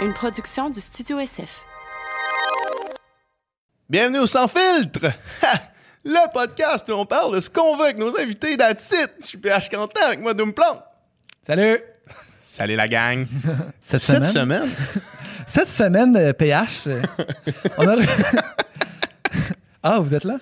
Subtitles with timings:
[0.00, 1.64] une production du Studio SF.
[3.90, 5.12] Bienvenue au Sans Filtre!
[6.04, 8.94] Le podcast où on parle de ce qu'on veut avec nos invités d'Atit.
[9.20, 10.84] Je suis PH Quentin avec moi Doom Plante.
[11.44, 11.78] Salut!
[12.44, 13.26] Salut la gang!
[13.84, 14.70] Cette, Cette semaine, semaine,
[15.46, 17.02] cette semaine, euh, PH, euh,
[17.78, 17.96] on a...
[19.82, 20.38] ah, vous êtes là?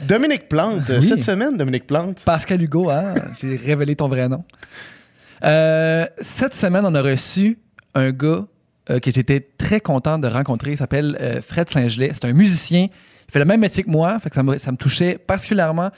[0.00, 0.88] Dominique Plante.
[0.88, 1.02] Oui.
[1.02, 2.20] Cette semaine, Dominique Plante.
[2.24, 3.14] Pascal Hugo, hein?
[3.38, 4.44] J'ai révélé ton vrai nom.
[5.44, 7.58] Euh, cette semaine, on a reçu
[7.94, 8.44] un gars
[8.90, 10.72] euh, que j'étais très content de rencontrer.
[10.72, 12.10] Il s'appelle euh, Fred Saint-Gelais.
[12.12, 12.88] C'est un musicien.
[13.28, 14.18] Il fait le même métier que moi.
[14.20, 15.90] Fait que ça, me, ça me touchait particulièrement.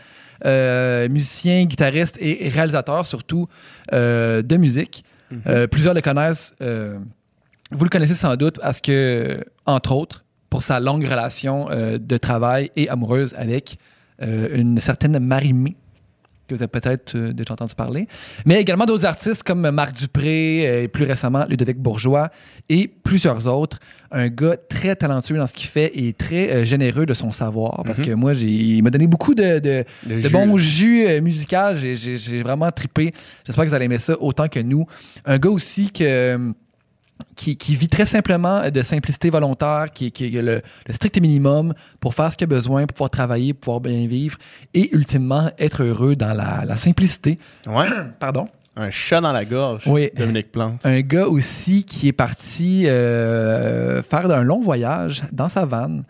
[0.44, 3.48] Euh, musicien, guitariste et réalisateur, surtout
[3.92, 5.04] de musique.
[5.48, 6.54] Euh, plusieurs le connaissent.
[6.60, 12.70] vous le connaissez sans doute parce que, entre autres, pour sa longue relation de travail
[12.76, 13.78] et amoureuse avec
[14.20, 15.74] une certaine Marie-Mé,
[16.46, 18.06] que vous avez peut-être euh, déjà entendu parler,
[18.44, 22.30] mais également d'autres artistes comme Marc Dupré euh, et plus récemment Ludovic Bourgeois
[22.68, 23.78] et plusieurs autres.
[24.10, 27.82] Un gars très talentueux dans ce qu'il fait et très euh, généreux de son savoir
[27.84, 29.84] parce que moi, il m'a donné beaucoup de, de,
[30.20, 30.30] jus.
[30.30, 31.76] bon jus musical.
[31.76, 33.12] J'ai, vraiment trippé.
[33.44, 34.86] J'espère que vous allez aimer ça autant que nous.
[35.24, 36.52] Un gars aussi que
[37.34, 41.74] qui, qui vit très simplement de simplicité volontaire, qui, qui a le, le strict minimum
[42.00, 44.38] pour faire ce qu'il a besoin, pour pouvoir travailler, pour pouvoir bien vivre
[44.74, 47.38] et ultimement être heureux dans la, la simplicité.
[47.66, 47.88] Ouais.
[48.20, 48.48] Pardon?
[48.78, 49.84] Un chat dans la gorge.
[49.86, 50.10] Oui.
[50.14, 50.84] Dominique Plante.
[50.84, 56.04] Un gars aussi qui est parti euh, faire un long voyage dans sa vanne.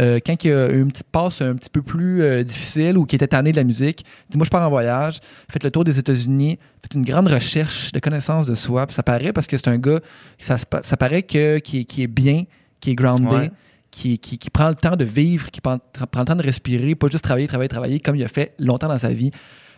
[0.00, 3.04] Euh, quand il a eu une petite passe un petit peu plus euh, difficile ou
[3.04, 5.18] qui était tanné de la musique, dit Moi, je pars en voyage,
[5.50, 8.86] faites le tour des États-Unis, faites une grande recherche de connaissance de soi.
[8.86, 10.00] Puis ça paraît parce que c'est un gars,
[10.38, 10.56] ça,
[10.98, 12.44] paraît que, qui, est- qui est bien,
[12.80, 13.50] qui est groundé, Ouais.
[13.90, 15.78] qui, qui, qui prend le temps de vivre, qui prend,
[16.10, 18.88] prend le temps de respirer, pas juste travailler, travailler, travailler, comme il a fait longtemps
[18.88, 19.30] dans sa vie.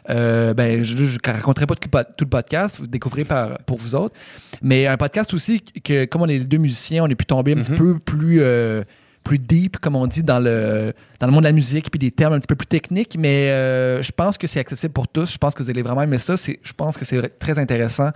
[0.09, 3.25] Euh, ben, je ne raconterai pas tout le, pod- tout le podcast, vous le découvrirez
[3.27, 4.15] par, pour vous autres.
[4.63, 7.53] Mais un podcast aussi que, comme on est les deux musiciens, on est pu tomber
[7.53, 7.77] un petit Mhm.
[7.79, 8.83] peu plus, euh,
[9.31, 12.11] plus deep, comme on dit, dans le, dans le monde de la musique, puis des
[12.11, 13.17] termes un petit peu plus techniques.
[13.17, 15.33] Mais euh, je pense que c'est accessible pour tous.
[15.33, 16.35] Je pense que vous allez vraiment aimer ça.
[16.35, 18.11] Je pense que c'est très intéressant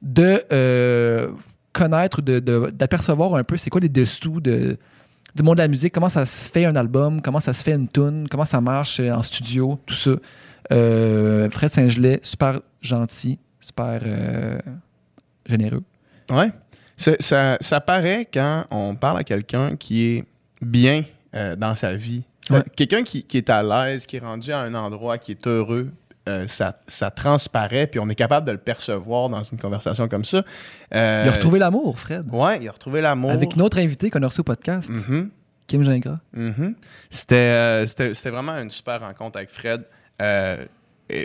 [0.00, 1.28] de euh,
[1.74, 4.78] connaître, de- de- d'apercevoir un peu c'est quoi les dessous de,
[5.36, 7.74] du monde de la musique, comment ça se fait un album, comment ça se fait
[7.74, 10.12] une tune, comment ça marche euh, en studio, tout ça.
[10.70, 14.00] Fred Saint-Gelais, super gentil, super
[15.44, 15.82] généreux.
[16.30, 16.50] Ouais.
[16.96, 20.24] Ça, ça paraît quand on parle à quelqu'un qui est
[20.60, 21.04] bien
[21.34, 22.22] euh, dans sa vie.
[22.50, 22.62] Ouais.
[22.76, 25.90] Quelqu'un qui, qui est à l'aise, qui est rendu à un endroit, qui est heureux.
[26.28, 30.24] euh, ça, ça transparaît, puis on est capable de le percevoir dans une conversation comme
[30.24, 30.44] ça.
[30.94, 32.26] Euh, Il a retrouvé l'amour, Fred.
[32.32, 33.30] Ouais, il a retrouvé l'amour.
[33.30, 35.30] Avec notre invité qu'on a reçu au podcast, Mhm,
[35.66, 36.18] Kim Gingras.
[36.34, 36.74] mhm.
[37.08, 39.82] C'était euh, vraiment une super rencontre avec Fred.
[40.20, 40.64] Euh,
[41.12, 41.24] euh,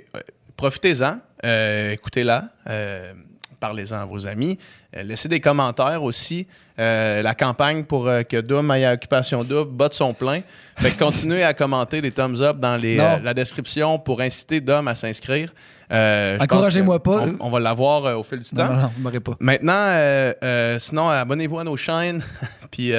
[0.56, 3.14] Profitez-en, euh, écoutez-la, euh,
[3.60, 4.58] parlez-en à vos amis,
[4.96, 6.48] euh, laissez des commentaires aussi.
[6.78, 10.42] Euh, la campagne pour euh, que Doom aille à Occupation Double botte son plein.
[10.78, 14.88] Fait que continuez à commenter des thumbs up dans les, la description pour inciter Dom
[14.88, 15.54] à s'inscrire.
[15.90, 17.26] Encouragez-moi pas.
[17.40, 18.68] On, on va l'avoir au fil du temps.
[18.68, 19.36] non, non, vous m'aurez pas.
[19.40, 20.34] Maintenant,
[20.80, 22.24] sinon, abonnez-vous à nos chaînes.
[22.72, 22.92] puis,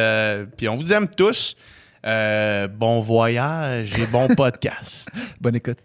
[0.56, 1.56] puis on vous aime tous.
[2.02, 5.10] Bon voyage et bon podcast.
[5.40, 5.78] Bonne écoute.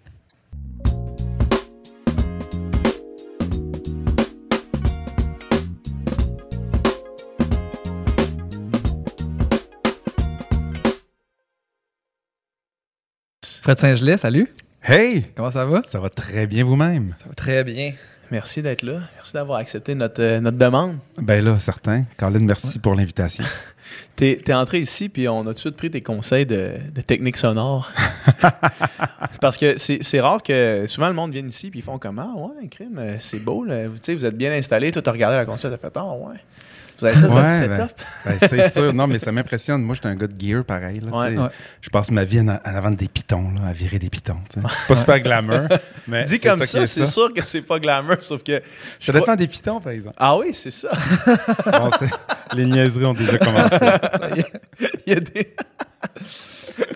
[13.61, 14.51] Fred Saint-Gelais, salut.
[14.81, 15.23] Hey!
[15.35, 15.83] Comment ça va?
[15.85, 17.13] Ça va très bien vous-même.
[17.21, 17.93] Ça va très bien.
[18.31, 19.01] Merci d'être là.
[19.13, 20.97] Merci d'avoir accepté notre, euh, notre demande.
[21.21, 22.05] Ben là, certain.
[22.17, 23.43] Colin, merci pour l'invitation.
[24.15, 27.01] T'es es entré ici, puis on a tout de suite pris tes conseils de, de
[27.01, 27.91] technique sonore.
[29.31, 31.99] C'est parce que c'est c'est rare que souvent le monde vienne ici, puis ils font
[31.99, 33.87] comme Ah, ouais, crime, euh, c'est beau, là.
[33.89, 34.91] Vous, tu sais, vous êtes bien installé.
[34.91, 36.37] Toi, t'as regardé la console, t'as fait Ah, ouais.
[37.01, 38.01] Vous avez votre setup?
[38.25, 38.93] Ben, c'est sûr.
[38.93, 39.81] Non, mais ça m'impressionne.
[39.81, 40.99] Moi, je suis un gars de gear pareil.
[41.01, 41.51] là.
[41.81, 44.37] Je passe ma vie en, en avant des pitons, là, à virer des pitons.
[44.49, 45.61] C'est pas super glamour.
[46.07, 48.61] Mais Dit c'est comme ça, est c'est sûr que c'est pas glamour, sauf que.
[48.99, 50.15] Je défends des pitons, par exemple.
[50.19, 50.91] Ah oui, c'est ça.
[51.65, 53.77] Bon, c'est- les niaiseries ont déjà commencé.
[55.07, 55.55] Il y a des.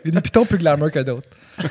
[0.03, 1.27] Il y a des pitons plus glamour que d'autres.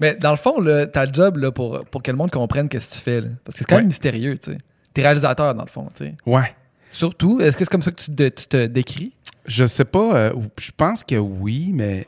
[0.00, 2.90] Mais dans le fond, là, ta job, là, pour, pour que le monde comprenne qu'est-ce
[2.90, 3.80] que tu fais, là, parce que c'est quand Ouais.
[3.82, 4.58] même mystérieux, tu sais.
[4.94, 6.14] T'es réalisateur, dans le fond, tu sais.
[6.26, 6.54] Ouais.
[6.90, 9.12] Surtout, est-ce que c'est comme ça que tu te, tu te décris?
[9.46, 10.14] Je sais pas.
[10.16, 12.06] euh, je pense que oui, mais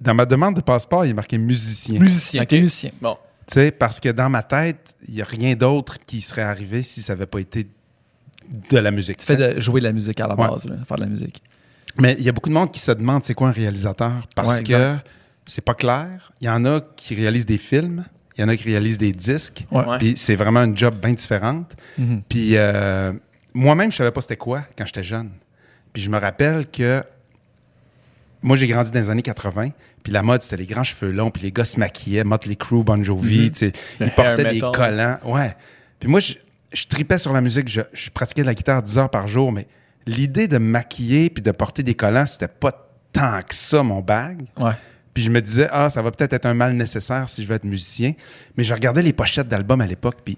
[0.00, 2.00] dans ma demande de passeport, il est marqué musicien.
[2.00, 2.90] Musicien, musicien.
[3.00, 3.14] Bon.
[3.46, 6.82] Tu sais, parce que dans ma tête, il n'y a rien d'autre qui serait arrivé
[6.82, 7.68] si ça n'avait pas été
[8.70, 9.18] de la musique.
[9.18, 10.48] Tu fais de jouer de la musique à la Ouais.
[10.48, 11.42] base, là, faire de la musique.
[11.98, 14.58] Mais il y a beaucoup de monde qui se demande c'est quoi un réalisateur parce
[14.58, 14.96] Ouais, que
[15.46, 16.32] c'est pas clair.
[16.40, 18.04] Il y en a qui réalisent des films,
[18.36, 19.64] il y en a qui réalisent des disques.
[19.70, 19.98] Ouais.
[19.98, 21.74] Puis c'est vraiment une job bien différente.
[21.98, 22.22] Mhm.
[22.28, 23.12] Puis euh,
[23.54, 25.30] moi-même, je savais pas c'était quoi quand j'étais jeune.
[25.92, 27.02] Puis je me rappelle que
[28.42, 29.70] moi, j'ai grandi dans les années 80,
[30.02, 32.84] puis la mode, c'était les grands cheveux longs, puis les gars se maquillaient, Motley Crue,
[32.84, 33.50] Bon Jovi, Mhm.
[33.50, 34.70] tu sais, Le ils portaient des metal.
[34.72, 35.18] collants.
[35.24, 35.56] Ouais.
[35.98, 36.34] Puis moi, je,
[36.72, 39.50] je tripais sur la musique, je, je pratiquais de la guitare 10 heures par jour,
[39.50, 39.66] mais
[40.06, 44.00] l'idée de me maquiller puis de porter des collants, c'était pas tant que ça, mon
[44.00, 44.42] bag.
[44.58, 44.72] Ouais.
[45.16, 47.54] Puis je me disais, ah, ça va peut-être être un mal nécessaire si je veux
[47.54, 48.12] être musicien.
[48.58, 50.36] Mais je regardais les pochettes d'albums à l'époque, puis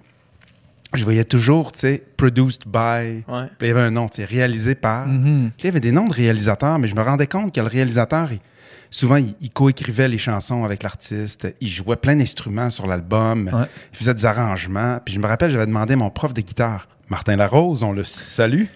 [0.95, 3.25] je voyais toujours, tu sais, produced by.
[3.27, 3.47] Ouais.
[3.59, 5.09] Puis il y avait un nom, tu sais, réalisé par.
[5.09, 5.51] Mhm.
[5.57, 7.67] Puis il y avait des noms de réalisateurs, mais je me rendais compte que le
[7.67, 8.39] réalisateur, il-
[8.89, 13.67] souvent, il, il coécrivait les chansons avec l'artiste, il jouait plein d'instruments sur l'album, Ouais.
[13.93, 15.01] il faisait des arrangements.
[15.05, 18.05] Puis je me rappelle, j'avais demandé à mon prof de guitare, Martin Larose, on le
[18.05, 18.67] salue.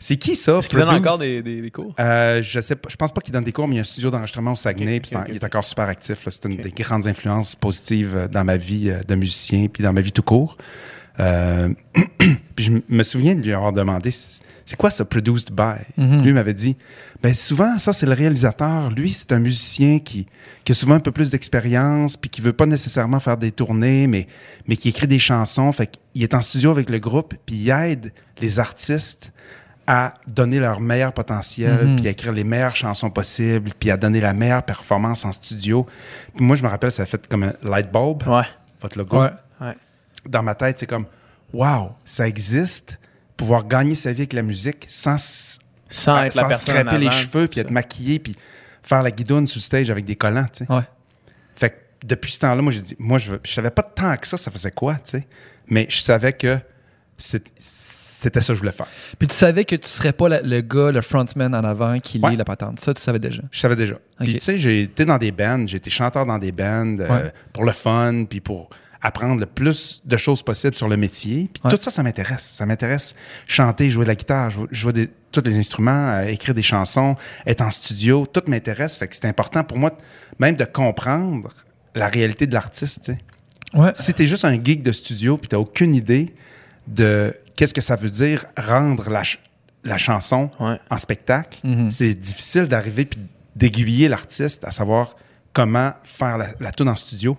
[0.00, 0.58] C'est qui ça?
[0.58, 1.94] Est-ce qu'il donne encore des, des, des cours?
[1.98, 3.82] Euh, je sais pas, je pense pas qu'il donne des cours, mais il y a
[3.82, 6.26] un studio d'enregistrement au Saguenay, puis il est encore super actif.
[6.28, 9.92] C'est une des grandes influences positives euh, dans ma vie euh, de musicien, puis dans
[9.92, 10.56] ma vie tout court.
[11.20, 11.68] Euh,
[12.54, 15.78] puis je me souviens de lui avoir demandé, c'est quoi ça, produced by?
[15.96, 16.76] Lui m'avait dit,
[17.22, 18.90] ben souvent, ça, c'est le réalisateur.
[18.90, 20.26] Lui, c'est un musicien qui,
[20.64, 24.06] qui a souvent un peu plus d'expérience, puis qui veut pas nécessairement faire des tournées,
[24.06, 24.28] mais,
[24.68, 25.72] mais qui écrit des chansons.
[25.72, 29.32] Fait qu'il est en studio avec le groupe, puis il aide les artistes
[29.90, 31.96] à donner leur meilleur potentiel, Mhm.
[31.96, 35.86] puis à écrire les meilleures chansons possibles, puis à donner la meilleure performance en studio.
[36.36, 38.42] Puis moi, je me rappelle, ça a fait comme un light bulb, Ouais.
[38.82, 39.22] votre logo.
[39.22, 39.30] Ouais.
[39.62, 39.74] Ouais.
[40.28, 41.06] Dans ma tête, c'est comme,
[41.54, 42.98] wow, ça existe,
[43.34, 45.16] pouvoir gagner sa vie avec la musique sans,
[45.88, 47.60] Sans être la sans se personne scraper en les cheveux, puis ça.
[47.62, 48.36] être maquillé, puis
[48.82, 50.70] faire la guidoune sur le stage avec des collants, tu sais.
[50.72, 50.82] Ouais.
[51.56, 51.76] Fait que
[52.06, 54.36] depuis ce temps-là, moi, j'ai dit, moi, je, veux- je savais pas tant que ça,
[54.36, 55.26] ça faisait quoi, tu sais.
[55.66, 56.58] Mais je savais que
[57.16, 57.50] c'est-
[58.20, 58.88] c'était ça que je voulais faire.
[59.18, 62.18] Puis tu savais que tu serais pas la- le gars, le frontman en avant qui
[62.18, 62.30] Ouais.
[62.30, 62.80] lit la patente.
[62.80, 63.42] Ça, tu savais déjà.
[63.50, 63.94] Je savais déjà.
[64.20, 67.08] Puis, tu sais, j'ai été dans des bands, j'ai été chanteur dans des bands euh,
[67.24, 67.32] Ouais.
[67.52, 68.70] pour le fun, puis pour
[69.00, 71.48] apprendre le plus de choses possibles sur le métier.
[71.54, 71.70] Puis Ouais.
[71.70, 72.42] tout ça, ça m'intéresse.
[72.42, 73.14] Ça m'intéresse
[73.46, 77.14] chanter, jouer de la guitare, jouer, des- tous les instruments, euh, écrire des chansons,
[77.46, 78.96] être en studio, tout m'intéresse.
[78.96, 79.96] Fait que c'est important pour moi
[80.40, 81.50] même de comprendre
[81.94, 83.12] la réalité de l'artiste.
[83.74, 83.92] Ouais.
[83.94, 86.34] Si t'es juste un geek de studio puis t'as aucune idée
[86.88, 89.40] de qu'est-ce que ça veut dire rendre la, ch-
[89.82, 90.78] la chanson Ouais.
[90.90, 91.90] en spectacle, Mhm.
[91.90, 93.18] c'est difficile d'arriver puis
[93.56, 95.16] d'aiguiller l'artiste à savoir
[95.52, 97.36] comment faire la, la tune en studio.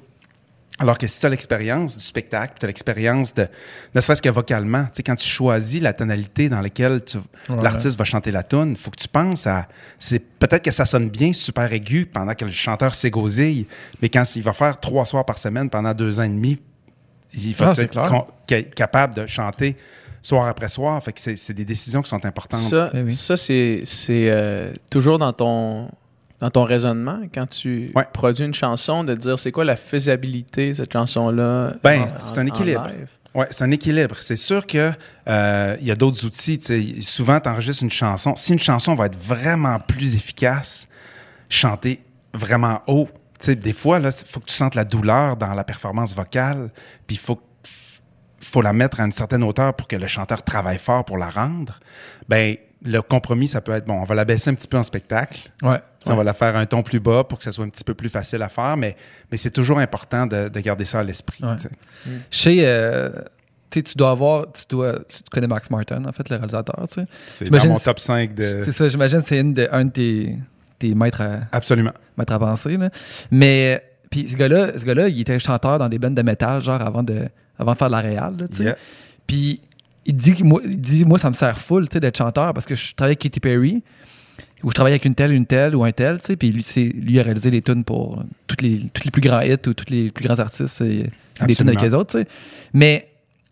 [0.81, 3.48] Alors que si tu as l'expérience du spectacle, tu as l'expérience de,
[3.95, 7.01] ne serait-ce que vocalement, tu sais, quand tu choisis la tonalité dans laquelle
[7.50, 7.62] Ouais.
[7.63, 9.68] l'artiste va chanter la tune, il faut que tu penses à.
[10.00, 13.66] C'est peut-être que ça sonne bien, super aigu, pendant que le chanteur s'égosille,
[14.01, 16.62] mais quand il va faire trois soirs par semaine pendant deux ans et demi,
[17.33, 17.92] il faut Ah, être
[18.48, 18.66] clair.
[18.75, 19.75] capable de chanter
[20.21, 21.01] soir après soir.
[21.04, 22.60] Fait que c'est c'est des décisions qui sont importantes.
[22.62, 23.12] Ça, Eh oui.
[23.12, 25.89] ça c'est c'est, euh, toujours dans ton,
[26.39, 28.06] dans ton raisonnement quand tu Ouais.
[28.13, 31.74] produis une chanson, de dire c'est quoi la faisabilité de cette chanson-là.
[31.83, 32.88] Ben, en- c'est un équilibre.
[33.36, 34.16] Oui, c'est un équilibre.
[34.21, 34.92] C'est sûr que
[35.27, 36.60] euh, il y a d'autres outils.
[37.01, 38.33] Souvent, tu enregistres une chanson.
[38.36, 40.88] Si une chanson va être vraiment plus efficace,
[41.48, 43.07] chanter vraiment haut.
[43.39, 46.71] Tu sais, des fois, il faut que tu sentes la douleur dans la performance vocale,
[47.07, 47.39] puis il faut,
[48.41, 51.30] faut la mettre à une certaine hauteur pour que le chanteur travaille fort pour la
[51.30, 51.80] rendre.
[52.27, 54.83] Ben, le compromis, ça peut être, bon, on va la baisser un petit peu en
[54.83, 55.51] spectacle.
[55.62, 55.80] Ouais.
[56.07, 57.94] On va la faire un ton plus bas pour que ça soit un petit peu
[57.94, 58.95] plus facile à faire, mais,
[59.31, 61.44] mais c'est toujours important de, de garder ça à l'esprit.
[61.44, 61.57] Ouais.
[61.57, 61.69] tu sais.
[62.31, 63.09] Je sais, euh,
[63.69, 66.87] tu sais, tu dois avoir, tu dois, tu connais Max Martin, en fait, le réalisateur,
[66.87, 67.06] tu sais.
[67.28, 68.61] C'est dans mon top 5 de...
[68.63, 70.37] C'est ça, j'imagine que c'est une de, un de tes,
[70.80, 71.94] tes maîtres à, Absolument.
[72.18, 72.90] maîtres à penser, là.
[73.30, 76.81] Mais, puis ce gars-là, ce gars-là, il était chanteur dans des bandes de métal, genre,
[76.81, 77.28] avant de,
[77.59, 78.63] avant de faire de la réal, tu sais.
[78.63, 78.75] Yeah.
[79.28, 79.61] Puis
[80.06, 82.66] il dit, moi, il dit, moi, ça me sert full, tu sais, d'être chanteur parce
[82.66, 83.83] que je travaille avec Katy Perry,
[84.63, 86.35] ou je travaille avec une telle, une telle, ou un tel, tu sais.
[86.35, 89.68] Puis lui, lui a réalisé les tunes pour toutes les, tous les plus grands hits
[89.68, 91.11] ou tous les plus grands artistes, et,
[91.45, 92.28] des tunes avec les autres, tu sais.
[92.73, 93.07] Mais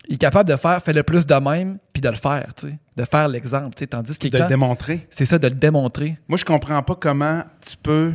[0.08, 2.68] il est capable de faire, fait le plus de même, puis de le faire, tu
[2.68, 2.74] sais.
[2.96, 3.88] De faire l'exemple, tu sais.
[3.88, 5.06] Tandis que De le démontrer.
[5.10, 6.18] c'est ça, de le démontrer.
[6.28, 8.14] Moi, je comprends pas comment tu peux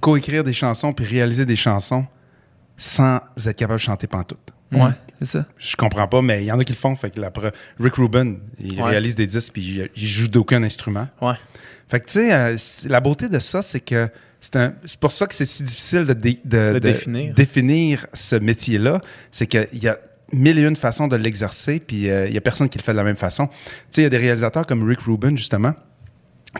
[0.00, 2.06] coécrire des chansons puis réaliser des chansons
[2.76, 4.38] sans être capable de chanter pantoute.
[4.72, 5.46] Ouais, c'est ça.
[5.58, 6.94] Je comprends pas, mais il y en a qui le font.
[6.96, 8.90] Fait que la pre- Rick Rubin, il Ouais.
[8.90, 11.08] réalise des disques puis il, il joue d'aucun instrument.
[11.20, 11.34] Ouais.
[11.88, 12.56] Fait que tu sais, euh,
[12.88, 14.08] la beauté de ça, c'est que
[14.40, 17.34] c'est un- c'est pour ça que c'est si difficile de, dé- de- De de définir.
[17.34, 19.00] définir ce métier-là.
[19.30, 19.98] C'est qu'il y a
[20.32, 22.92] mille et une façons de l'exercer, puis euh, il y a personne qui le fait
[22.92, 23.48] de la même façon.
[23.48, 23.54] Tu
[23.90, 25.74] sais, il y a des réalisateurs comme Rick Rubin, justement,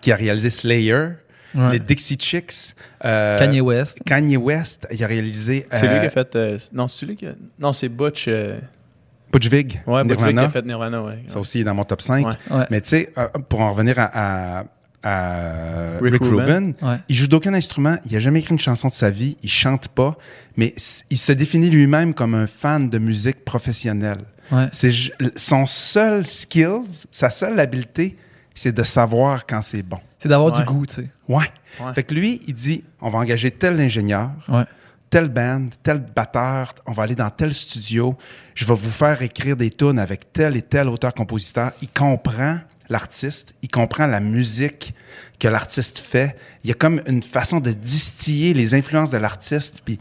[0.03, 1.11] qui a réalisé Slayer,
[1.55, 1.73] Ouais.
[1.73, 3.99] les Dixie Chicks, euh, Kanye West.
[4.07, 6.37] Kanye West, il a réalisé C'est lui euh, qui a fait.
[6.37, 7.33] euh, non, c'est lui qui a.
[7.59, 8.27] Non, c'est Butch.
[8.29, 8.59] euh,
[9.33, 11.23] Butch Vig, ouais, Butch Vig qui a fait Nirvana, ouais.
[11.29, 12.27] Ça aussi est dans mon top 5.
[12.27, 12.33] Ouais.
[12.51, 12.65] Ouais.
[12.71, 14.65] Mais tu sais, euh, pour en revenir à, à-
[15.03, 16.45] à Rick Rick, Rubin.
[16.45, 16.97] Rubin, Ouais.
[17.09, 19.89] il joue d'aucun instrument, il a jamais écrit une chanson de sa vie, il chante
[19.89, 20.17] pas,
[20.57, 20.75] mais
[21.11, 24.19] il se définit lui-même comme un fan de musique professionnelle.
[24.53, 24.69] Ouais.
[24.73, 24.91] C'est
[25.37, 28.17] son seul skills, sa seule habileté,
[28.55, 30.01] c'est de savoir quand c'est bon.
[30.21, 30.59] C'est d'avoir Ouais.
[30.61, 31.09] du goût, tu sais.
[31.29, 31.45] Ouais.
[31.81, 31.95] Ouais.
[31.95, 34.65] Fait que lui, il dit on va engager tel ingénieur, Ouais.
[35.09, 38.17] tel band, tel batteur, on va aller dans tel studio,
[38.55, 41.73] je vais vous faire écrire des tunes avec tel et tel auteur-compositeur.
[41.83, 42.59] Il comprend
[42.89, 44.95] l'artiste, il comprend la musique
[45.39, 46.37] que l'artiste fait.
[46.65, 49.99] Il y a comme une façon de distiller les influences de l'artiste, puis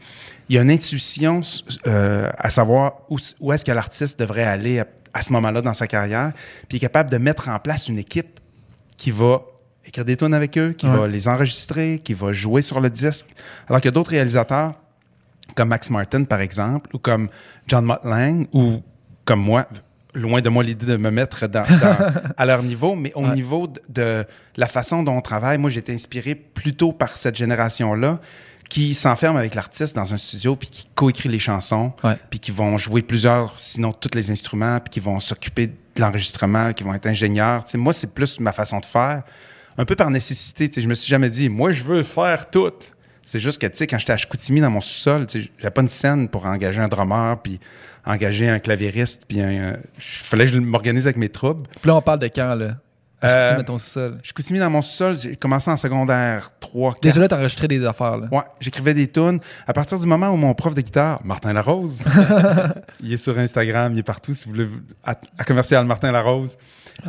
[0.50, 1.42] il y a une intuition
[1.88, 5.74] euh, à savoir où, où est-ce que l'artiste devrait aller à, à ce moment-là dans
[5.76, 6.34] sa carrière,
[6.68, 8.40] puis il est capable de mettre en place une équipe
[8.98, 9.42] qui va
[9.89, 10.98] écrire des tunes avec eux, qui Ouais.
[10.98, 13.25] va les enregistrer, qui va jouer sur le disque.
[13.67, 14.72] Alors qu'il y a d'autres réalisateurs,
[15.55, 17.29] comme Max Martin, par exemple, ou comme
[17.67, 18.81] John Mott Lang, ou
[19.25, 19.67] comme moi,
[20.13, 21.67] loin de moi l'idée de me mettre dans- dans-
[22.38, 23.34] à leur niveau, mais au Ouais.
[23.34, 24.25] niveau de, de
[24.58, 28.19] la façon dont on travaille, moi, j'ai été inspiré plutôt par cette génération-là
[28.69, 32.17] qui s'enferme avec l'artiste dans un studio, puis qui coécrit les chansons, Ouais.
[32.29, 36.74] puis qui vont jouer plusieurs, sinon tous les instruments, puis qui vont s'occuper de l'enregistrement,
[36.74, 37.63] qui vont être ingénieurs.
[37.74, 39.24] Moi, c'est plus ma façon de faire,
[39.80, 40.70] un peu par nécessité.
[40.76, 42.74] Je me suis jamais dit, moi, je veux faire tout.
[43.24, 45.26] C'est juste que, tu sais, quand j'étais à Chicoutimi dans mon sous-sol,
[45.58, 47.62] j'avais pas une scène pour engager un drummer, puis
[48.06, 49.50] engager un claviériste, puis un...
[49.50, 51.64] euh, fallait que je m'organise avec mes troubles.
[51.82, 52.76] Puis là, on parle de quand, là?
[53.24, 53.58] Euh, Euh...
[53.58, 54.18] dans ton sous-sol.
[54.24, 57.02] Chicoutimi dans mon sous-sol, j'ai commencé en secondaire 3, 4.
[57.04, 58.28] Déjà là, t'as enregistré des affaires, là.
[58.32, 59.40] Ouais, j'écrivais des tunes.
[59.68, 62.04] À partir du moment où mon prof de guitare, Martin Larose,
[63.02, 64.70] il est sur Instagram, il est partout, si vous voulez,
[65.04, 66.58] à, à commercial Martin Larose,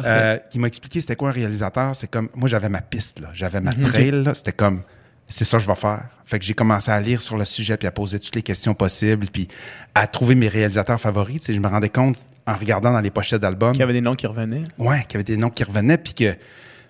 [0.05, 1.95] euh, qui m'a expliqué c'était quoi un réalisateur.
[1.95, 4.83] C'est comme, moi j'avais ma piste, là, j'avais ma trail, là, c'était comme,
[5.31, 6.05] c'est ça que je vais faire.
[6.27, 8.75] Fait que j'ai commencé à lire sur le sujet, puis à poser toutes les questions
[8.75, 9.49] possibles, puis
[9.95, 11.41] à trouver mes réalisateurs favoris.
[11.41, 13.73] Tu sais, je me rendais compte en regardant dans les pochettes d'albums.
[13.73, 14.65] Qu'il y avait des noms qui revenaient.
[14.79, 16.37] Ouais, qu'il y avait des noms qui revenaient, puis que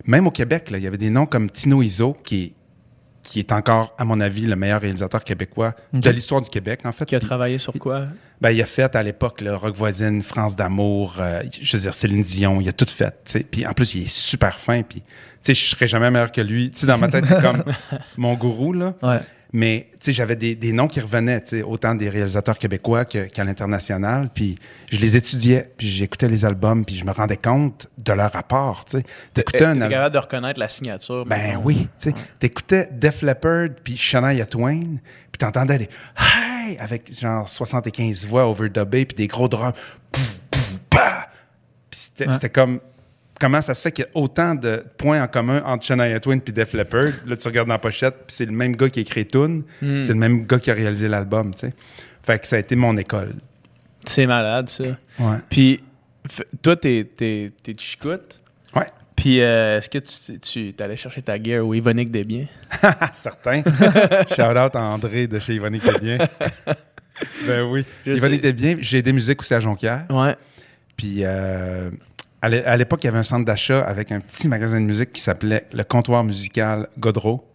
[0.06, 2.52] même au Québec, là, il y avait des noms comme Tino Iso, qui est,
[3.30, 6.90] qui est encore, à mon avis, le meilleur réalisateur québécois de l'histoire du Québec, en
[6.90, 7.04] fait.
[7.04, 8.06] Qui a travaillé sur quoi?
[8.40, 11.94] ben, il a fait à l'époque le Rock Voisine, France d'amour, euh, je veux dire,
[11.94, 13.38] Céline Dion, il a tout fait.
[13.52, 15.06] Puis en plus, il est super fin, puis, tu
[15.42, 16.72] sais, je serais jamais meilleur que lui.
[16.72, 17.62] Tu sais, dans ma tête, c'est comme
[18.16, 18.94] mon gourou, là.
[19.00, 19.20] Ouais.
[19.52, 24.30] Mais j'avais des, des noms qui revenaient, autant des réalisateurs québécois qu'à l'international.
[24.32, 24.56] Puis
[24.92, 28.84] je les étudiais, puis j'écoutais les albums, puis je me rendais compte de leur rapport.
[28.84, 29.04] Tu sais,
[29.34, 29.90] t'écoutais un album.
[29.90, 31.24] capable de reconnaître la signature.
[31.26, 34.98] Ben oui, tu sais, t'écoutais Def Leppard puis Shania Twain,
[35.32, 39.72] puis t'entendais les hey avec genre 75 voix overdubées puis des gros drums,
[40.12, 41.26] Pouf, pouf, bah!
[41.90, 42.32] Puis c'était Ouais.
[42.32, 42.78] c'était comme
[43.40, 46.38] comment ça se fait qu'il y a autant de points en commun entre Shania Twain
[46.38, 47.12] puis Def Leppard?
[47.26, 49.62] Là tu regardes dans la pochette, puis c'est le même gars qui a écrit Tune,
[49.82, 50.02] Hmm.
[50.02, 51.74] c'est le même gars qui a réalisé l'album, tu sais.
[52.22, 53.34] Fait que ça a été mon école.
[54.04, 54.84] C'est malade, ça.
[55.18, 55.36] Ouais.
[55.48, 55.80] Puis,
[56.62, 58.40] toi, t'es, t'es, t'es de Chicoute?
[58.76, 58.86] Ouais.
[59.16, 59.98] Puis, euh, est-ce que
[60.38, 62.46] tu, tu allais chercher ta gear au Yvonique Desbiens?
[63.12, 63.62] Certain.
[64.34, 66.18] Shout out à André de chez Yvonne était bien.
[67.46, 67.84] ben oui.
[68.06, 68.76] Était bien.
[68.80, 70.04] J'ai des musiques aussi à Jonquière.
[70.10, 70.36] Ouais.
[70.96, 71.90] Puis euh,
[72.42, 74.86] à l'é- à l'époque, il y avait un centre d'achat avec un petit magasin de
[74.86, 77.46] musique qui s'appelait le comptoir musical Godreau.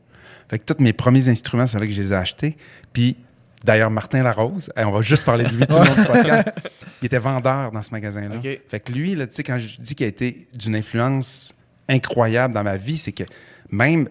[0.49, 2.55] Fait que tous mes premiers instruments, c'est là que je les ai achetés.
[2.93, 3.17] Puis
[3.63, 6.49] d'ailleurs, Martin Larose, on va juste parler de lui tout le long du podcast,
[7.01, 8.35] il était vendeur dans ce magasin-là.
[8.69, 11.53] Fait que lui, là, tu sais, quand je dis qu'il a été d'une influence
[11.89, 13.23] incroyable dans ma vie, c'est que
[13.71, 14.07] même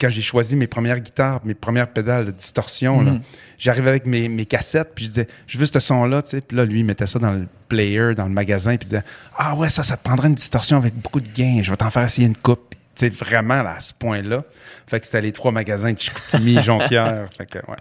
[0.00, 3.20] quand j'ai choisi mes premières guitares, mes premières pédales de distorsion, Mhm.
[3.58, 6.40] j'arrivais avec mes, mes cassettes, puis je disais, je veux ce son-là, tu sais.
[6.40, 9.04] Puis là, lui, il mettait ça dans le player, dans le magasin, puis il disait,
[9.36, 11.90] ah ouais, ça, ça te prendrait une distorsion avec beaucoup de gains, je vais t'en
[11.90, 12.74] faire essayer une coupe.
[12.94, 14.44] Tu sais, vraiment, là, à ce point-là.
[14.86, 17.28] Fait que c'était les trois magasins de Chicoutimi, Jonquière.
[17.36, 17.76] Fait que, ouais.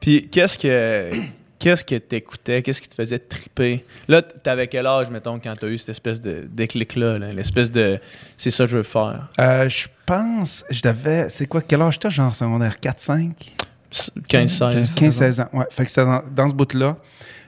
[0.00, 1.10] Puis, qu'est-ce que.
[1.58, 2.62] Qu'est-ce que t'écoutais?
[2.62, 3.84] Qu'est-ce qui te faisait triper?
[4.06, 7.18] Là, t'avais quel âge, mettons, quand t'as eu cette espèce de déclic-là?
[7.18, 7.32] là?
[7.32, 7.98] L'espèce de
[8.36, 9.28] c'est ça que je veux faire.
[9.40, 12.76] Euh, je pense, je devais, c'est quoi, quel âge j'étais, genre secondaire?
[12.80, 13.32] 4-5?
[14.28, 14.94] 15-16.
[14.94, 15.64] 15-16 ans, ouais.
[15.70, 16.96] Fait que c'était dans, dans ce bout-là.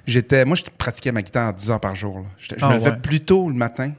[0.07, 2.19] J'étais, moi, je pratiquais ma guitare 10 heures par jour.
[2.21, 2.25] là.
[2.39, 2.97] Je Ah, me levais ouais.
[2.97, 3.93] plus tôt le matin.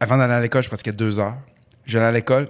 [0.00, 1.36] Avant d'aller à l'école, je pratiquais 2 heures.
[1.86, 2.48] J'allais à l'école.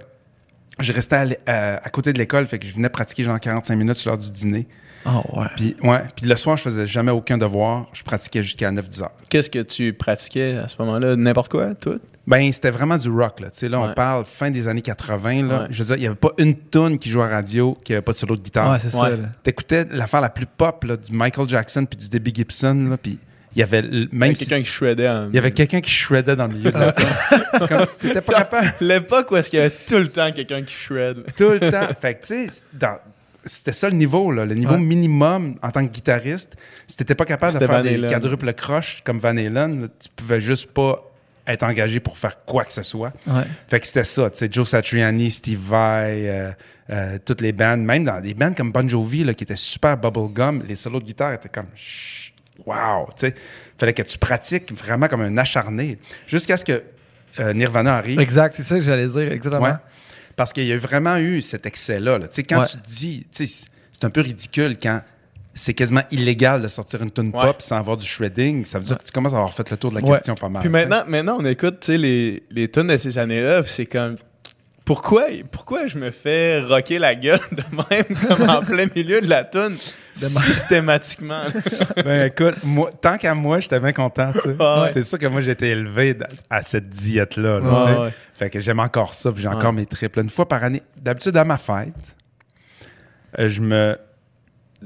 [0.79, 3.75] Je restais à, euh, à côté de l'école, fait que je venais pratiquer genre 45
[3.75, 4.67] minutes sur l'heure du dîner.
[5.05, 5.45] Oh, ouais.
[5.55, 6.01] Puis, ouais.
[6.15, 7.87] Puis le soir, je faisais jamais aucun devoir.
[7.93, 9.11] Je pratiquais jusqu'à 9-10 heures.
[9.29, 11.15] Qu'est-ce que tu pratiquais à ce moment-là?
[11.15, 11.99] N'importe quoi, tout?
[12.27, 13.47] Ben, c'était vraiment du rock, là.
[13.49, 13.87] Tu sais, là, Ouais.
[13.89, 15.61] on parle fin des années 80, là.
[15.61, 15.67] Ouais.
[15.71, 18.03] Je veux dire, il n'y avait pas une tonne qui jouait à radio qui n'avait
[18.03, 18.69] pas de solo de guitare.
[18.71, 19.01] Ouais, c'est ça.
[19.09, 19.17] Ouais.
[19.41, 23.17] T'écoutais l'affaire la plus pop, là, du Michael Jackson puis du Debbie Gibson, là, puis
[23.55, 25.09] il y avait même Même si- quelqu'un qui shreddait.
[25.09, 26.93] en- il y avait quelqu'un qui shreddait dans le milieu de la
[27.59, 30.31] C'est comme si t'étais pas capable L'époque où est-ce qu'il y avait tout le temps
[30.31, 31.23] quelqu'un qui shred.
[31.35, 31.87] tout le temps.
[31.99, 32.99] Fait que, tu sais, dans-
[33.45, 34.79] c'était ça le niveau, là, le niveau Ouais.
[34.79, 36.55] minimum en tant que guitariste.
[36.87, 40.09] Si t'étais pas capable de faire Van des quadruples croches comme Van Halen, là, tu
[40.15, 41.05] pouvais juste pas
[41.47, 43.11] être engagé pour faire quoi que ce soit.
[43.25, 43.43] Ouais.
[43.67, 46.51] Fait que c'était ça, tu sais, Joe Satriani, Steve Vai, euh,
[46.91, 49.97] euh, toutes les bandes, même dans des bandes comme Bon Jovi, là, qui étaient super
[49.97, 51.67] bubblegum, les solos de guitare étaient comme
[52.65, 53.35] wow, tu sais.
[53.77, 56.83] Fallait que tu pratiques vraiment comme un acharné jusqu'à ce que
[57.39, 58.19] euh, Nirvana arrive.
[58.19, 59.63] Exact, c'est ça que j'allais dire, exactement.
[59.63, 59.73] Ouais.
[60.39, 62.17] Parce qu'il y a vraiment eu cet excès-là.
[62.17, 62.29] là.
[62.29, 62.65] Tu sais, quand Ouais.
[62.65, 65.01] tu te dis, tu sais, c'est un peu ridicule quand
[65.53, 67.41] c'est quasiment illégal de sortir une tune Ouais.
[67.47, 68.63] pop sans avoir du shredding.
[68.63, 70.11] Ça veut dire que tu commences à avoir fait le tour de la Ouais.
[70.15, 70.61] question pas mal.
[70.61, 74.15] Puis maintenant, maintenant, on écoute tu sais, les, les tunes de ces années-là, c'est comme.
[74.89, 79.27] Pourquoi, pourquoi je me fais rocker la gueule de même, comme en plein milieu de
[79.27, 79.75] la tune,
[80.15, 81.43] systématiquement?
[82.03, 84.31] Ben écoute, moi, tant qu'à moi, j'étais bien content.
[84.45, 84.89] Ouais.
[84.91, 86.17] C'est sûr que moi, j'ai été élevé
[86.49, 87.59] à cette diète-là.
[87.59, 88.13] là, ouais.
[88.33, 89.53] Fait que j'aime encore ça, puis j'ai Ouais.
[89.53, 90.21] encore mes triples.
[90.21, 91.93] Une fois par année, d'habitude à ma fête,
[93.37, 93.95] euh, je me,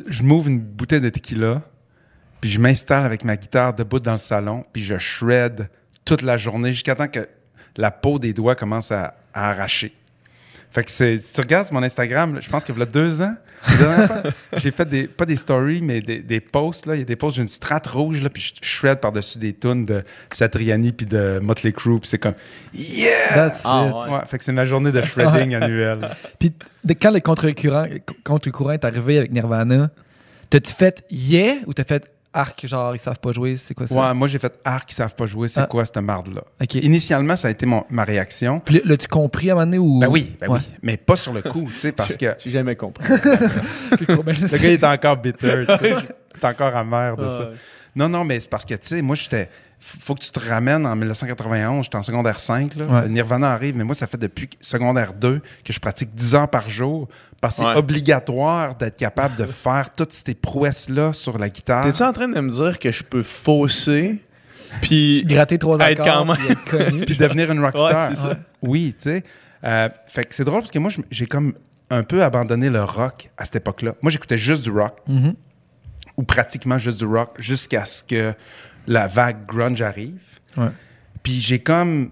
[0.07, 1.62] je m'ouvre une bouteille de tequila,
[2.41, 5.69] puis je m'installe avec ma guitare debout dans le salon, puis je shred
[6.03, 7.25] toute la journée jusqu'à temps que
[7.77, 9.94] la peau des doigts commence à, à arracher.
[10.72, 13.36] Fait que si tu regardes mon Instagram, là, je pense qu'il y a deux ans,
[14.58, 16.96] j'ai fait des, pas des stories, mais des, des posts, là.
[16.96, 19.54] Il y a des posts, j'ai une strate rouge, là, puis je shred par-dessus des
[19.54, 22.34] tunes de Satriani puis de Motley Crue, puis c'est comme,
[22.74, 23.34] yeah!
[23.36, 23.94] That's Ah, it.
[23.94, 24.16] ouais.
[24.16, 26.10] Ouais, fait que c'est ma journée de shredding annuelle.
[26.40, 26.52] Puis
[27.00, 27.86] quand le contre-courant
[28.24, 29.92] contre-courant est arrivé avec Nirvana,
[30.50, 33.96] t'as-tu fait yeah ou t'as fait arc, genre ils savent pas jouer, c'est quoi ça?
[33.96, 35.66] Ouais, moi j'ai fait Arc, ils savent pas jouer, c'est Ah.
[35.68, 36.42] quoi cette marde-là?
[36.62, 36.75] Ok.
[36.75, 38.60] Initialement, ça a été mon- ma réaction.
[38.60, 40.00] Puis l'as-tu compris à un moment donné ou?
[40.00, 40.60] Ben oui, ben Ouais.
[40.60, 43.04] oui, mais pas sur le coup, tu sais, parce que J'ai jamais compris.
[43.13, 45.90] Ben, le gars il est encore bitter, tu sais,
[46.36, 47.40] il est encore amer de Ah, ça.
[47.50, 47.56] ouais.
[47.96, 49.50] Non, non, mais c'est parce que, tu sais, moi, j'étais.
[49.80, 52.76] Faut que tu te ramènes en 1991, j'étais en secondaire 5.
[52.76, 52.86] Là.
[52.86, 53.10] Ouais.
[53.10, 56.70] Nirvana arrive, mais moi, ça fait depuis secondaire 2 que je pratique 10 heures par
[56.70, 57.10] jour.
[57.42, 61.84] Parce que c'est obligatoire d'être capable de faire toutes ces prouesses-là sur la guitare.
[61.84, 64.24] T'es-tu en train de me dire que je peux fausser,
[64.82, 67.06] puis gratter trois Être accords, quand même- puis être connu.
[67.06, 68.10] Puis devenir une rockstar.
[68.10, 68.38] Ouais, ça.
[68.62, 69.24] Oui, tu sais.
[69.66, 71.54] Euh, fait que c'est drôle parce que moi, j'ai comme
[71.90, 73.96] un peu abandonné le rock à cette époque-là.
[74.02, 75.36] Moi, j'écoutais juste du rock, Mhm.
[76.17, 78.34] Ou pratiquement juste du rock, jusqu'à ce que
[78.88, 80.22] la vague grunge arrive.
[80.58, 80.70] Ouais.
[81.24, 82.12] Puis j'ai comme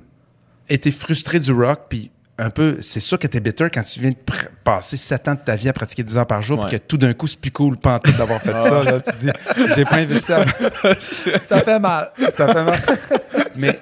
[0.70, 4.10] été frustré du rock, puis un peu, c'est sûr que t'es bitter quand tu viens
[4.10, 6.72] de pr- passer 7 ans de ta vie à pratiquer 10 heures par jour, puis
[6.80, 8.84] que tout d'un coup, c'est plus cool, pas en tout d'avoir fait ça.
[8.84, 9.30] Là, tu te dis,
[9.76, 10.46] j'ai pas investi à
[11.00, 12.12] Ça fait mal.
[12.36, 12.80] ça fait mal.
[13.56, 13.80] mais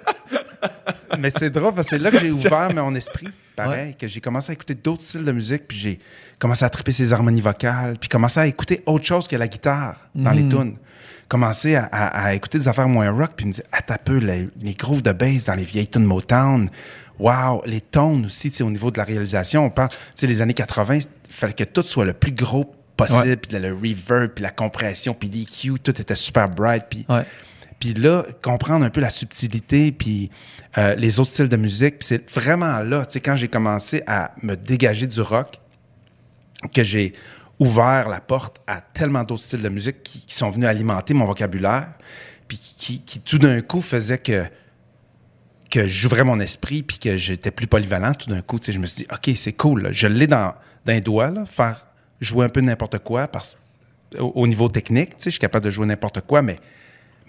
[1.19, 4.22] mais c'est drôle parce que c'est là que j'ai ouvert mon esprit, pareil, que j'ai
[4.22, 6.00] commencé à écouter d'autres styles de musique, puis j'ai
[6.38, 9.95] commencé à triper ses harmonies vocales, puis commencé à écouter autre chose que la guitare
[10.15, 10.76] dans les tunes.
[11.28, 14.17] Commencer à, à- à écouter des affaires moins rock, puis me dire, ah, t'as peu,
[14.17, 16.69] les, les grooves de bass dans les vieilles tunes Motown.
[17.19, 20.28] Wow, les tones aussi, tu sais, au niveau de la réalisation, on parle, tu sais,
[20.28, 24.32] les années 80, il fallait que tout soit le plus gros possible, puis le reverb,
[24.32, 27.24] puis la compression, puis l'EQ, tout était super bright, puis Ouais.
[27.80, 30.30] Puis là, comprendre un peu la subtilité, puis
[30.78, 32.00] euh, les autres styles de musique.
[32.00, 35.60] Puis c'est vraiment là, tu sais, quand j'ai commencé à me dégager du rock,
[36.74, 37.13] que j'ai
[37.58, 41.89] ouvert la porte à tellement d'autres styles de musique qui, sont venus alimenter mon vocabulaire,
[42.48, 44.46] puis qui, tout d'un coup faisaient que
[45.86, 48.88] j'ouvrais mon esprit puis que j'étais plus polyvalent tout d'un coup tu sais je me
[48.88, 51.86] suis dit ok c'est cool je l'ai dans, dans les faire
[52.20, 53.60] jouer un peu n'importe quoi parce
[54.18, 56.60] au, au niveau technique tu sais je suis capable de jouer n'importe quoi mais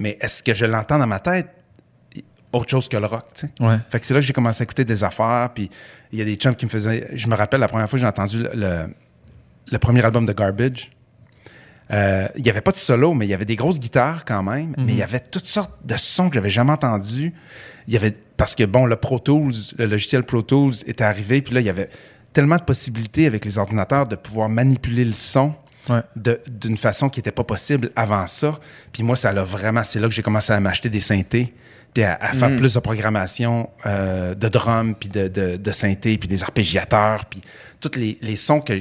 [0.01, 1.47] mais est-ce que je l'entends dans ma tête?
[2.53, 3.77] Autre chose que le rock tu sais Ouais.
[3.91, 5.71] fait que c'est là que j'ai commencé à écouter des affaires puis
[6.11, 8.01] il y a des chums qui me faisaient je me rappelle la première fois que
[8.01, 8.87] j'ai entendu le, le,
[9.71, 10.91] le premier album de Garbage
[11.93, 14.45] euh, il n'y avait pas de solo, mais il y avait des grosses guitares quand
[14.45, 14.75] même.
[14.79, 17.35] Mais il y avait toutes sortes de sons que j'avais jamais entendus.
[17.89, 21.43] Il y avait parce que bon, le Pro Tools, le logiciel Pro Tools était arrivé,
[21.43, 21.91] puis là il y avait
[22.33, 25.53] tellement de possibilités avec les ordinateurs de pouvoir manipuler le son
[25.91, 26.01] Ouais.
[26.49, 28.59] d'une façon qui n'était pas possible avant ça.
[28.93, 29.83] Puis moi, ça l'a vraiment.
[29.85, 31.53] C'est là que j'ai commencé à m'acheter des synthés,
[31.93, 36.17] puis à, à faire plus de programmation euh, de drums, puis de, de, de synthés,
[36.17, 37.41] puis des arpégiateurs, puis
[37.81, 38.75] tous les, les sons que,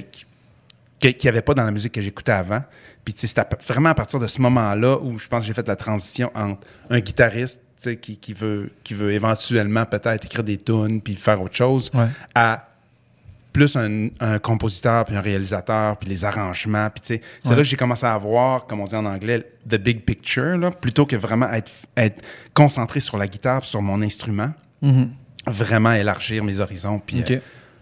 [1.00, 2.63] qu'il n'y avait pas dans la musique que j'écoutais avant.
[3.04, 5.76] Puis à- vraiment à partir de ce moment-là où je pense que j'ai fait la
[5.76, 7.62] transition entre un guitariste
[8.02, 12.08] qui, qui veut, qui veut éventuellement peut-être écrire des tunes puis faire autre chose, Ouais.
[12.36, 12.68] à
[13.60, 16.89] plus un, un compositeur puis un réalisateur puis les arrangements.
[16.89, 17.56] Puis tu sais, c'est Ouais.
[17.58, 20.72] là que j'ai commencé à voir, comme on dit en anglais, the big picture, là,
[20.72, 22.22] plutôt que vraiment être, être
[22.54, 24.52] concentré sur la guitare, sur mon instrument.
[24.82, 25.10] Mhm.
[25.48, 27.00] Vraiment élargir mes horizons.
[27.00, 27.39] Puis, euh,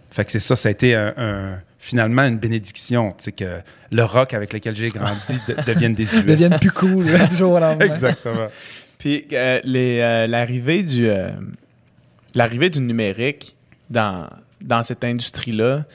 [0.10, 3.60] fait que c'est ça, ça a été un, un- finalement une bénédiction, tu sais, que
[3.92, 6.24] le rock avec lequel j'ai grandi de- devienne désuet.
[6.24, 7.80] Deviennent plus cool du jour au.
[7.82, 8.48] Exactement.
[9.00, 11.30] Puis euh, euh, l'arrivée du euh,
[12.34, 13.56] l'arrivée du numérique
[13.90, 14.28] dans,
[14.62, 15.86] dans cette industrie-là,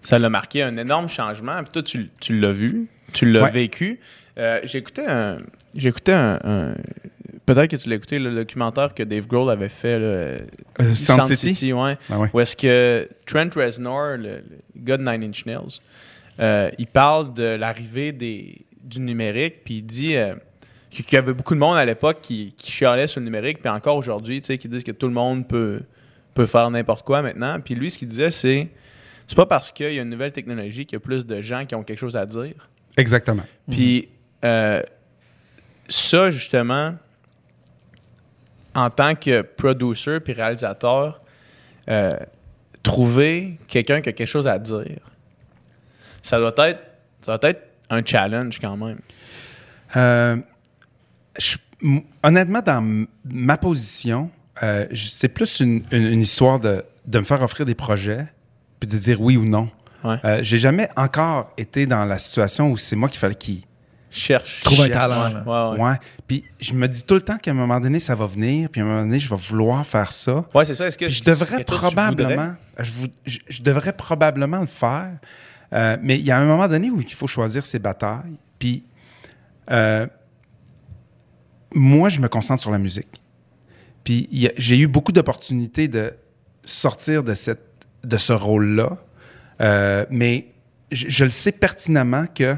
[0.00, 1.62] ça l'a marqué un énorme changement.
[1.62, 3.50] Puis toi, tu, tu l'as vu, tu l'as Ouais.
[3.50, 4.00] vécu.
[4.38, 5.38] Euh, j'écoutais un,
[5.74, 6.74] j'écoutais un, un-
[7.46, 10.38] peut-être que tu l'as écouté, le documentaire que Dave Grohl avait fait, là, euh,
[10.94, 11.72] Sound City?
[11.72, 11.96] ouais.
[12.10, 12.28] Ah ouais.
[12.32, 14.42] Où est-ce que Trent Reznor, le, le
[14.76, 15.80] gars de Nine Inch Nails,
[16.40, 20.34] euh, il parle de l'arrivée des, du numérique, puis il dit euh,
[20.90, 23.68] qu'il y avait beaucoup de monde à l'époque qui, qui chialait sur le numérique, puis
[23.68, 25.80] encore aujourd'hui, tu sais, qui disent que tout le monde peut,
[26.34, 27.60] peut faire n'importe quoi maintenant.
[27.60, 28.68] Puis lui, ce qu'il disait, c'est
[29.26, 31.64] c'est pas parce qu'il y a une nouvelle technologie qu'il y a plus de gens
[31.64, 32.68] qui ont quelque chose à dire.
[32.96, 33.44] Exactement.
[33.70, 34.08] Puis
[34.44, 34.82] euh,
[35.88, 36.94] ça, justement,
[38.74, 41.20] en tant que producer puis réalisateur,
[41.88, 42.10] euh,
[42.82, 44.98] trouver quelqu'un qui a quelque chose à dire,
[46.22, 46.80] ça doit être,
[47.22, 48.98] ça doit être un challenge quand même.
[49.96, 50.36] Euh,
[51.38, 51.56] je-
[52.22, 54.30] honnêtement, dans ma position,
[54.62, 58.26] euh, c'est plus une, une- une histoire de, de me faire offrir des projets
[58.80, 59.70] puis de dire oui ou non.
[60.04, 60.16] Ouais.
[60.24, 63.62] Euh, J'ai jamais encore été dans la situation où c'est moi qui fallait qu'il
[64.10, 64.60] Cherche.
[64.62, 64.92] Trouve un Cherche.
[64.98, 65.70] talent, Ouais, là.
[65.74, 65.84] ouais, ouais.
[65.90, 65.96] Ouais.
[66.26, 68.82] Puis je me dis tout le temps qu'à un moment donné, ça va venir, puis
[68.82, 70.44] à un moment donné, je vais vouloir faire ça.
[70.54, 70.86] Ouais, c'est ça.
[70.86, 75.12] Est-ce que je devrais probablement, je, vou- je- je devrais probablement le faire,
[75.72, 78.36] Euh, mais il y a un moment donné où il faut choisir ses batailles.
[78.58, 78.84] Puis
[79.70, 80.06] euh,
[81.74, 83.21] moi, je me concentre sur la musique.
[84.04, 86.12] Puis j'ai eu beaucoup d'opportunités de
[86.64, 87.72] sortir de cette
[88.04, 88.98] de ce rôle-là,
[89.60, 90.48] Euh, mais
[90.90, 92.56] je, je le sais pertinemment que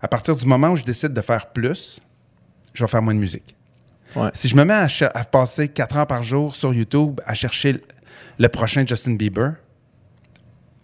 [0.00, 2.00] à partir du moment où je décide de faire plus,
[2.72, 3.56] je vais faire moins de musique.
[4.14, 4.30] Ouais.
[4.34, 7.82] Si je me mets à, passer 4 heures par jour sur YouTube à chercher le,
[8.38, 9.54] le prochain Justin Bieber,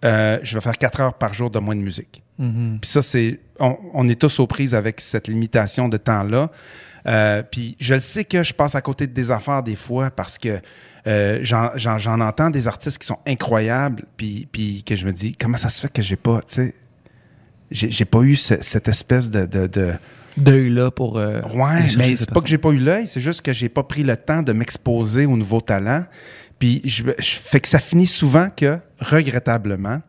[0.04, 2.22] euh, je vais faire 4 heures par jour de moins de musique.
[2.38, 2.78] Mhm.
[2.80, 3.38] Puis ça, c'est.
[3.60, 6.50] On, on est tous aux prises avec cette limitation de temps-là.
[7.06, 10.10] Euh, puis je le sais que je passe à côté de des affaires des fois
[10.10, 10.60] parce que
[11.08, 15.56] euh, j'en, entends des artistes qui sont incroyables, puis, puis que je me dis, comment
[15.56, 16.74] ça se fait que j'ai pas, tu sais,
[17.72, 19.92] j'ai, pas eu ce- cette espèce de- de- de,
[20.36, 21.18] D'œil là pour.
[21.18, 23.68] euh, Ouais, mais ces c'est pas que j'ai pas eu l'œil, c'est juste que j'ai
[23.68, 26.04] pas pris le temps de m'exposer aux nouveaux talents.
[26.58, 30.00] Puis je, je- fait que ça finit souvent que, regrettablement,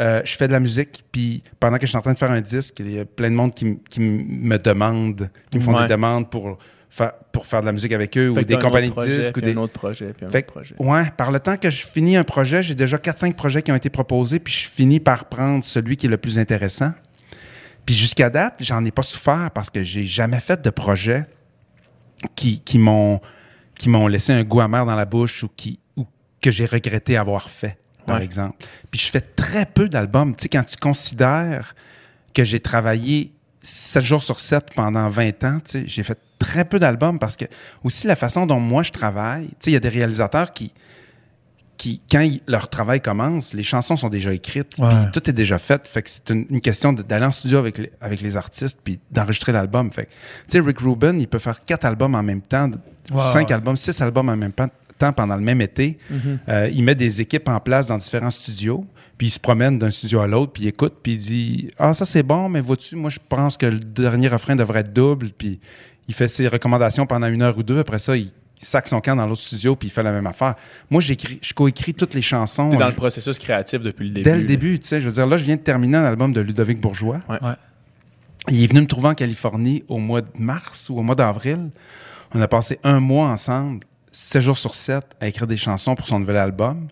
[0.00, 2.30] euh, je fais de la musique, puis pendant que je suis en train de faire
[2.30, 5.82] un disque, il y a plein de monde qui, me demande, qui me font Ouais.
[5.82, 8.90] des demandes pour faire, pour faire de la musique avec eux, Fait ou des compagnies
[8.90, 9.52] de disques, ou des...
[9.52, 10.74] un autre projet, puis un Fait autre que, projet.
[10.78, 13.76] ouais, par le temps que je finis un projet, j'ai déjà 4-5 projets qui ont
[13.76, 16.92] été proposés, puis je finis par prendre celui qui est le plus intéressant.
[17.86, 21.26] Puis jusqu'à date, j'en ai pas souffert parce que j'ai jamais fait de projet
[22.34, 23.20] qui, qui m'ont
[23.76, 26.06] qui m'ont laissé un goût amer dans la bouche ou qui ou
[26.40, 27.76] que j'ai regretté avoir fait,
[28.06, 28.24] par Ouais.
[28.24, 28.64] exemple.
[28.90, 30.34] Puis je fais très peu d'albums.
[30.36, 31.74] Tu sais, quand tu considères
[32.34, 36.64] que j'ai travaillé 7 jours sur 7 pendant 20 ans, tu sais, j'ai fait très
[36.64, 37.46] peu d'albums parce que
[37.82, 40.72] aussi la façon dont moi je travaille, tu sais, il y a des réalisateurs qui
[41.76, 44.88] qui, quand ils- leur travail commence, les chansons sont déjà écrites, Ouais.
[44.88, 45.86] puis tout est déjà fait.
[45.88, 49.00] Fait que c'est une, une question d'aller en studio avec les, avec les artistes, puis
[49.10, 49.90] d'enregistrer l'album.
[49.90, 50.16] Fait que, tu
[50.50, 52.70] sais, Rick Rubin, il peut faire quatre albums en même temps,
[53.10, 53.24] Wow.
[53.32, 55.98] cinq albums, six albums en même pan- temps pendant le même été.
[56.10, 56.38] Mhm.
[56.48, 58.86] Euh, il met des équipes en place dans différents studios,
[59.18, 61.94] puis il se promène d'un studio à l'autre, puis il écoute, puis il dit Ah,
[61.94, 65.30] ça c'est bon, mais vois-tu, moi je pense que le dernier refrain devrait être double,
[65.36, 65.60] puis
[66.08, 67.78] il fait ses recommandations pendant une heure ou deux.
[67.78, 70.54] Après ça, il sac son camp dans l'autre studio, puis il fait la même affaire.
[70.90, 72.70] Moi, j'écris, je coécris toutes les chansons.
[72.70, 74.22] T'es dans Je- le processus créatif depuis le début.
[74.24, 76.32] Dès le début, tu sais, je veux dire, là, je viens de terminer un album
[76.32, 77.20] de Ludovic Bourgeois.
[77.28, 77.38] Ouais.
[77.42, 77.54] Ouais.
[78.50, 81.70] Il est venu me trouver en Californie au mois de mars ou au mois d'avril.
[82.34, 83.80] On a passé un mois ensemble,
[84.14, 86.88] 7 jours sur 7, à écrire des chansons pour son nouvel album.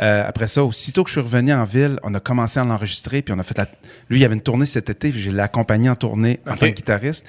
[0.00, 3.22] Euh, après ça, aussitôt que je suis revenu en ville, on a commencé à l'enregistrer,
[3.22, 3.66] puis on a fait la...
[4.08, 6.52] Lui, il y avait une tournée cet été, puis je l'ai accompagné en tournée en
[6.56, 7.24] tant que guitariste.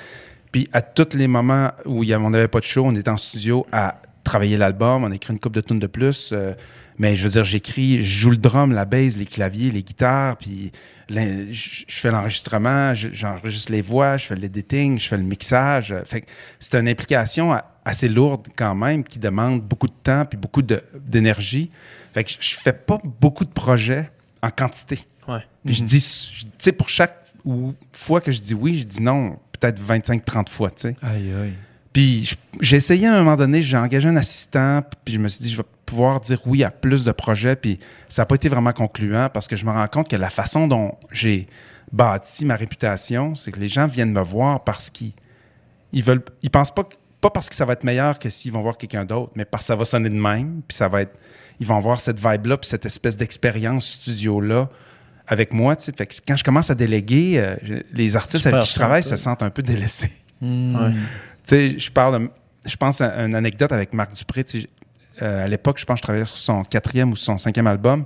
[0.52, 2.96] Puis à tous les moments où il y avait- on n'avait pas de show, on
[2.96, 6.32] était en studio à travailler l'album, on a écrit une coupe de tunes de plus.
[6.32, 6.54] euh,
[6.98, 10.38] mais je veux dire, j'écris, je joue le drum, la bass, les claviers, les guitares,
[10.38, 10.72] puis
[11.10, 11.20] je
[11.52, 15.94] je fais l'enregistrement, je- j'enregistre les voix, je fais l'editing, je fais le mixage.
[16.06, 16.26] Fait
[16.60, 20.62] c'est une implication a- assez lourde quand même qui demande beaucoup de temps puis beaucoup
[20.64, 21.70] de- d'énergie.
[22.14, 24.10] Fait que je- fais pas beaucoup de projets
[24.42, 25.00] en quantité.
[25.28, 25.44] Ouais.
[25.64, 26.00] Puis je dis,
[26.34, 29.80] je- tu sais, pour chaque ou- fois que je dis oui, je dis non, peut-être
[29.80, 30.96] 25-30 fois, tu sais.
[31.02, 31.54] Aïe, aïe.
[31.94, 35.44] Puis j'ai essayé à un moment donné, j'ai engagé un assistant, puis je me suis
[35.44, 38.50] dit, je vais pouvoir dire oui à plus de projets, puis ça n'a pas été
[38.50, 41.48] vraiment concluant parce que je me rends compte que la façon dont j'ai
[41.92, 45.14] bâti ma réputation, c'est que les gens viennent me voir parce qu'ils
[45.94, 46.96] ils veulent, ils pensent pas, que-
[47.26, 49.64] pas parce que ça va être meilleur que s'ils vont voir quelqu'un d'autre, mais parce
[49.64, 51.14] que ça va sonner de même, puis ça va être,
[51.60, 54.70] ils vont avoir cette vibe-là, puis cette espèce d'expérience studio-là
[55.28, 55.76] avec moi.
[55.76, 58.76] Fait que quand je commence à déléguer, euh, je- les artistes Super avec qui je
[58.76, 60.12] travaille se sentent un peu délaissés.
[60.42, 60.76] Hmm.
[60.76, 60.92] Ouais.
[61.80, 62.30] Je parle,
[62.66, 64.46] je pense à une anecdote avec Marc Dupré.
[65.22, 68.06] euh, à l'époque, je pense que je travaillais sur son quatrième ou son cinquième album.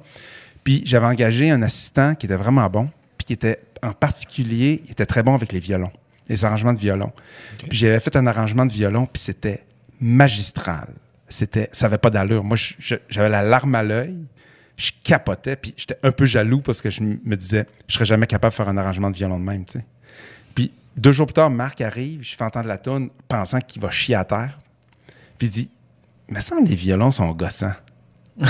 [0.64, 4.92] Puis j'avais engagé un assistant qui était vraiment bon, puis qui était en particulier, il
[4.92, 5.92] était très bon avec les violons,
[6.30, 7.12] les arrangements de violon.
[7.58, 9.66] Puis j'avais fait un arrangement de violon, puis c'était
[10.00, 10.94] magistral.
[11.28, 12.44] C'était, ça avait pas d'allure.
[12.44, 12.58] Moi,
[13.10, 14.16] j'avais la larme à l'œil,
[14.78, 18.28] je capotais, puis j'étais un peu jaloux parce que je me disais, je serais jamais
[18.28, 19.86] capable de faire un arrangement de violon de même, tu sais.
[20.56, 23.90] Puis deux jours plus tard, Marc arrive, je fais entendre la toune pensant qu'il va
[23.90, 24.58] chier à terre.
[25.38, 25.70] Puis il dit
[26.30, 27.74] Mais ça, les violons sont gossants.
[28.40, 28.46] Tu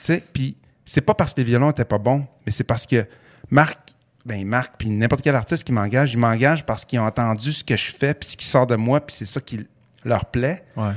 [0.00, 3.06] sais, puis c'est pas parce que les violons étaient pas bons, mais c'est parce que
[3.50, 3.78] Marc,
[4.24, 7.64] ben Marc, puis n'importe quel artiste qui m'engage, il m'engage parce qu'ils ont entendu ce
[7.64, 9.66] que je fais, puis ce qui sort de moi, puis c'est ça qui
[10.04, 10.64] leur plaît.
[10.76, 10.92] Ouais.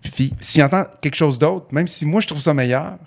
[0.00, 2.98] Puis s'ils entendent quelque chose d'autre, même si moi je trouve ça meilleur,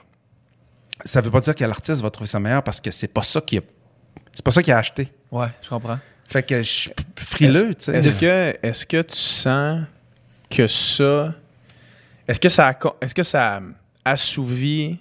[1.03, 3.41] ça veut pas dire que l'artiste va trouver ça meilleur parce que c'est pas ça
[3.41, 3.61] qu'il a,
[4.33, 5.11] c'est pas ça qu'il a acheté.
[5.31, 5.99] Ouais, je comprends.
[6.27, 7.97] Fait que je suis frileux, tu sais.
[7.97, 9.81] Est-ce que, est que tu sens
[10.49, 11.35] que ça.
[12.27, 13.61] Est-ce que ça, est-ce que ça
[14.03, 14.99] assouvit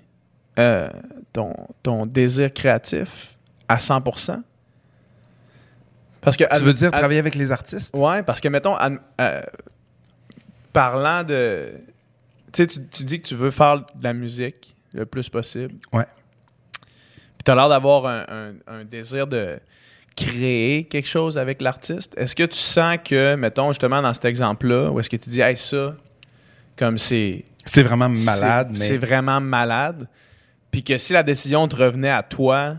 [0.58, 0.88] euh,
[1.32, 3.28] ton, ton désir créatif?
[3.68, 4.42] À 100%?
[6.20, 6.44] Parce que.
[6.58, 7.94] Tu veux dire ad- travailler avec les artistes?
[7.96, 9.42] Ouais, parce que, mettons, ad- euh,
[10.72, 11.72] parlant de.
[12.52, 15.74] Tu sais, tu- dis que tu veux faire de la musique le plus possible.
[15.92, 16.06] Ouais.
[16.80, 19.58] Puis tu as l'air d'avoir un, un- un désir de
[20.16, 22.14] créer quelque chose avec l'artiste.
[22.16, 25.40] Est-ce que tu sens que, mettons, justement, dans cet exemple-là, où est-ce que tu dis,
[25.40, 25.96] hey, ça,
[26.76, 27.44] comme c'est.
[27.66, 28.76] C'est vraiment malade, mais.
[28.78, 30.06] C'est vraiment malade.
[30.70, 32.76] Puis que si la décision te revenait à toi,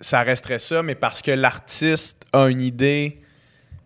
[0.00, 3.20] ça resterait ça, mais parce que l'artiste a une idée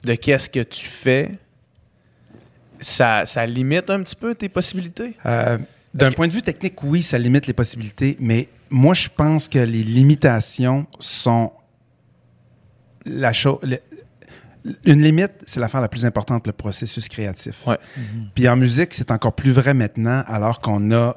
[0.04, 1.30] de qu'est-ce que tu fais,
[2.80, 5.14] ça, ça limite un petit peu tes possibilités?
[5.26, 5.58] Euh,
[5.94, 9.48] D'un que- point de vue technique, oui, ça limite les possibilités, mais moi, je pense
[9.48, 11.52] que les limitations sont
[13.04, 13.58] la chose.
[14.84, 17.66] Une limite, c'est l'affaire la plus importante, le processus créatif.
[17.66, 17.78] Ouais.
[18.34, 21.16] Puis en musique, c'est encore plus vrai maintenant, alors qu'on a.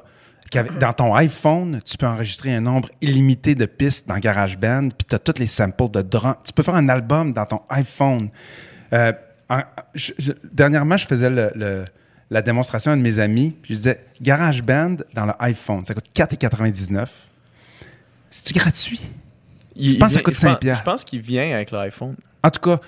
[0.80, 5.14] Dans ton iPhone, tu peux enregistrer un nombre illimité de pistes dans GarageBand, puis tu
[5.14, 6.34] as toutes les samples de drum.
[6.44, 8.28] Tu peux faire un album dans ton iPhone.
[8.92, 9.12] Euh,
[9.50, 9.62] en-
[9.94, 11.84] je- je- dernièrement, je faisais le- le-
[12.30, 15.94] la démonstration à un de mes amis, puis je disais GarageBand dans le iPhone, ça
[15.94, 17.10] coûte 4,99.
[18.30, 19.00] C'est-tu gratuit?
[19.76, 20.78] Il, pense que ça coûte je 5 pense-.
[20.78, 22.16] Je pense qu'il vient avec l'iPhone.
[22.42, 22.80] En tout cas,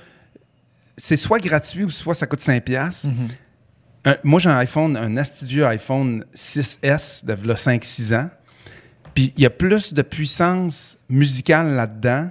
[0.96, 3.08] c'est soit gratuit ou soit ça coûte 5 piastres.
[3.08, 3.28] Mhm.
[4.06, 8.30] Un- moi, j'ai un iPhone, un astucieux iPhone 6S de là, 5-6 ans.
[9.14, 12.30] Puis il y a plus de puissance musicale là-dedans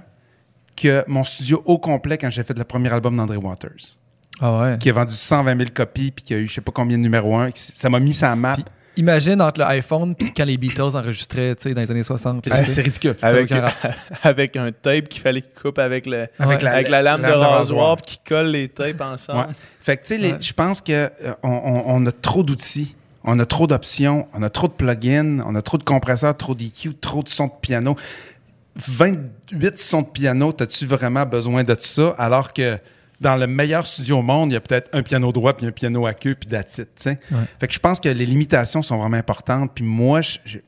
[0.76, 3.96] que mon studio au complet quand j'ai fait le premier album d'André Waters,
[4.40, 4.78] Ah ouais?
[4.78, 7.02] qui a vendu 120 000 copies puis qui a eu je sais pas combien de
[7.02, 7.48] numéro 1.
[7.54, 8.54] Ça m'a mis sa map.
[8.54, 8.64] Puis
[8.98, 12.44] imagine entre le iPhone puis quand les Beatles enregistraient tu sais, dans les années 60.
[12.48, 13.16] C'est c'est ridicule.
[13.22, 13.50] Avec,
[14.22, 17.32] avec un tape qu'il fallait qu'il coupe avec, le, Avec la- avec la lame, lame
[17.32, 17.96] de de rasoir rasoir.
[17.96, 19.40] puis qu'il colle les tapes ensemble.
[19.48, 19.54] Ouais.
[19.86, 20.38] Fait que, tu sais, Ouais.
[20.40, 24.66] je pense que euh, on, a trop d'outils, on a trop d'options, on a trop
[24.66, 27.94] de plugins, on a trop de compresseurs, trop d'EQ, trop de sons de piano.
[28.74, 32.14] 28 sons de piano, as-tu vraiment besoin de ça?
[32.18, 32.78] Alors que
[33.20, 35.70] dans le meilleur studio au monde, il y a peut-être un piano droit puis un
[35.72, 36.56] piano à queue puis tu
[36.96, 37.18] sais.
[37.30, 37.38] Ouais.
[37.58, 39.70] Fait que je pense que les limitations sont vraiment importantes.
[39.74, 40.58] Puis moi, je- je-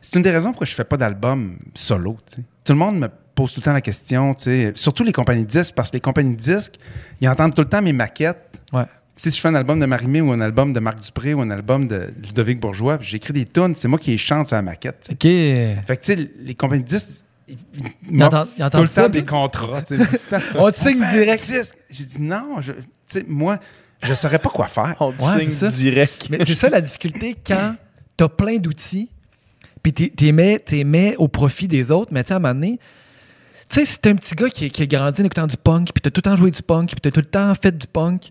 [0.00, 2.16] c'est une des raisons pourquoi je fais pas d'album solo.
[2.64, 5.44] Tout le monde me pose tout le temps la question, tu sais, surtout les compagnies
[5.44, 6.74] de disques, parce que les compagnies de disques,
[7.20, 8.49] ils entendent tout le temps mes maquettes.
[8.72, 8.84] Ouais.
[9.16, 11.50] Si je fais un album de Marimé ou un album de Marc Dupré ou un
[11.50, 15.06] album de Ludovic Bourgeois, j'écris des tunes, c'est moi qui les chante sur la maquette.
[15.08, 15.12] tu.
[15.12, 15.20] OK.
[15.86, 17.08] Fait que, tu sais, les compagnies de disques,
[17.48, 17.56] ils,
[18.10, 18.18] ils
[18.70, 19.82] tout le temps des contrats.
[19.82, 19.96] tu
[20.56, 21.52] On te signe direct.
[21.90, 22.72] J'ai dit non, je-
[23.10, 23.58] tu moi,
[24.02, 24.94] je saurais pas quoi faire.
[25.00, 25.68] On te Ouais, signe c'est ça.
[25.70, 26.28] direct.
[26.30, 27.74] Mais c'est ça la difficulté quand
[28.16, 29.10] t'as plein d'outils,
[29.82, 32.40] puis t'es- t'es mets, t'es mets au profit des autres, mais tu sais, à un
[32.40, 32.78] moment donné,
[33.68, 35.90] tu sais, si t'es un petit gars qui, qui a grandi en écoutant du punk,
[35.92, 37.86] puis t'as tout le temps joué du punk, puis t'as tout le temps fait du
[37.86, 38.30] punk,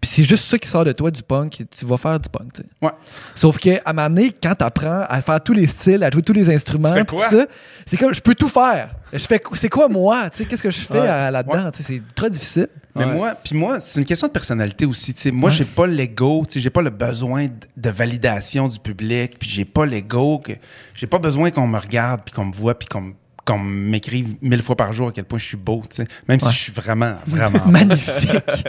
[0.00, 2.52] puis c'est juste ça qui sort de toi, du punk, tu vas faire du punk,
[2.54, 2.68] tu sais.
[2.82, 2.90] Ouais.
[3.34, 6.22] Sauf que à un moment donné, quand t'apprends à faire tous les styles, à jouer
[6.22, 7.28] tous les instruments, Tu fais puis quoi?
[7.30, 7.46] ça,
[7.86, 8.90] c'est comme, je peux tout faire.
[9.12, 11.30] Je fais, c'est quoi moi, tu sais, qu'est-ce que je fais Ouais.
[11.30, 12.68] là-dedans, c'est très difficile.
[12.94, 13.12] Mais Ouais.
[13.12, 15.12] moi, puis moi, c'est une question de personnalité aussi.
[15.12, 15.30] tu sais.
[15.30, 19.38] Moi, j'ai pas l'ego, tu sais, j'ai pas le besoin de, de validation du public,
[19.38, 20.52] puis j'ai pas l'ego que
[20.94, 23.12] j'ai pas besoin qu'on me regarde, puis qu'on me voit, puis qu'on me-
[23.46, 26.08] qu'on m'écrive mille fois par jour à quel point je suis beau, tu sais.
[26.28, 26.48] Même Ouais.
[26.48, 27.64] si je suis vraiment, vraiment.
[27.66, 28.28] Magnifique.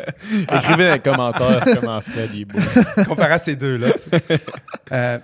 [0.54, 2.60] Écrivez dans les commentaires comment Fred est beau.
[3.08, 3.88] comparé à ces deux-là.
[4.92, 5.20] Euh,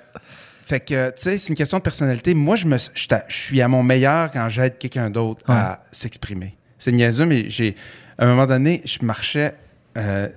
[0.63, 2.33] fait que, tu sais, c'est une question de personnalité.
[2.33, 6.55] Moi, je me, je suis à mon meilleur quand j'aide quelqu'un d'autre à s'exprimer.
[6.79, 7.75] C'est niaiseux, mais j'ai,
[8.17, 9.53] à un moment donné, je marchais,
[9.97, 10.27] euh,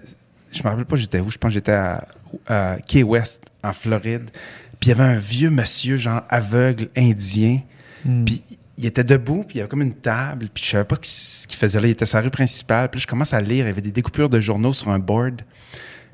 [0.52, 2.06] je me rappelle pas j'étais où, je pense que j'étais à,
[2.46, 4.30] à Key West, en Floride.
[4.78, 7.60] Puis il y avait un vieux monsieur, genre aveugle, indien.
[8.04, 8.24] Hmm.
[8.24, 8.42] Puis
[8.78, 11.46] il était debout, puis il y avait comme une table, puis je savais pas ce
[11.46, 11.86] qu'il faisait là.
[11.86, 12.90] Il était la rue principale.
[12.90, 14.98] Puis là, je commence à lire, il y avait des découpures de journaux sur un
[14.98, 15.42] board.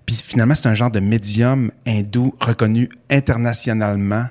[0.06, 4.26] Puis finalement, c'est un genre de médium hindou reconnu internationalement.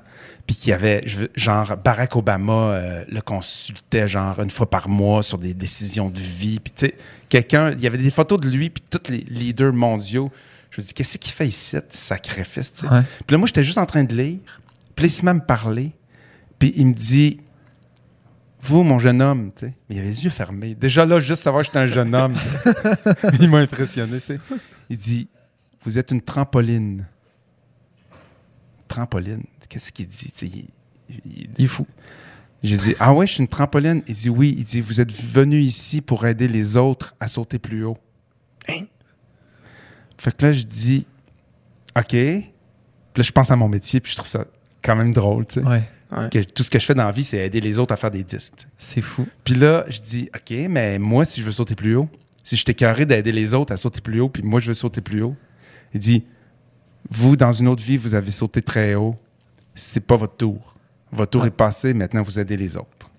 [0.48, 1.04] Puis qui avait,
[1.36, 6.20] genre, Barack Obama euh, le consultait, genre, une fois par mois sur des décisions de
[6.20, 6.60] vie.
[6.60, 6.98] Puis tu sais,
[7.30, 10.32] quelqu'un, il y avait des photos de lui, puis tous les leaders mondiaux.
[10.72, 12.88] Je me dis, qu'est-ce qu'il fait ici, ce sacrifice, tu sais?
[12.88, 13.02] Ouais.
[13.28, 14.40] Puis là, moi, j'étais juste en train de lire.
[14.96, 15.92] Puis là, il se met à me parler.
[16.60, 17.42] Puis il me dit,
[18.64, 19.74] vous, mon jeune homme, tu sais.
[19.90, 20.76] Mais il avait les yeux fermés.
[20.76, 22.36] Déjà là, juste savoir que j'étais un jeune homme,
[23.40, 24.40] il m'a impressionné, tu sais.
[24.90, 25.28] Il dit,
[25.84, 27.06] vous êtes une trampoline.
[28.88, 29.44] Trampoline?
[29.70, 30.32] Qu'est-ce qu'il dit?
[30.36, 30.68] tu sais, il-
[31.26, 31.88] il- Il est fou.
[32.64, 34.02] j'ai dit, ah ouais, je suis une trampoline.
[34.08, 34.54] Il dit, oui.
[34.58, 37.98] Il dit, vous êtes venu ici pour aider les autres à sauter plus haut.
[38.70, 38.84] Hein?
[40.18, 41.06] Fait que là, je dis,
[41.98, 42.10] OK.
[42.12, 42.44] Puis
[43.16, 44.46] là, je pense à mon métier, puis je trouve ça
[44.84, 45.66] quand même drôle, tu sais.
[45.66, 45.90] Ouais.
[46.30, 48.12] Que tout ce que je fais dans la vie, c'est aider les autres à faire
[48.12, 48.68] des disques.
[48.78, 49.26] C'est fou.
[49.46, 52.10] Puis là, je dis, OK, mais moi, si je veux sauter plus haut,
[52.44, 52.74] si je t'ai
[53.06, 55.36] d'aider les autres à sauter plus haut, puis moi, je veux sauter plus haut,
[55.94, 56.26] il dit,
[57.10, 59.16] vous, dans une autre vie, vous avez sauté très haut.
[59.74, 60.76] C'est pas votre tour.
[61.12, 61.48] Votre tour Ouais.
[61.48, 63.12] est passé, maintenant, vous aidez les autres.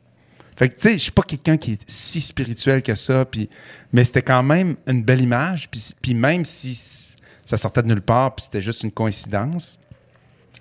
[0.57, 3.49] Fait que, tu sais, je suis pas quelqu'un qui est si spirituel que ça, puis,
[3.93, 6.79] mais c'était quand même une belle image, puis, puis même si
[7.45, 9.79] ça sortait de nulle part, puis c'était juste une coïncidence,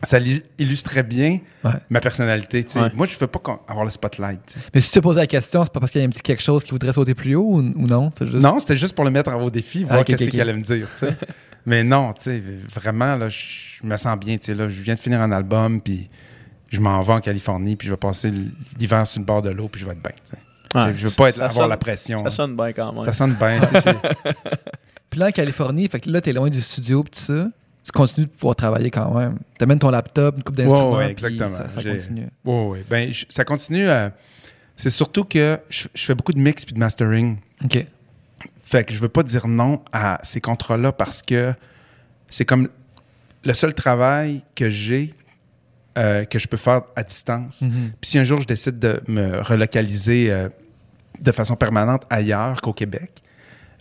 [0.03, 0.19] ça
[0.57, 1.71] illustrait bien Ouais.
[1.89, 2.63] ma personnalité.
[2.63, 2.79] tu.
[2.79, 2.89] Ouais.
[2.95, 4.39] Moi, je veux pas avoir le spotlight.
[4.53, 4.59] tu.
[4.73, 6.21] Mais si tu te poses la question, c'est pas parce qu'il y a un petit
[6.21, 8.11] quelque chose qui voudrait sauter plus haut ou, ou non?
[8.19, 8.43] Juste...
[8.43, 10.31] Non, c'était juste pour le mettre au défi, voir Ah, qu'est-ce ok, ok.
[10.31, 11.05] qu'il allait me dire, tu.
[11.65, 15.21] Mais non, tu vraiment, là, je me sens bien, tu là, je viens de finir
[15.21, 16.09] un album, puis
[16.69, 18.31] je m'en vais en Californie, puis je vais passer
[18.79, 20.77] l'hiver sur le bord de l'eau, puis je vais être bien, tu.
[20.77, 22.17] Ouais, je, veux ça- pas être, avoir sonne- la pression.
[22.23, 23.03] Ça sonne bien quand même.
[23.03, 23.75] Ça sonne bien, tu
[25.09, 27.47] Puis là, en Californie, fait que là, t'es loin du studio pis tout ça.
[27.83, 29.39] Tu continues de pouvoir travailler quand même.
[29.57, 30.91] T'amènes ton laptop, une coupe d'instruments.
[30.91, 31.69] Ouais, ouais, puis exactement.
[31.69, 32.27] Ça, continue.
[32.45, 32.85] Ouais, ouais.
[32.89, 33.87] Ben, je- ça continue.
[34.75, 37.37] c'est surtout que je, je fais beaucoup de mix puis de mastering.
[37.63, 37.85] OK.
[38.63, 41.53] Fait que je veux pas dire non à ces contrats-là parce que
[42.29, 42.69] c'est comme
[43.43, 45.13] le seul travail que j'ai
[45.97, 47.61] euh, que je peux faire à distance.
[47.63, 47.91] Mhm.
[47.99, 50.47] Puis si un jour je décide de me relocaliser euh,
[51.21, 53.21] de façon permanente ailleurs qu'au Québec,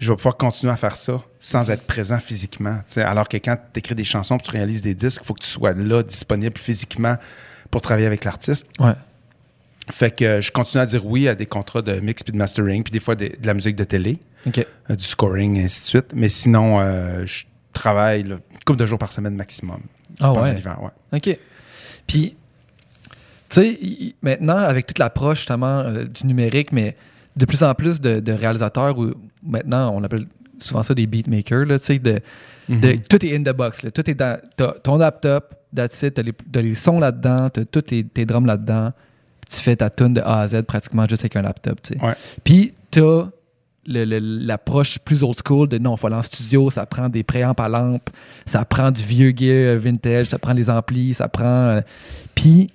[0.01, 2.81] je vais pouvoir continuer à faire ça sans être présent physiquement.
[2.97, 5.49] Alors que quand tu écris des chansons, tu réalises des disques, il faut que tu
[5.49, 7.17] sois là, disponible physiquement
[7.71, 8.67] pour travailler avec l'artiste.
[8.79, 8.95] Ouais.
[9.91, 12.39] Fait que euh, je continue à dire oui à des contrats de mix puis de
[12.39, 15.87] mastering, puis des fois de la musique de télé, euh, du scoring, et ainsi de
[15.87, 16.13] suite.
[16.15, 19.81] Mais sinon, euh, je travaille là, une couple de jours par semaine maximum.
[20.21, 20.55] Ah ouais?
[20.55, 21.19] l'hiver, ouais.
[21.19, 21.39] OK.
[22.07, 22.37] Puis,
[23.49, 23.79] tu sais,
[24.23, 26.97] maintenant, avec toute l'approche justement euh, du numérique, mais
[27.37, 30.25] de plus en plus de, de réalisateurs, où maintenant, on appelle
[30.59, 32.21] souvent ça des beatmakers, là, tu sais, de,
[32.69, 33.01] de- Mhm.
[33.09, 33.83] tout est in the box.
[33.83, 33.91] Là.
[33.91, 37.65] Tout est dans t'as ton laptop, that's it, t'as les, t'as les sons là-dedans, t'as
[37.65, 38.93] tous tes, tes drums là-dedans,
[39.51, 42.05] tu fais ta tune de A à Z pratiquement juste avec un laptop, tu sais.
[42.05, 42.15] Ouais.
[42.45, 43.27] Puis, t'as
[43.87, 47.09] le- le- l'approche plus old school de non, il faut aller en studio, ça prend
[47.09, 48.11] des préamps à lampe,
[48.47, 51.45] ça prend du vieux gear vintage, ça prend des amplis, ça prend.
[51.71, 51.81] euh,
[52.35, 52.71] Puis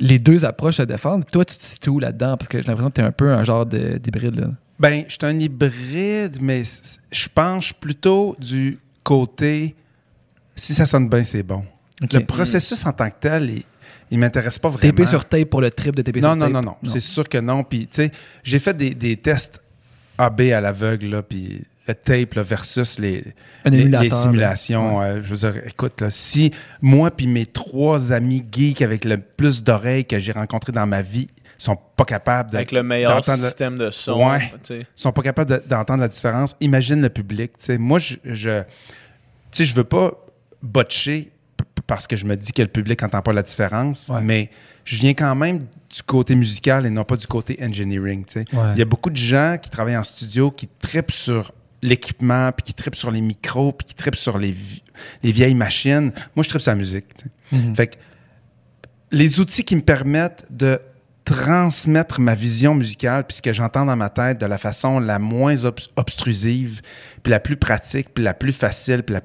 [0.00, 1.24] les deux approches se défendent.
[1.30, 2.36] Toi, tu te situes où là-dedans?
[2.36, 4.36] Parce que j'ai l'impression que tu es un peu un genre de- d'hybride.
[4.40, 4.48] là.
[4.78, 6.62] Ben, je suis un hybride, mais
[7.10, 9.74] je penche plutôt du côté
[10.54, 11.64] si ça sonne bien, c'est bon.
[12.12, 13.62] Le processus en tant que tel, il,
[14.10, 14.92] il m'intéresse pas vraiment.
[14.94, 16.52] TP sur tape pour le trip de TP non, sur non, tape?
[16.52, 17.64] non, non, C'est sûr que non.
[17.64, 18.12] Puis, tu sais,
[18.44, 19.60] j'ai fait des, des tests
[20.16, 23.24] AB à l'aveugle, là, puis le tape là, versus les,
[23.64, 25.00] les, simulations.
[25.00, 29.18] euh, je veux dire, écoute, là, si moi puis mes trois amis geeks avec le
[29.18, 33.24] plus d'oreilles que j'ai rencontrés dans ma vie sont pas capables de, Avec le meilleur
[33.24, 34.24] système de son.
[34.30, 34.52] Ouais.
[34.94, 37.58] sont pas capables de- d'entendre la différence, imagine le public.
[37.58, 37.78] tu sais.
[37.78, 38.66] Moi, je, je, tu
[39.50, 40.12] sais, je veux pas
[40.62, 41.32] botcher
[41.86, 44.20] parce que je me dis que le public n'entend pas la différence, Ouais.
[44.22, 44.50] mais
[44.84, 45.60] je viens quand même
[45.92, 48.24] du côté musical et non pas du côté engineering.
[48.24, 48.44] tu sais.
[48.52, 48.72] Ouais.
[48.74, 51.50] Il y a beaucoup de gens qui travaillent en studio qui tripent sur
[51.82, 54.54] l'équipement, puis qui tripent sur les micros, puis qui tripent sur les,
[55.22, 56.12] les vieilles machines.
[56.34, 57.06] Moi, je tripe sur la musique.
[57.52, 57.74] Mhm.
[57.76, 57.96] Fait que
[59.10, 60.78] les outils qui me permettent de
[61.24, 65.18] transmettre ma vision musicale puis ce que j'entends dans ma tête de la façon la
[65.18, 66.80] moins obs- obstrusive,
[67.22, 69.22] puis la plus pratique, puis la plus facile, puis la-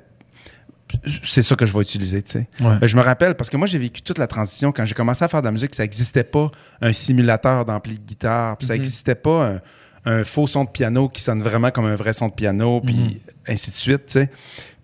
[1.23, 2.47] c'est ça que je vais utiliser, tu sais.
[2.59, 2.77] Ouais.
[2.83, 4.71] Euh, Je me rappelle, parce que moi, j'ai vécu toute la transition.
[4.71, 8.03] Quand j'ai commencé à faire de la musique, ça n'existait pas un simulateur d'ampli de
[8.03, 9.61] guitare, puis ça n'existait pas un,
[10.05, 12.93] un faux son de piano qui sonne vraiment comme un vrai son de piano, puis
[12.95, 13.13] Mhm.
[13.47, 14.29] ainsi de suite, tu sais.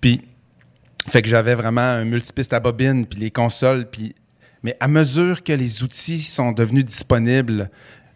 [0.02, 0.22] Puis,
[1.08, 4.16] fait que j'avais vraiment un multipiste à bobine, puis les consoles, puis...
[4.64, 7.70] Mais à mesure que les outils sont devenus disponibles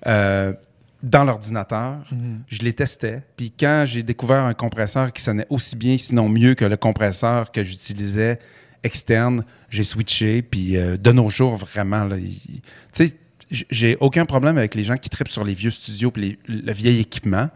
[0.06, 0.54] euh,
[1.02, 2.44] dans l'ordinateur, Mhm.
[2.50, 3.24] je les testais.
[3.38, 7.52] Puis quand j'ai découvert un compresseur qui sonnait aussi bien, sinon mieux que le compresseur
[7.52, 8.40] que j'utilisais
[8.84, 10.42] externe, j'ai switché.
[10.42, 12.28] Puis euh, de nos jours, vraiment, tu
[12.92, 13.16] sais,
[13.70, 17.00] j'ai aucun problème avec les gens qui tripent sur les vieux studios les- le vieil
[17.00, 17.50] équipement.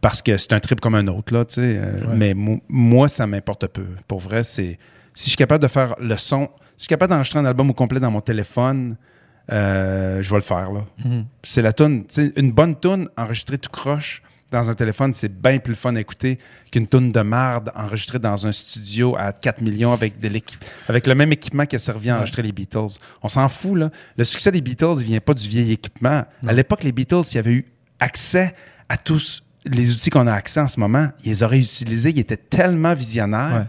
[0.00, 1.60] Parce que c'est un trip comme un autre, là, tu sais.
[1.62, 2.16] euh, Ouais.
[2.16, 3.86] Mais mo- moi, ça m'importe peu.
[4.08, 4.78] Pour vrai, c'est...
[5.14, 6.46] Si je suis capable de faire le son...
[6.76, 8.96] Si je suis capable d'enregistrer un album au complet dans mon téléphone,
[9.52, 10.84] euh, je vais le faire, là.
[11.04, 11.24] Mhm.
[11.44, 12.04] C'est la tune.
[12.36, 14.22] Une bonne tune enregistrée tout croche
[14.52, 16.38] dans un téléphone, c'est bien plus fun à écouter
[16.70, 20.30] qu'une toune de marde enregistrée dans un studio à 4 millions avec, de
[20.88, 22.98] avec le même équipement qui a servi à enregistrer les Beatles.
[23.22, 23.90] On s'en fout, là.
[24.16, 26.24] Le succès des Beatles, il vient pas du vieil équipement.
[26.46, 27.66] À l'époque, les Beatles, s'ils avaient eu
[27.98, 28.54] accès
[28.88, 32.10] à tous les outils qu'on a accès en ce moment, ils les auraient utilisés.
[32.10, 33.66] Ils étaient tellement visionnaires.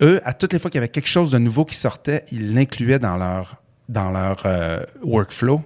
[0.00, 2.54] Eux, à toutes les fois qu'il y avait quelque chose de nouveau qui sortait, ils
[2.54, 5.62] l'incluaient dans leur, dans leur euh, workflow.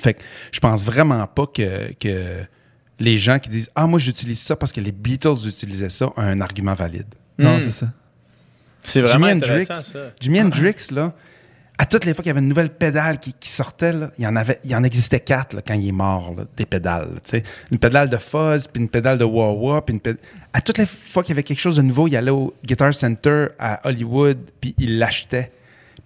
[0.00, 0.22] Fait que
[0.52, 2.44] je pense vraiment pas que, que
[2.98, 6.12] les gens qui disent Ah, moi, j'utilise ça parce que les Beatles utilisaient ça, ont
[6.18, 7.06] un argument valide.
[7.38, 7.60] Non, Hmm.
[7.60, 7.92] c'est ça.
[8.82, 9.98] C'est vraiment Jimi Hendrix, intéressant, ça.
[10.20, 11.12] Jimi Hendrix, là,
[11.76, 14.24] à toutes les fois qu'il y avait une nouvelle pédale qui, qui sortait, là, il,
[14.24, 16.66] y en avait, il y en existait quatre là, quand il est mort, là, des
[16.66, 17.08] pédales.
[17.14, 17.42] là, tu sais.
[17.70, 20.20] Une pédale de fuzz, puis une pédale de wah-wah, puis une pédale...
[20.52, 22.92] À toutes les fois qu'il y avait quelque chose de nouveau, il allait au Guitar
[22.94, 25.52] Center à Hollywood, puis il l'achetait,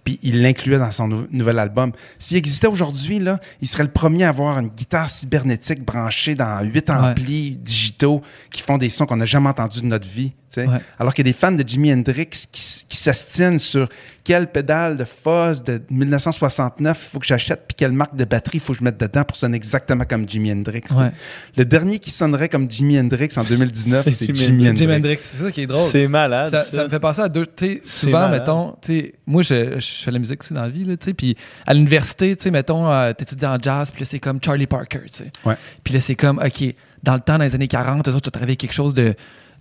[0.03, 1.91] puis il l'incluait dans son nou- nouvel album.
[2.19, 6.61] S'il existait aujourd'hui, là, il serait le premier à avoir une guitare cybernétique branchée dans
[6.63, 10.33] huit amplis digitaux qui font des sons qu'on n'a jamais entendus de notre vie.
[10.61, 10.79] Ouais.
[10.99, 13.89] Alors qu'il y a des fans de Jimi Hendrix qui, s'astinent sur
[14.23, 18.59] quelle pédale de fuzz de 1969 il faut que j'achète, puis quelle marque de batterie
[18.59, 20.83] il faut que je mette dedans pour sonner exactement comme Jimi Hendrix.
[20.91, 21.11] Ouais.
[21.57, 24.77] Le dernier qui sonnerait comme Jimi Hendrix en 2019, C'est Jimi Jimi Hendrix.
[24.77, 25.89] Jimi Hendrix, c'est ça qui est drôle.
[25.89, 26.51] C'est malade.
[26.51, 27.45] Ça, Ça, ça me fait penser à deux.
[27.83, 30.97] Souvent, mettons, tu sais, moi, je, je fais la musique aussi dans la vie, là,
[30.97, 31.35] tu sais, puis
[31.65, 35.01] à l'université, tu sais, mettons, euh, t'étudies en jazz, puis là, c'est comme Charlie Parker,
[35.05, 35.31] tu sais.
[35.45, 35.55] Ouais.
[35.83, 38.29] Puis là, c'est comme, OK, dans le temps, dans les années 40, eux autres, tu
[38.29, 39.13] as travaillé quelque chose de,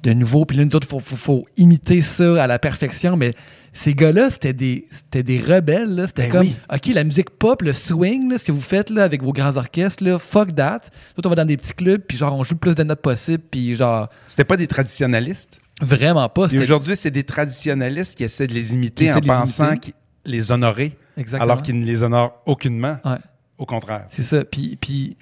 [0.03, 3.17] de nouveau, puis là, nous autres, il faut, faut, faut imiter ça à la perfection,
[3.17, 3.33] mais
[3.73, 6.07] ces gars-là, c'était des, c'était des rebelles, là.
[6.09, 6.55] C'était Ben comme, oui.
[6.75, 9.57] OK, la musique pop, le swing, là, ce que vous faites, là, avec vos grands
[9.57, 10.81] orchestres, là, fuck that.
[11.17, 13.01] Nous on va dans des petits clubs, puis genre, on joue le plus de notes
[13.01, 15.59] possible, puis genre, C'était pas des traditionnalistes.
[15.81, 16.49] vraiment pas.
[16.53, 19.95] Et aujourd'hui, c'est des traditionnalistes qui essaient de les imiter en les pensant imiter.
[20.25, 21.51] les honorer, Exactement.
[21.51, 22.99] alors qu'ils ne les honorent aucunement.
[23.05, 23.17] Ouais.
[23.57, 24.07] Au contraire.
[24.11, 24.45] C'est ça.
[24.45, 25.17] Puis, puis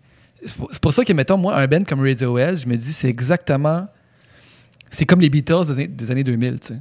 [0.45, 2.93] c'est pour- c'est pour ça que, mettons, moi, un band comme Radiohead, je me dis,
[2.95, 3.87] c'est exactement.
[4.91, 6.81] C'est comme les Beatles des, années- des années 2000, tu sais.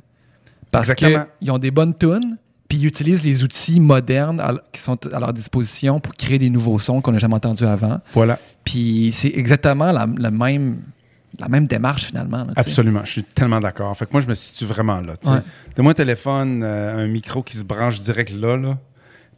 [0.71, 2.37] Parce qu'ils ont des bonnes tunes,
[2.67, 6.49] puis ils utilisent les outils modernes à- qui sont à leur disposition pour créer des
[6.49, 7.99] nouveaux sons qu'on n'a jamais entendus avant.
[8.13, 8.37] Voilà.
[8.63, 10.81] Puis c'est exactement la, la même,
[11.39, 12.43] la même démarche, finalement.
[12.43, 12.53] là.
[12.55, 13.01] Absolument.
[13.05, 13.95] Je suis tellement d'accord.
[13.97, 15.13] Fait que moi, je me situe vraiment là.
[15.25, 15.39] Ouais.
[15.75, 18.77] Donne-moi un téléphone, euh, un micro qui se branche direct là, là,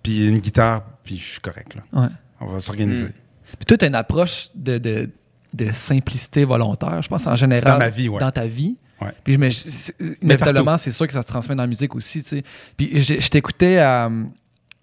[0.04, 1.76] puis une guitare, puis je suis correct.
[1.76, 2.02] Là.
[2.02, 2.08] Ouais.
[2.42, 3.06] On va s'organiser.
[3.06, 3.12] Mm.
[3.58, 5.10] Puis toi, tu as une approche de, de,
[5.54, 7.74] de simplicité volontaire, je pense, en général.
[7.74, 8.20] Dans ma vie, ouais.
[8.20, 8.76] Dans ta vie.
[9.02, 9.10] Ouais.
[9.24, 12.44] Puis c'est- inévitablement, c'est sûr que ça se transmet dans la musique aussi, tu sais.
[12.78, 14.24] Puis je, je t'écoutais à euh,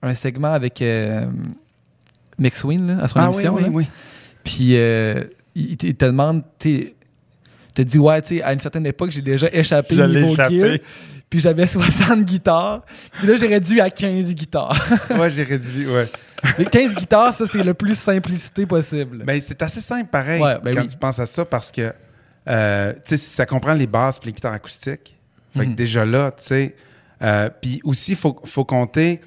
[0.02, 1.26] un segment avec euh,
[2.38, 3.54] Mixwin, là, à son Ah oui, émission.
[3.54, 3.68] oui, là.
[3.72, 3.86] oui.
[4.44, 6.92] Puis euh, il, il te- demande, tu
[7.74, 10.78] te dit, ouais, tu sais, à une certaine époque, j'ai déjà échappé l'ai niveau gear,
[11.30, 12.82] puis j'avais 60 guitares.
[13.12, 14.76] Puis là, j'ai réduit à 15 guitares.
[15.18, 16.08] ouais, j'ai réduit, ouais.
[16.58, 19.24] Les 15 guitares, ça, c'est le plus simplicité possible.
[19.24, 20.88] Ben, c'est assez simple, pareil, Ouais, ben quand oui.
[20.88, 21.92] tu penses à ça, parce que,
[22.48, 25.16] euh, tu sais, ça comprend les basses et les guitares acoustiques.
[25.56, 25.74] Fait que Mhm.
[25.74, 26.76] déjà là, tu sais,
[27.22, 29.20] euh, puis aussi, il faut, faut compter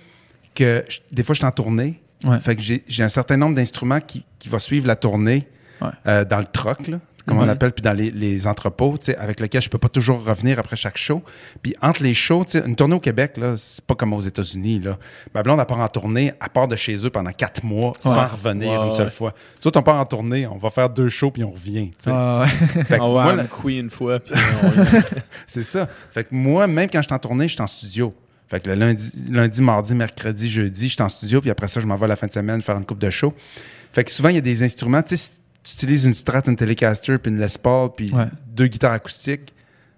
[0.56, 2.02] que je- des fois, je suis en tournée.
[2.24, 2.40] Ouais.
[2.40, 5.48] Fait que j'ai un certain nombre d'instruments qui, qui va suivre la tournée
[5.82, 5.90] Ouais.
[6.08, 9.18] euh, dans le troc, là, comme on appelle, puis dans les, les entrepôts, tu sais,
[9.18, 11.22] avec lesquels je peux pas toujours revenir après chaque show.
[11.62, 14.22] Puis entre les shows, tu sais, une tournée au Québec, là, c'est pas comme aux
[14.22, 14.80] États-Unis.
[14.80, 14.98] Là.
[15.34, 18.26] Ma blonde, elle part en tournée, elle part de chez eux pendant quatre mois sans
[18.26, 19.12] revenir Ouais, une seule ouais.
[19.12, 19.34] fois.
[19.62, 21.90] Tu on part en tournée, on va faire deux shows, puis on revient.
[21.92, 22.12] tu sais.
[22.14, 22.84] Ah, ouais.
[22.86, 24.20] Fait que On va moi, à la- une fois.
[24.20, 25.02] Puis on-
[25.48, 25.88] c'est ça.
[26.12, 28.14] Fait que moi, même quand je suis en tournée, je suis en studio.
[28.48, 31.80] Fait que le lundi, lundi, mardi, mercredi, jeudi, je suis en studio, puis après ça,
[31.80, 33.34] je m'en vais la fin de semaine faire une coupe de show.
[33.94, 35.02] Fait que souvent, il y a des instruments.
[35.04, 35.32] Tu sais,
[35.64, 38.28] tu utilises une Strat, une Telecaster, puis une Les Paul, puis Ouais.
[38.48, 39.54] deux guitares acoustiques,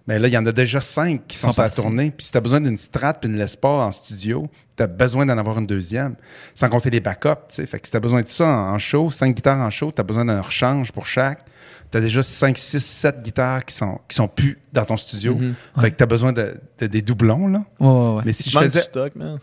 [0.07, 1.81] mais là, il y en a déjà cinq qui sont, Sont sur la partis.
[1.81, 2.11] tournée.
[2.11, 4.87] Puis si tu as besoin d'une Strat puis une Les Paul en studio, tu as
[4.87, 6.15] besoin d'en avoir une deuxième.
[6.55, 7.65] Sans compter les backups, tu sais.
[7.65, 10.01] Fait que si tu as besoin de ça en, show, cinq guitares en show, tu
[10.01, 11.45] as besoin d'un rechange pour chaque.
[11.91, 15.35] Tu as déjà 5, 6, 7 guitares qui sont, qui sont plus dans ton studio.
[15.35, 15.53] Mhm.
[15.79, 17.63] Fait que tu as besoin de, de- des doublons, là.
[17.79, 18.21] Ouais, ouais, ouais.
[18.25, 18.79] Mais si Il je faisais.
[18.79, 19.37] du stock, man.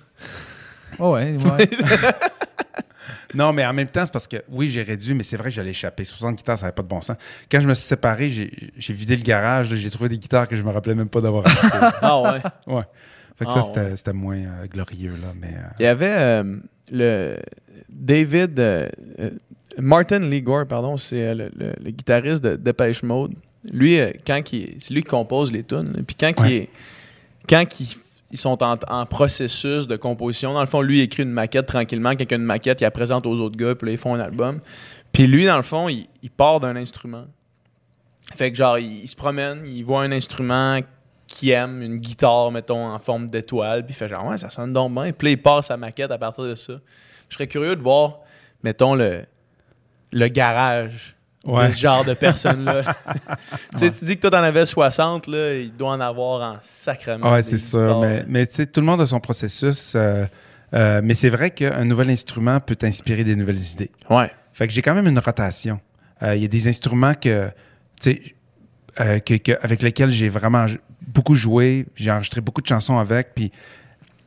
[0.98, 1.70] Ouais, ouais.
[3.34, 5.54] Non, mais en même temps, c'est parce que oui, j'ai réduit, mais c'est vrai que
[5.54, 6.04] j'allais échapper.
[6.04, 7.16] 60 guitares, ça n'avait pas de bon sens.
[7.50, 10.62] Quand je me suis séparé, j'ai vidé le garage, j'ai trouvé des guitares que je
[10.62, 11.68] me rappelais même pas d'avoir achetées.
[12.02, 12.40] Ah ouais?
[12.74, 12.82] ouais.
[13.36, 13.96] Fait que Ah, ça, c'était ouais.
[13.96, 15.32] c'était moins euh, glorieux, là.
[15.40, 16.56] Mais, euh, Il y avait euh,
[16.92, 17.36] le
[17.88, 18.60] David
[19.78, 23.32] Martin Lee Gore, pardon, c'est le, le- le guitariste de Depeche Mode.
[23.72, 26.02] Lui, quand il- c'est lui qui compose les tunes.
[26.06, 26.66] Puis quand, il
[27.48, 27.96] quand il-
[28.30, 32.10] ils sont en, processus de composition, dans le fond, lui il écrit une maquette tranquillement.
[32.10, 34.60] A une maquette, il la présente aux autres gars, puis là, ils font un album.
[35.12, 37.24] Puis lui, dans le fond, il, il part d'un instrument.
[38.36, 40.80] Fait que genre, il, il se promène, il voit un instrument
[41.26, 44.72] qu'il aime, une guitare, mettons, en forme d'étoile, puis il fait genre, ouais, ça sonne
[44.72, 45.12] donc bien.
[45.12, 46.74] Puis là, il part sa maquette à partir de ça.
[47.28, 48.18] Je serais curieux de voir,
[48.62, 49.24] mettons, le,
[50.12, 51.16] le garage
[51.46, 51.68] Ouais.
[51.68, 52.82] de ce genre de personnes-là.
[53.78, 57.30] tu dis que toi, t'en avais 60, là, il doit en avoir en sacrement.
[57.32, 58.00] Ouais, des c'est sûr.
[58.00, 59.94] Mais, mais tu sais, tout le monde a son processus.
[59.96, 60.26] euh,
[60.74, 63.90] euh, mais c'est vrai qu'un nouvel instrument peut t'inspirer des nouvelles idées.
[64.10, 64.30] Ouais.
[64.52, 65.80] Fait que j'ai quand même une rotation.
[66.22, 67.48] Euh, Il y a des instruments que,
[68.00, 68.12] tu
[68.96, 70.66] sais, que- que- avec lesquels j'ai vraiment
[71.00, 71.86] beaucoup joué.
[71.96, 73.34] J'ai enregistré beaucoup de chansons avec.
[73.34, 73.50] Puis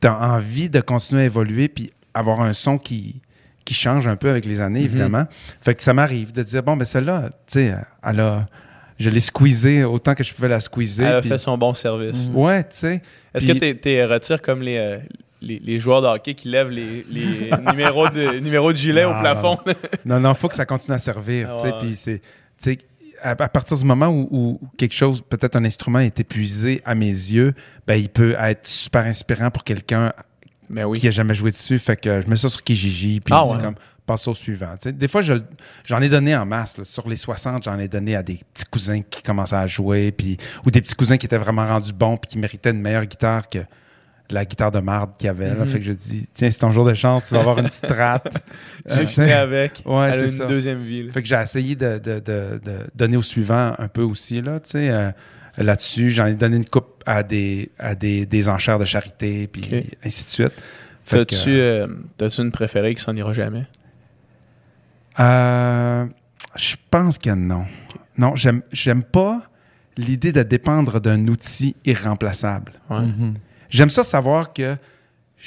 [0.01, 3.21] tu as envie de continuer à évoluer puis avoir un son qui,
[3.65, 4.85] qui change un peu avec les années, Mhm.
[4.85, 5.25] évidemment.
[5.61, 8.47] Fait que ça m'arrive de dire, bon, ben celle-là, tu sais, elle a...
[8.99, 11.05] Je l'ai squeezée autant que je pouvais la squeezer.
[11.07, 12.29] Elle a puis- fait son bon service.
[12.33, 13.01] Ouais, tu sais.
[13.33, 14.97] Est-ce Puis- que t'es- t'es retires comme les, euh,
[15.41, 19.17] les, les joueurs de hockey qui lèvent les, les numéros, de, numéros de gilet Non,
[19.17, 19.57] au plafond?
[20.05, 21.49] Non, non, faut que ça continue à servir.
[21.51, 21.79] Ah tu sais, ouais.
[21.79, 22.25] Puis c'est, tu
[22.59, 22.77] sais,
[23.23, 26.93] à, à partir du moment où, où quelque chose, peut-être un instrument est épuisé à
[26.93, 27.55] mes yeux,
[27.87, 30.13] ben il peut être super inspirant pour quelqu'un
[30.69, 30.99] Mais oui.
[30.99, 31.77] qui a jamais joué dessus.
[31.79, 33.57] Fait que je mets ça sur Kijiji, puis Ah ouais.
[33.59, 34.75] comme passe au suivant.
[34.85, 35.33] Des fois, je-
[35.85, 36.77] j'en ai donné en masse.
[36.77, 36.83] là.
[36.83, 40.37] Sur les 60, j'en ai donné à des petits cousins qui commençaient à jouer, puis
[40.65, 43.47] ou des petits cousins qui étaient vraiment rendus bons, puis qui méritaient une meilleure guitare
[43.49, 43.59] que
[44.29, 45.49] la guitare de marde qu'il y avait.
[45.49, 45.55] là.
[45.63, 45.67] Mhm.
[45.67, 47.91] Fait que je dis, tiens, c'est ton jour de chance, tu vas avoir une petite
[47.91, 48.27] rate.
[48.89, 49.83] J'ai fini avec.
[49.85, 50.45] Ouais, c'est une ça.
[50.47, 51.03] deuxième vie.
[51.03, 51.11] là.
[51.11, 54.59] Fait que j'ai essayé de, de- de- de donner au suivant un peu aussi, là,
[54.59, 54.89] tu sais.
[54.89, 55.11] euh,
[55.57, 59.89] là-dessus, j'en ai donné une coupe à des, à des, des enchères de charité, puis
[60.03, 60.63] ainsi de suite.
[61.05, 61.87] T'as-tu euh,
[62.17, 63.65] t'as-tu une préférée qui s'en ira jamais?
[65.19, 66.05] euh,
[66.55, 67.65] je pense que non.
[68.17, 69.41] Non, j'aime, j'aime pas
[69.97, 72.73] l'idée de dépendre d'un outil irremplaçable.
[72.89, 73.01] Ouais.
[73.01, 73.33] Mhm.
[73.69, 74.75] J'aime ça savoir que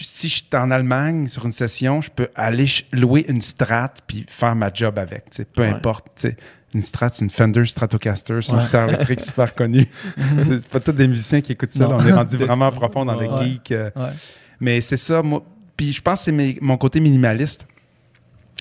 [0.05, 4.27] si je suis en Allemagne sur une session, je peux aller louer une Strat puis
[4.29, 5.25] faire ma job avec.
[5.55, 5.69] Peu Ouais.
[5.69, 6.27] importe.
[6.75, 9.87] Une Strat, c'est une Fender Stratocaster, c'est une guitare électrique super connue.
[10.45, 11.89] c'est pas tous des musiciens qui écoutent ça.
[11.89, 11.97] Là.
[11.99, 13.73] on est rendu vraiment profond dans le geek.
[13.73, 13.91] euh.
[13.97, 14.11] Ouais.
[14.61, 15.43] Mais c'est ça, moi.
[15.77, 17.67] Puis je pense que c'est mon côté minimaliste.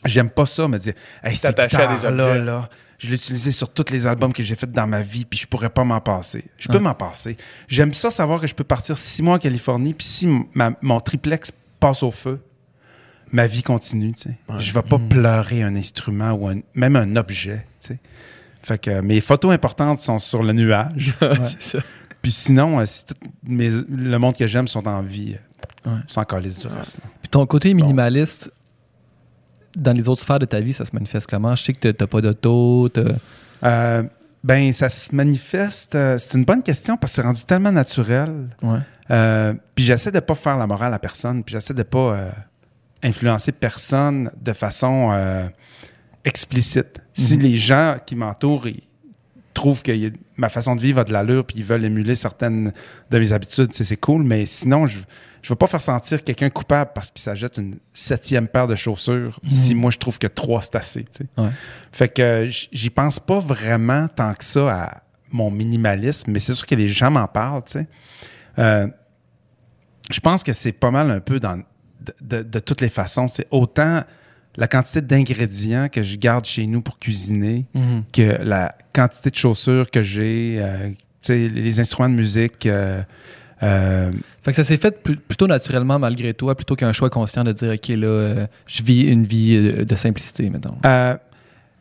[0.05, 2.37] J'aime pas ça, me dire, hey, T'attacher à des objets.
[2.39, 5.37] là, je l'ai utilisé sur tous les albums que j'ai fait dans ma vie, puis
[5.39, 6.45] je pourrais pas m'en passer.
[6.57, 6.79] Je peux Ouais.
[6.81, 7.37] m'en passer.
[7.67, 10.99] J'aime ça savoir que je peux partir six mois en Californie, puis si ma- mon
[10.99, 12.41] triplex passe au feu,
[13.31, 14.13] ma vie continue.
[14.15, 14.37] sais.
[14.49, 14.59] Ouais.
[14.59, 17.65] Je vais pas pleurer un instrument ou un- même un objet.
[18.61, 21.13] Fait que mes photos importantes sont sur le nuage.
[21.43, 21.79] c'est ça.
[22.21, 25.35] Puis sinon, euh, si tout mes- le monde que j'aime sont en vie,
[25.85, 25.99] euh, Ouais.
[26.07, 26.97] sans calice du reste.
[26.97, 27.03] là.
[27.21, 28.51] Puis ton côté minimaliste,
[29.75, 31.55] dans les autres sphères de ta vie, ça se manifeste comment?
[31.55, 32.89] Je sais que t'as- t'as pas d'auto.
[33.63, 34.03] Euh,
[34.43, 35.95] ben, ça se manifeste.
[35.95, 38.49] euh, c'est une bonne question parce que c'est rendu tellement naturel.
[38.61, 38.79] Ouais.
[39.11, 41.43] Euh, puis j'essaie de pas faire la morale à personne.
[41.43, 42.29] Puis j'essaie de pas euh,
[43.03, 45.11] influencer personne de façon
[46.23, 46.99] explicite.
[47.13, 47.41] Si Mhm.
[47.43, 48.67] les gens qui m'entourent
[49.53, 52.73] trouvent que a- ma façon de vivre a de l'allure puis ils veulent émuler certaines
[53.11, 54.23] de mes habitudes, tu c'est cool.
[54.23, 54.99] Mais sinon, je
[55.45, 59.39] je veux pas faire sentir quelqu'un coupable parce qu'il s'achète une septième paire de chaussures
[59.47, 61.03] si moi je trouve que trois c'est assez.
[61.03, 61.25] tu sais.
[61.37, 61.49] Ouais.
[61.91, 66.55] Fait que euh, j'y pense pas vraiment tant que ça à mon minimalisme, mais c'est
[66.55, 67.87] sûr que les gens m'en parlent, tu sais.
[68.57, 68.87] Euh,
[70.09, 73.27] je pense que c'est pas mal un peu dans de, de- de toutes les façons.
[73.27, 74.03] C'est autant
[74.55, 77.65] la quantité d'ingrédients que je garde chez nous pour cuisiner
[78.13, 80.89] que la quantité de chaussures que j'ai, euh,
[81.29, 82.65] les instruments de musique.
[82.65, 83.03] euh,
[83.65, 84.11] euh,
[84.43, 87.51] Fait que ça s'est fait pl- plutôt naturellement malgré toi, plutôt qu'un choix conscient de
[87.51, 90.77] dire, OK, là, euh, je vis une vie euh, de simplicité, mettons.
[90.85, 91.17] euh,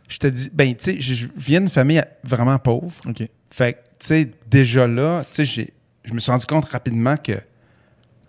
[0.08, 2.92] je te dis, ben, tu sais, je viens d'une famille vraiment pauvre.
[3.08, 3.28] OK.
[3.50, 5.72] Fait que, tu sais, déjà là, tu sais, j'ai-
[6.04, 7.32] je me suis rendu compte rapidement que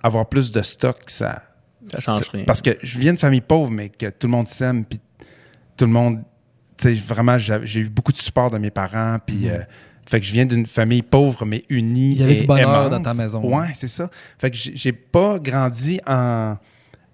[0.01, 1.43] avoir plus de stock, ça.
[1.91, 2.45] Ça change rien.
[2.45, 4.99] Parce que je viens d'une famille pauvre, mais que tout le monde s'aime, puis
[5.77, 6.21] tout le monde.
[6.77, 9.49] Tu sais, vraiment, j'ai eu beaucoup de support de mes parents, puis.
[9.49, 9.59] euh,
[10.07, 12.13] fait que je viens d'une famille pauvre, mais unie.
[12.13, 12.91] Il y avait et du bonheur aimante.
[12.91, 13.41] dans ta maison.
[13.41, 14.09] Ouais, c'est ça.
[14.37, 16.57] Fait que j'ai pas grandi en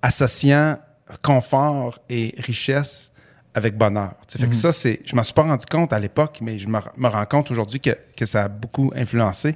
[0.02, 0.78] associant
[1.22, 3.12] confort et richesse
[3.54, 4.14] avec bonheur.
[4.28, 4.60] Tu sais, Fait que Mhm.
[4.62, 5.00] ça, c'est.
[5.06, 7.80] Je m'en suis pas rendu compte à l'époque, mais je me, me rends compte aujourd'hui
[7.80, 9.56] que, que ça a beaucoup influencé.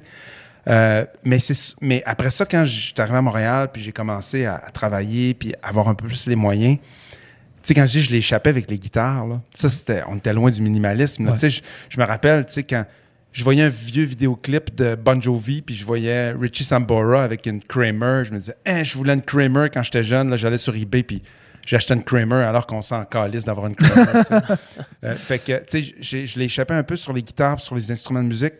[0.68, 4.56] Euh, mais, c'est, mais après ça, quand j'étais arrivé à Montréal, puis j'ai commencé à,
[4.56, 6.82] à travailler, puis avoir un peu plus les moyens, tu
[7.62, 10.50] sais, quand je dis je l'échappais avec les guitares, là, ça, c'était, on était loin
[10.50, 11.24] du minimalisme.
[11.26, 11.32] là.
[11.32, 11.48] Ouais.
[11.48, 12.84] Je, je me rappelle, tu sais, quand
[13.36, 17.60] je voyais un vieux vidéoclip de Bon Jovi, puis je voyais Richie Sambora avec une
[17.62, 20.74] Kramer, je me disais, hein, je voulais une Kramer quand j'étais jeune, là, j'allais sur
[20.74, 21.22] eBay, puis
[21.66, 24.22] j'achetais une Kramer alors qu'on s'en calisse d'avoir une Kramer.
[25.04, 27.92] Euh, fait que, tu sais, je l'ai échappé un peu sur les guitares, sur les
[27.92, 28.54] instruments de musique.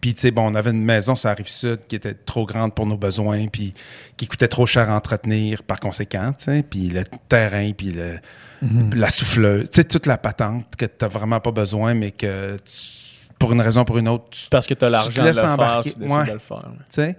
[0.00, 2.46] Puis, tu sais, bon, on avait une maison sur la rive sud qui était trop
[2.46, 3.74] grande pour nos besoins, puis
[4.16, 6.62] qui coûtait trop cher à entretenir par conséquent, tu sais.
[6.62, 8.18] Puis le terrain, puis le,
[8.62, 8.94] Mhm.
[8.94, 12.56] la souffleuse, tu sais, toute la patente que tu n'as vraiment pas besoin, mais que
[12.64, 13.07] tu-
[13.38, 15.80] pour une raison ou pour une autre, tu Parce que tu as l'argent de faire,
[15.82, 16.26] tu Ouais.
[16.26, 16.62] de le faire.
[16.88, 17.16] sais?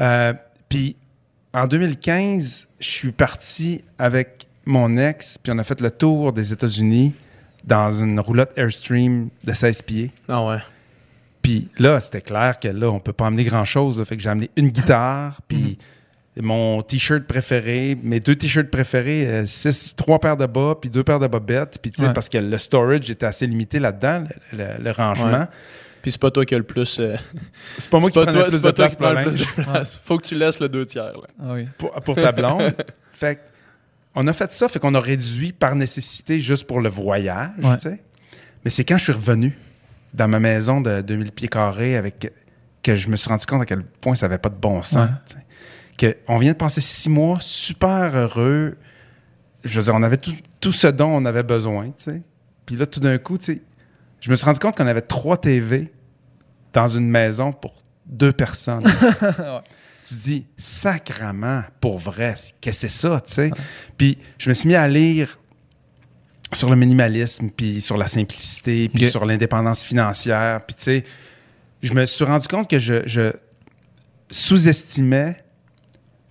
[0.00, 0.32] Euh,
[0.68, 0.96] puis
[1.52, 6.52] en 2015, je suis parti avec mon ex, puis on a fait le tour des
[6.52, 7.14] États-Unis
[7.64, 10.10] dans une roulotte Airstream de 16 pieds.
[10.28, 10.58] Ah ouais.
[11.42, 14.02] Puis là, c'était clair que là, on peut pas amener grand-chose.
[14.04, 15.78] Fait que j'ai amené une guitare, puis
[16.40, 21.02] mon T-shirt préféré, mes deux T-shirts préférés, euh, six, trois paires de bas, puis deux
[21.04, 21.78] paires de bobettes.
[21.80, 22.12] Puis tu sais, Ouais.
[22.14, 25.30] parce que le storage était assez limité là-dedans, le, le- le rangement.
[25.40, 25.46] Ouais.
[26.02, 26.98] Puis c'est pas toi qui as le plus.
[26.98, 27.16] euh,
[27.78, 30.00] C'est pas moi qui le plus de place pour prends le plus de place.
[30.04, 31.12] Faut que tu laisses le deux tiers.
[31.12, 31.26] Là.
[31.42, 31.66] Ah oui.
[31.76, 32.74] pour, pour ta blonde.
[33.12, 33.40] fait que
[34.14, 37.76] on a fait ça, fait qu'on a réduit par nécessité juste pour le voyage, Ouais.
[37.76, 38.02] tu sais.
[38.64, 39.56] Mais c'est quand je suis revenu
[40.12, 42.32] dans ma maison de 2000 pieds carrés avec
[42.82, 44.96] que je me suis rendu compte à quel point ça n'avait pas de bon sens.
[45.08, 45.14] Ouais.
[45.26, 45.38] tu sais.
[46.28, 48.76] On vient de passer six mois super heureux.
[49.64, 52.22] Je veux dire, on avait tout, tout ce dont on avait besoin, tu sais.
[52.66, 53.62] Puis là, tout d'un coup, tu sais,
[54.20, 55.92] je me suis rendu compte qu'on avait trois TV
[56.72, 57.74] dans une maison pour
[58.06, 58.84] deux personnes.
[60.04, 63.50] tu dis, sacrament, pour vrai, qu'est-ce que c'est ça, tu sais?
[63.96, 65.38] Puis je me suis mis à lire
[66.52, 70.64] sur le minimalisme, puis sur la simplicité, puis sur l'indépendance financière.
[70.66, 71.04] Puis tu sais,
[71.82, 73.32] je me suis rendu compte que je, je
[74.30, 75.44] sous-estimais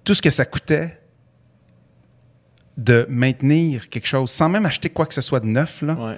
[0.09, 0.97] tout ce que ça coûtait
[2.77, 5.83] de maintenir quelque chose sans même acheter quoi que ce soit de neuf.
[5.83, 5.93] Là.
[5.93, 6.17] Ouais.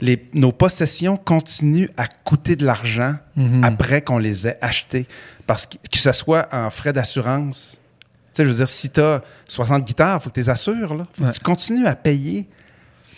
[0.00, 3.62] Les, nos possessions continuent à coûter de l'argent Mhm.
[3.62, 5.06] après qu'on les ait achetées.
[5.46, 7.78] Parce que, que ce soit en frais d'assurance.
[8.02, 10.48] Tu sais, je veux dire, si tu as 60 guitares, il faut que tu les
[10.48, 10.94] assures.
[10.94, 11.04] Là.
[11.12, 11.30] Faut Ouais.
[11.30, 12.48] que tu continues à payer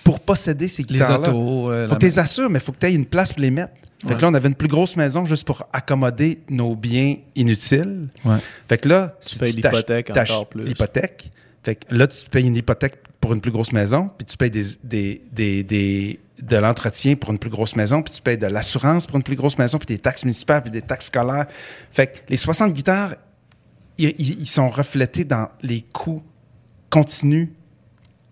[0.08, 1.30] pour posséder ces Les guitares-là.
[1.30, 1.70] autos.
[1.70, 3.42] euh, faut que tu les assures, mais il faut que tu aies une place pour
[3.42, 3.74] les mettre.
[4.00, 4.16] Fait Ouais.
[4.16, 8.08] que là, on avait une plus grosse maison juste pour accommoder nos biens inutiles.
[8.24, 8.36] Ouais.
[8.68, 10.64] Fait que là, Tu payes t'ach- l'hypothèque encore plus.
[10.64, 11.30] L'hypothèque.
[11.64, 14.50] Fait que là, tu payes une hypothèque pour une plus grosse maison, puis tu payes
[14.50, 18.46] des, des, des, des- de l'entretien pour une plus grosse maison, puis tu payes de
[18.46, 21.46] l'assurance pour une plus grosse maison, puis des taxes municipales, puis des taxes scolaires.
[21.90, 23.16] Fait que les 60 guitares,
[23.98, 26.22] ils- ils sont reflétés dans les coûts
[26.88, 27.48] continus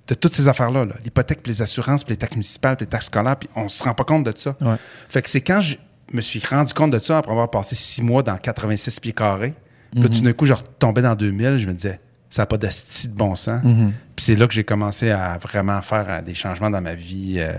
[0.09, 0.85] de toutes ces affaires-là.
[0.85, 0.95] là.
[1.05, 3.83] L'hypothèque, puis les assurances, puis les taxes municipales, puis les taxes scolaires, puis on se
[3.83, 4.57] rend pas compte de ça.
[4.61, 4.77] Ouais.
[5.09, 5.77] Fait que c'est quand je
[6.13, 9.55] me suis rendu compte de ça après avoir passé six mois dans 86 pieds carrés.
[9.93, 12.01] Puis tout d'un coup, je retombais dans 2000, je me disais,
[12.31, 13.63] ça n'a pas de style de bon sens.
[13.65, 13.93] Mhm.
[14.15, 17.37] Puis c'est là que j'ai commencé à vraiment faire euh, des changements dans ma vie
[17.39, 17.53] euh,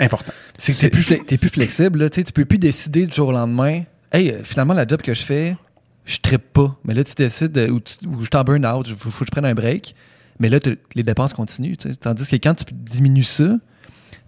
[0.00, 0.32] importants.
[0.56, 2.10] C'est que t'es plus, fle- t'es plus flexible, là.
[2.10, 3.82] Tu peux plus décider du jour au lendemain.
[4.12, 5.56] Hey, euh, finalement, la job que je fais,
[6.04, 6.76] je trippe pas.
[6.84, 9.30] Mais là, tu décides, ou, tu- ou je t'en burn out, il faut que je
[9.30, 9.94] prenne un break.
[10.40, 10.58] Mais là,
[10.94, 11.76] les dépenses continuent.
[11.76, 11.94] tu.
[11.96, 13.56] Tandis que quand tu diminues ça,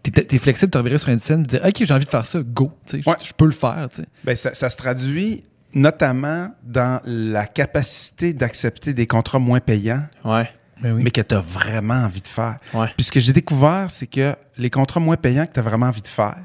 [0.02, 2.26] t'es, es flexible, tu revirais sur une scène, tu dis, OK, j'ai envie de faire
[2.26, 2.72] ça, go.
[2.86, 3.16] Tu je- Ouais.
[3.36, 3.88] Peux le faire.
[3.94, 4.02] tu.
[4.24, 10.50] Ben, ça, ça se traduit notamment dans la capacité d'accepter des contrats moins payants, Ouais.
[10.82, 11.02] Ben oui.
[11.04, 12.56] mais que tu as vraiment envie de faire.
[12.74, 12.88] Ouais.
[12.96, 15.86] Puis ce que j'ai découvert, c'est que les contrats moins payants que tu as vraiment
[15.86, 16.38] envie de faire,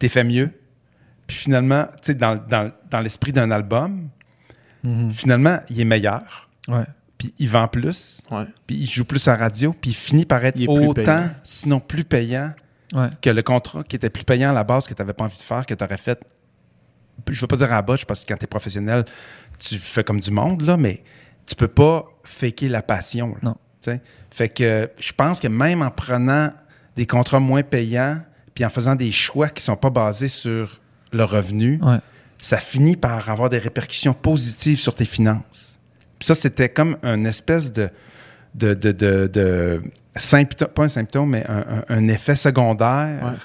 [0.00, 0.50] tu fait mieux.
[1.28, 4.08] Puis finalement, tu sais, dans, dans- dans l'esprit d'un album,
[4.82, 5.12] Mhm.
[5.12, 6.48] finalement, il est meilleur.
[6.68, 6.84] Ouais.
[7.18, 8.22] Puis il vend plus.
[8.66, 9.72] Puis il joue plus à radio.
[9.72, 12.52] Puis il finit par être autant, sinon plus payant
[12.94, 13.08] Ouais.
[13.20, 15.36] que le contrat qui était plus payant à la base que tu n'avais pas envie
[15.36, 16.18] de faire, que tu aurais fait.
[17.28, 19.04] Je veux pas dire à la botche parce que quand tu es professionnel,
[19.58, 21.02] tu fais comme du monde, là, mais
[21.44, 23.30] tu peux pas faker la passion.
[23.34, 23.56] là, Non.
[23.82, 24.00] tu sais.
[24.30, 26.50] Fait que je pense que même en prenant
[26.96, 28.20] des contrats moins payants
[28.54, 30.80] puis en faisant des choix qui sont pas basés sur
[31.12, 31.98] le revenu, Ouais.
[32.40, 35.77] ça finit par avoir des répercussions positives sur tes finances.
[36.28, 37.88] Ça, c'était comme une espèce de,
[38.54, 39.82] de, de, de, de
[40.16, 43.24] symptôme, pas un symptôme, mais un, un- un effet secondaire.
[43.24, 43.38] Ouais.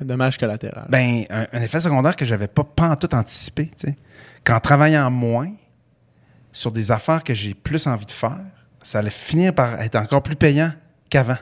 [0.00, 0.86] Un dommage collatéral.
[0.88, 3.66] Ben, un, un effet secondaire que j'avais pas, pas en tout anticipé.
[3.76, 3.96] tu sais.
[4.44, 5.50] Qu'en travaillant moins
[6.52, 8.38] sur des affaires que j'ai plus envie de faire,
[8.82, 10.72] ça allait finir par être encore plus payant
[11.10, 11.36] qu'avant.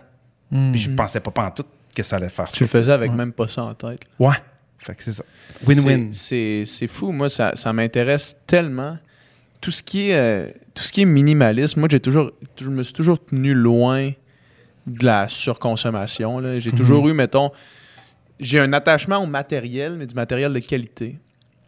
[0.51, 0.73] Mhm.
[0.73, 2.79] Puis je pensais pas, pas en tout que ça allait faire tu le ça.
[2.79, 3.17] faisais avec Ouais.
[3.17, 4.01] même pas ça en tête.
[4.19, 4.35] Ouais.
[4.79, 5.25] Fait que c'est ça.
[5.67, 6.13] Win-win.
[6.13, 7.11] C'est c'est fou.
[7.13, 8.97] Moi, ça, ça m'intéresse tellement.
[9.67, 12.85] Tout ce qui est, euh, tout ce qui est minimalisme, moi, j'ai toujours, je me
[12.85, 14.13] suis toujours tenu loin
[14.87, 16.41] de la surconsommation.
[16.61, 16.79] J'ai Mhm.
[16.79, 17.51] toujours eu, mettons,
[18.39, 21.19] j'ai un attachement au matériel, mais du matériel de qualité.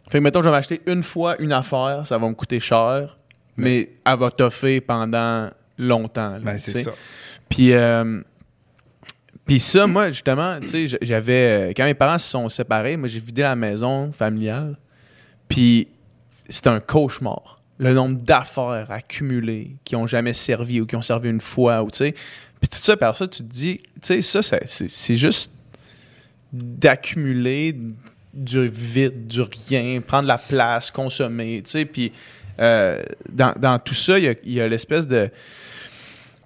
[0.09, 3.17] Fait que, mettons, je vais m'acheter une fois une affaire, ça va me coûter cher,
[3.57, 6.31] mais, elle va toffer pendant longtemps.
[6.35, 6.91] là, Ben, c'est ça.
[7.49, 8.21] Puis, euh,
[9.45, 11.69] puis ça, moi, justement, tu sais, j'avais.
[11.71, 14.77] euh, Quand mes parents se sont séparés, moi, j'ai vidé la maison familiale.
[15.49, 15.89] Puis,
[16.47, 17.57] c'était un cauchemar.
[17.79, 21.89] Le nombre d'affaires accumulées qui ont jamais servi ou qui ont servi une fois, ou
[21.89, 22.13] tu sais.
[22.59, 25.51] Puis tout ça, par ça, tu te dis, tu sais, ça, ça- c'est juste
[26.51, 27.75] d'accumuler
[28.33, 31.85] du vide, du rien, prendre la place, consommer, tu sais.
[31.85, 32.11] Puis,
[32.59, 33.01] euh,
[33.31, 35.29] dans, dans tout ça, il y a- a l'espèce de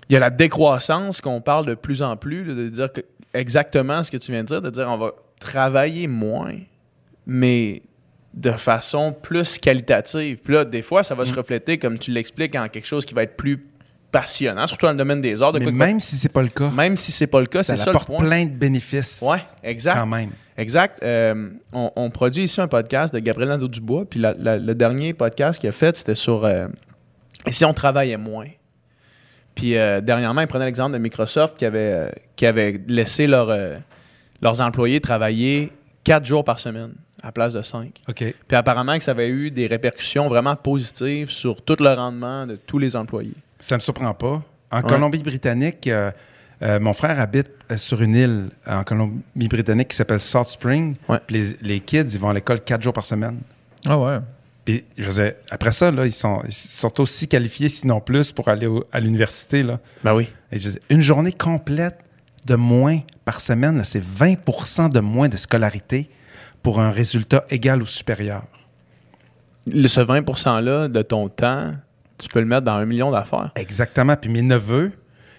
[0.10, 2.90] il y a la décroissance qu'on parle de plus en plus, de dire
[3.34, 6.56] exactement ce que tu viens de dire, de dire on va travailler moins,
[7.26, 7.82] mais
[8.34, 10.38] de façon plus qualitative.
[10.44, 13.14] Puis là, des fois, ça va se refléter, comme tu l'expliques, en quelque chose qui
[13.14, 13.64] va être plus
[14.12, 15.54] passionnant, surtout dans le domaine des arts.
[15.54, 17.46] De Mais quoi que- même si c'est pas le cas, même si c'est pas le
[17.48, 18.20] cas, ça c'est ça apporte point.
[18.20, 19.22] plein de bénéfices.
[19.26, 19.96] Ouais, exact.
[19.96, 20.30] Quand même.
[20.56, 21.02] Exact.
[21.04, 25.14] Euh, on, on produit ici un podcast de Gabriel Nadeau-Dubois, puis la- la- le dernier
[25.14, 26.68] podcast qu'il a fait, c'était sur euh,
[27.48, 28.48] et si on travaillait moins?
[29.56, 33.52] Puis euh, dernièrement, il prenait l'exemple de Microsoft qui avait, euh, qui avait laissé leur,
[34.42, 35.72] leurs employés travailler
[36.04, 36.94] quatre jours par semaine
[37.24, 38.02] à la place de cinq.
[38.08, 38.18] OK.
[38.48, 42.56] Puis apparemment que ça avait eu des répercussions vraiment positives sur tout le rendement de
[42.58, 43.34] tous les employés.
[43.60, 44.44] Ça me surprend pas.
[44.72, 44.84] En Ouais.
[44.90, 46.12] Colombie-Britannique, euh,
[46.62, 50.96] euh, mon frère habite euh, sur une île en Colombie-Britannique qui s'appelle Salt Spring.
[51.08, 51.20] Ouais.
[51.26, 53.40] Puis Les, les kids, ils vont à l'école quatre jours par semaine.
[53.86, 54.18] Ah ouais.
[54.66, 58.48] Puis, je dire, après ça, là, ils, sont, ils sont aussi qualifiés, sinon plus, pour
[58.48, 59.62] aller au- à l'université.
[59.62, 59.80] Là.
[60.04, 60.30] Ben oui.
[60.52, 61.98] Et je dire, une journée complète
[62.46, 66.10] de moins par semaine, là, c'est 20% de moins de scolarité
[66.64, 68.44] pour un résultat égal ou supérieur.
[69.68, 71.72] Le, ce 20 %-là de ton temps,
[72.18, 73.52] tu peux le mettre dans un million d'affaires.
[73.56, 74.16] Exactement.
[74.16, 74.92] Puis mes neveux,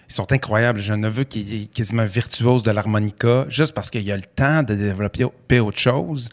[0.07, 0.79] ils sont incroyables.
[0.79, 4.63] J'ai un neveu qui est quasiment virtuose de l'harmonica, juste parce qu'il a le temps
[4.63, 6.29] de développer autre chose.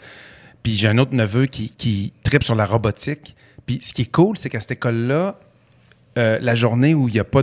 [0.62, 3.34] Puis j'ai un autre neveu qui, qui tripe sur la robotique.
[3.66, 5.36] Puis ce qui est cool, c'est qu'à cette école-là,
[6.18, 7.42] euh, la journée où il n'y a pas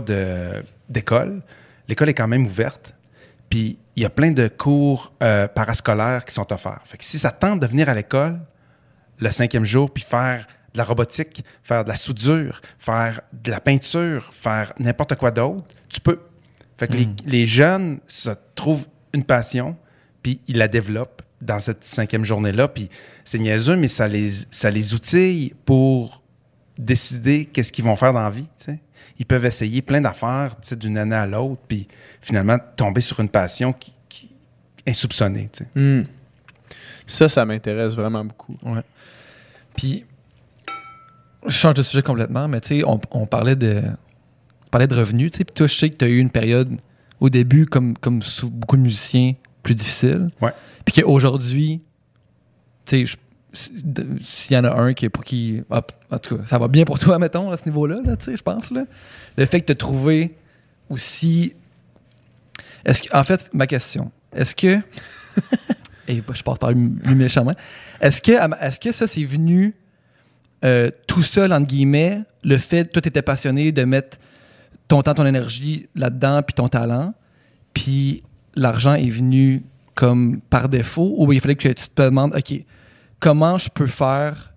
[0.88, 1.42] d'école,
[1.88, 2.94] l'école est quand même ouverte.
[3.48, 6.80] Puis il y a plein de cours euh, parascolaires qui sont offerts.
[6.84, 8.40] Fait que si ça tente de venir à l'école,
[9.18, 13.60] le cinquième jour, puis faire de la robotique, faire de la soudure, faire de la
[13.60, 16.18] peinture, faire n'importe quoi d'autre, tu peux.
[16.78, 19.76] Fait que les, les jeunes se trouvent une passion,
[20.22, 22.68] puis ils la développent dans cette cinquième journée-là.
[22.68, 22.88] Puis
[23.22, 26.22] c'est niaiseux, mais ça les, ça les outille pour
[26.78, 28.48] décider qu'est-ce qu'ils vont faire dans la vie.
[28.56, 28.78] tu sais.
[29.18, 31.86] Ils peuvent essayer plein d'affaires tu sais, d'une année à l'autre, puis
[32.20, 34.30] finalement tomber sur une passion qui, qui
[34.86, 35.50] insoupçonnée.
[35.52, 35.80] tu sais.
[35.80, 36.04] Hmm.
[37.06, 38.56] Ça, ça m'intéresse vraiment beaucoup.
[39.76, 40.04] Puis,
[41.46, 44.94] je change de sujet complètement, mais tu sais, on, on parlait de on parlait de
[44.94, 46.78] revenus, tu sais, puis toi, je sais que tu as eu une période
[47.18, 50.30] au début, comme, comme sous beaucoup de musiciens, plus difficile.
[50.40, 50.52] Ouais.
[50.84, 51.82] Puis qu'aujourd'hui,
[52.86, 53.18] tu sais,
[53.52, 55.62] s'il y en a un qui est pour qui.
[55.70, 58.26] hop, en tout cas, ça va bien pour toi, mettons, à ce niveau-là, là, tu
[58.26, 58.70] sais, je pense.
[58.70, 58.84] Là.
[59.36, 60.36] Le fait que tu as trouvé
[60.88, 61.54] aussi.
[62.84, 64.78] Est-ce que, en fait, ma question, est-ce que.
[66.08, 67.54] Et je passe par lui méchamment.
[68.00, 69.76] Est-ce que, est que ça, c'est venu
[70.64, 74.18] euh, tout seul, entre guillemets, le fait que toi, tu étais passionné de mettre
[74.88, 77.14] ton temps, ton énergie là-dedans, puis ton talent,
[77.72, 78.24] puis
[78.56, 79.62] l'argent est venu
[79.94, 82.64] comme par défaut, ou il fallait que tu te demandes, OK,
[83.20, 84.52] comment je peux faire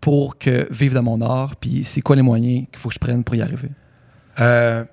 [0.00, 2.98] pour que vivre de mon art, puis c'est quoi les moyens qu'il faut que je
[2.98, 3.70] prenne pour y arriver?
[4.40, 4.84] Euh,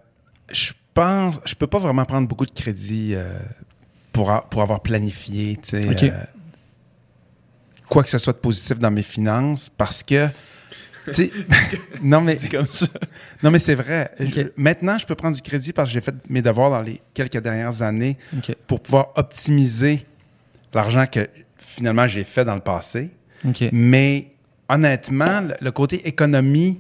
[0.52, 3.38] je pense, je peux pas vraiment prendre beaucoup de crédit euh,
[4.14, 6.04] pour, a- pour avoir planifié, tu sais, Ok.
[6.04, 6.12] euh,
[7.90, 10.28] quoi que ce soit de positif dans mes finances, parce que,
[11.06, 11.32] tu sais,
[12.02, 12.88] non mais, C'est comme ça.
[13.44, 14.12] non mais c'est vrai.
[14.20, 17.02] Je- maintenant, je peux prendre du crédit parce que j'ai fait mes devoirs dans les
[17.14, 18.18] quelques dernières années
[18.68, 20.06] pour pouvoir optimiser
[20.74, 21.28] l'argent que
[21.72, 23.12] finalement j'ai fait dans le passé.
[23.72, 24.28] Mais
[24.70, 26.80] honnêtement, le, le côté économie,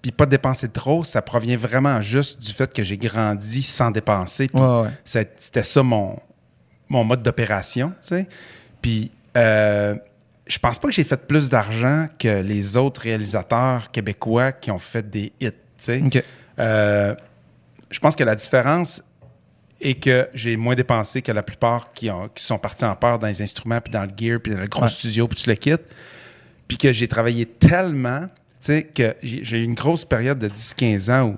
[0.00, 4.48] puis pas dépenser trop, ça provient vraiment juste du fait que j'ai grandi sans dépenser.
[4.52, 4.90] Ouais, ouais.
[5.04, 6.18] c'était ça mon,
[6.88, 8.26] mon mode d'opération, tu sais.
[8.80, 9.94] Puis euh,
[10.46, 14.78] je pense pas que j'ai fait plus d'argent que les autres réalisateurs québécois qui ont
[14.78, 16.02] fait des hits, tu sais.
[16.04, 16.22] OK.
[16.58, 17.14] Euh,
[17.90, 19.02] je pense que la différence
[19.82, 23.18] est que j'ai moins dépensé que la plupart qui, ont, qui sont partis en peur
[23.18, 24.88] dans les instruments, puis dans le gear, puis dans le gros Ouais.
[24.88, 25.84] studio, puis tu le quittes.
[26.68, 28.28] Puis que j'ai travaillé tellement, tu
[28.60, 31.36] sais, que j'ai eu une grosse période de 10-15 ans où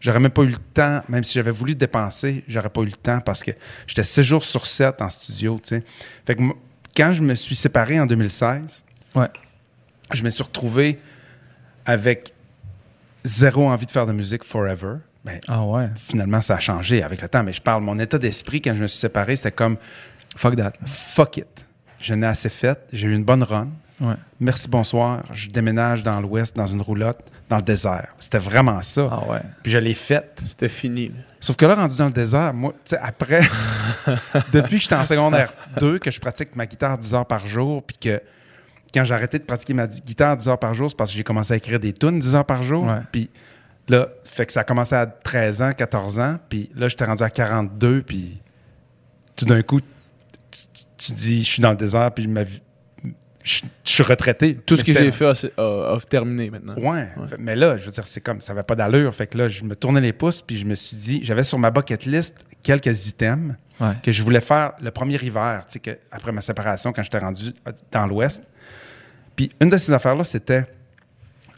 [0.00, 2.92] j'aurais même pas eu le temps, même si j'avais voulu dépenser, j'aurais pas eu le
[2.92, 3.50] temps parce que
[3.86, 5.82] j'étais 6 jours sur 7 en studio, tu sais.
[6.26, 6.42] Fait que
[6.96, 9.28] quand je me suis séparé en 2016, Ouais.
[10.12, 10.98] je me suis retrouvé
[11.86, 12.32] avec
[13.24, 14.96] zéro envie de faire de musique forever.
[15.24, 15.88] Ben, Ah ouais.
[15.96, 18.82] finalement, ça a changé avec le temps, mais je parle, mon état d'esprit quand je
[18.82, 19.76] me suis séparé, c'était comme
[20.36, 20.72] Fuck that.
[20.84, 21.66] fuck it.
[22.00, 23.68] Je n'ai assez fait, j'ai eu une bonne run.
[24.00, 24.14] Ouais.
[24.40, 25.22] Merci, bonsoir.
[25.32, 28.08] Je déménage dans l'ouest, dans une roulotte, dans le désert.
[28.18, 29.08] C'était vraiment ça.
[29.10, 29.40] Ah ouais.
[29.62, 30.42] Puis je l'ai faite.
[30.44, 31.08] C'était fini.
[31.08, 31.14] là.
[31.40, 33.40] Sauf que là, rendu dans le désert, moi, tu sais, après,
[34.52, 37.82] depuis que j'étais en secondaire 2, que je pratique ma guitare 10 heures par jour,
[37.84, 38.20] puis que
[38.92, 41.24] quand j'ai arrêté de pratiquer ma guitare 10 heures par jour, c'est parce que j'ai
[41.24, 42.84] commencé à écrire des tunes 10 heures par jour.
[42.84, 43.00] Ouais.
[43.12, 43.30] Puis
[43.88, 47.22] là, fait que ça a commencé à 13 ans, 14 ans, puis là, j'étais rendu
[47.22, 48.40] à 42, puis
[49.36, 50.60] tout d'un coup, tu,
[50.96, 52.62] tu dis, je suis dans le désert, puis ma vie,
[53.42, 54.54] je, je suis retraité.
[54.54, 56.74] Tout ce que j'ai fait a, a- a terminé maintenant.
[56.76, 57.08] Ouais.
[57.28, 59.14] Fait- Mais là, je veux dire, c'est comme, ça n'avait pas d'allure.
[59.14, 61.58] Fait que là, je me tournais les pouces, puis je me suis dit, j'avais sur
[61.58, 63.94] ma bucket list quelques items Ouais.
[64.04, 67.18] que je voulais faire le premier hiver, tu sais, que- après ma séparation, quand j'étais
[67.18, 67.52] rendu
[67.90, 68.42] dans l'Ouest.
[69.36, 70.64] Puis une de ces affaires-là, c'était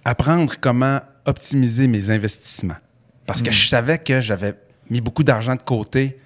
[0.05, 2.77] apprendre comment optimiser mes investissements.
[3.27, 4.55] Parce que je savais que j'avais
[4.89, 6.19] mis beaucoup d'argent de côté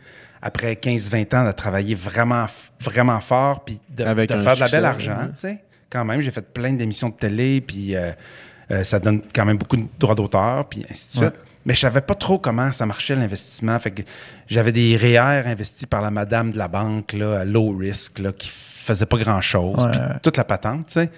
[0.43, 2.47] après 15-20 ans de travailler vraiment,
[2.81, 5.33] vraiment fort, puis de, Avec de faire de la belle argent, ouais.
[5.35, 5.65] tu sais.
[5.91, 8.13] Quand même, j'ai fait plein d'émissions de télé, puis euh,
[8.71, 11.35] euh, ça donne quand même beaucoup de droits d'auteur, puis ainsi de suite.
[11.67, 13.79] Mais je savais pas trop comment ça marchait l'investissement.
[13.79, 14.03] Fait que
[14.47, 18.33] j'avais des REER investis par la madame de la banque, là, à low risk, là,
[18.33, 21.11] qui faisait pas grand-chose, puis toute la patente, tu sais.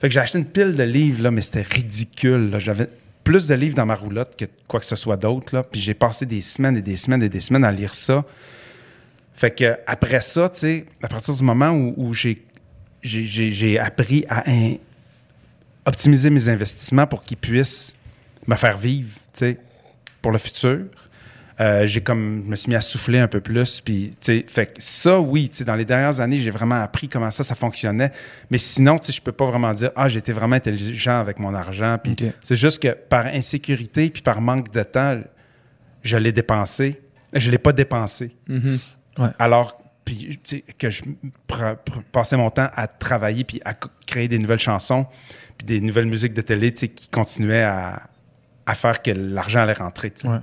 [0.00, 2.54] Fait que j'ai acheté une pile de livres, là, mais c'était ridicule.
[2.58, 2.88] J'avais
[3.26, 5.66] plus de livres dans ma roulotte que quoi que ce soit d'autre.
[5.72, 8.24] Puis j'ai passé des semaines et des semaines et des semaines à lire ça.
[9.34, 12.38] Fait que après ça, tu sais, à partir du moment où, j'ai,
[13.80, 14.44] appris à
[15.84, 17.94] optimiser mes investissements pour qu'ils puissent
[18.46, 19.58] me faire vivre, tu sais,
[20.22, 20.84] pour le futur.
[21.58, 24.44] Euh, j'ai comme, je me suis mis à souffler un peu plus, puis, tu sais,
[24.46, 27.42] fait que ça, oui, tu sais, dans les dernières années, j'ai vraiment appris comment ça,
[27.42, 28.12] ça fonctionnait.
[28.50, 31.54] Mais sinon, tu sais, je peux pas vraiment dire, ah, été vraiment intelligent avec mon
[31.54, 35.18] argent, puis c'est juste que par insécurité puis par manque de temps,
[36.02, 37.00] je l'ai dépensé.
[37.32, 38.36] Je l'ai pas dépensé.
[38.48, 38.78] Mhm.
[39.38, 40.38] Alors, puis,
[40.78, 41.02] que je
[42.12, 43.74] passais mon temps à travailler puis à
[44.06, 45.06] créer des nouvelles chansons
[45.58, 48.02] puis des nouvelles musiques de télé, tu sais, qui continuaient à,
[48.66, 50.12] à faire que l'argent allait rentrer.
[50.24, 50.38] Ouais.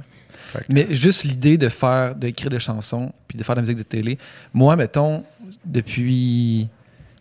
[0.69, 3.83] Mais juste l'idée de faire, d'écrire des chansons, puis de faire de la musique de
[3.83, 4.17] télé.
[4.53, 5.23] Moi, mettons,
[5.65, 6.69] depuis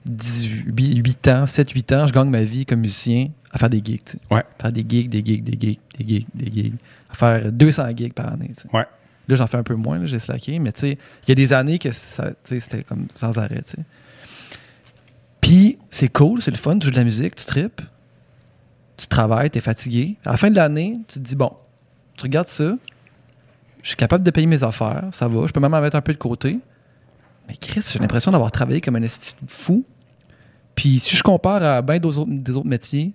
[0.06, 4.00] 18, 8 ans, 7-8 ans, je gagne ma vie comme musicien à faire des gigs.
[4.30, 4.44] Ouais.
[4.60, 6.74] Faire des gigs, des gigs, des gigs, des gigs, des gigs.
[7.10, 8.50] À faire 200 gigs par année.
[8.72, 8.86] Ouais.
[9.28, 11.52] Là, j'en fais un peu moins, j'ai slacké, mais tu sais, il y a des
[11.52, 13.62] années que c'était comme sans arrêt.
[13.62, 13.84] tu sais.
[15.40, 17.82] Puis, c'est cool, c'est le fun, tu joues de la musique, tu tripes,
[18.96, 20.16] tu travailles, tu es fatigué.
[20.24, 21.52] À la fin de l'année, tu te dis, bon,
[22.16, 22.76] tu regardes ça,
[23.82, 26.00] je suis capable de payer mes affaires, ça va, je peux même en mettre un
[26.00, 26.58] peu de côté.
[27.48, 29.06] Mais Chris, j'ai l'impression d'avoir travaillé comme un
[29.48, 29.84] fou.
[30.74, 33.12] Puis si je compare à bien d'autres autres- des autres métiers,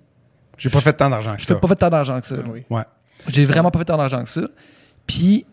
[0.58, 1.54] J'ai pas fait tant d'argent que je ça.
[1.56, 2.36] fais pas fait tant d'argent que ça.
[2.52, 2.64] Oui.
[2.70, 2.84] Ouais.
[3.30, 4.42] J'ai vraiment pas fait tant d'argent que ça.
[5.08, 5.46] Puis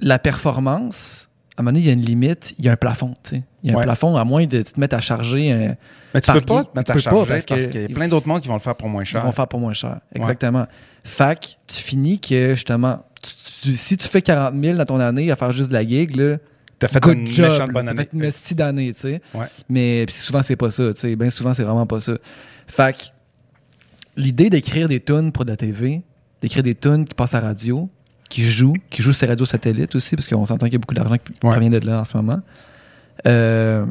[0.00, 2.76] la performance, à un moment donné, il y a une limite, il y a un
[2.76, 3.14] plafond.
[3.22, 3.42] tu sais.
[3.62, 3.84] Il y a un Ouais.
[3.84, 5.74] plafond, à moins de te mettre à charger un,
[6.14, 8.26] Mais tu peux pas te mettre Tu à charger parce qu'il y a plein d'autres
[8.28, 9.22] mondes qui vont le faire pour moins Ils cher.
[9.22, 9.98] vont faire pour moins cher.
[10.14, 10.66] Exactement.
[11.04, 13.04] Fac, tu finis que justement,
[13.62, 16.14] tu- si tu fais 40 000 dans ton année à faire juste de la gig,
[16.16, 16.36] là,
[16.78, 17.50] T'as fait good une job.
[17.50, 18.02] méchante bonne T'as année.
[18.02, 19.20] fait une mestie d'année, tu sais.
[19.34, 19.46] Ouais.
[19.68, 21.16] Mais pis souvent, c'est pas ça, tu sais.
[21.16, 22.12] Bien souvent, c'est vraiment pas ça.
[22.66, 23.02] Fait que
[24.16, 26.02] l'idée d'écrire des tunes pour de la TV,
[26.40, 27.88] d'écrire des tunes qui passent à radio,
[28.30, 30.78] qui jouent, qui jouent sur les radios satellites aussi, parce qu'on s'entend qu'il y a
[30.78, 31.50] beaucoup d'argent qui Ouais.
[31.52, 32.40] provient de là en ce moment.
[33.26, 33.84] Euh,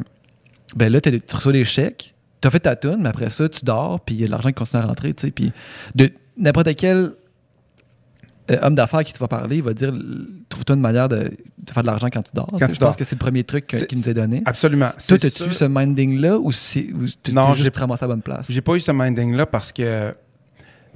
[0.76, 3.64] ben là, t'as tu reçois des chèques, t'as fait ta tune, mais après ça, tu
[3.64, 5.30] dors, puis il y a de l'argent qui continue à rentrer, tu sais.
[5.30, 5.52] Puis
[5.94, 7.12] de n'importe quel
[8.62, 9.92] homme d'affaires qui te va parler, il va dire
[10.48, 11.16] trouve-toi une manière de,
[11.58, 12.48] de faire de l'argent quand tu dors.
[12.58, 12.66] sais.
[12.68, 12.88] tu Je dors.
[12.88, 14.42] pense que c'est le premier truc que- C'est- qui nous est donné.
[14.46, 14.90] Absolument.
[15.06, 15.52] Toi, sûr.
[15.52, 16.86] ce minding-là ou c'est
[17.32, 18.46] Non, juste ramassé à la bonne place?
[18.50, 20.14] J'ai pas eu ce minding-là parce que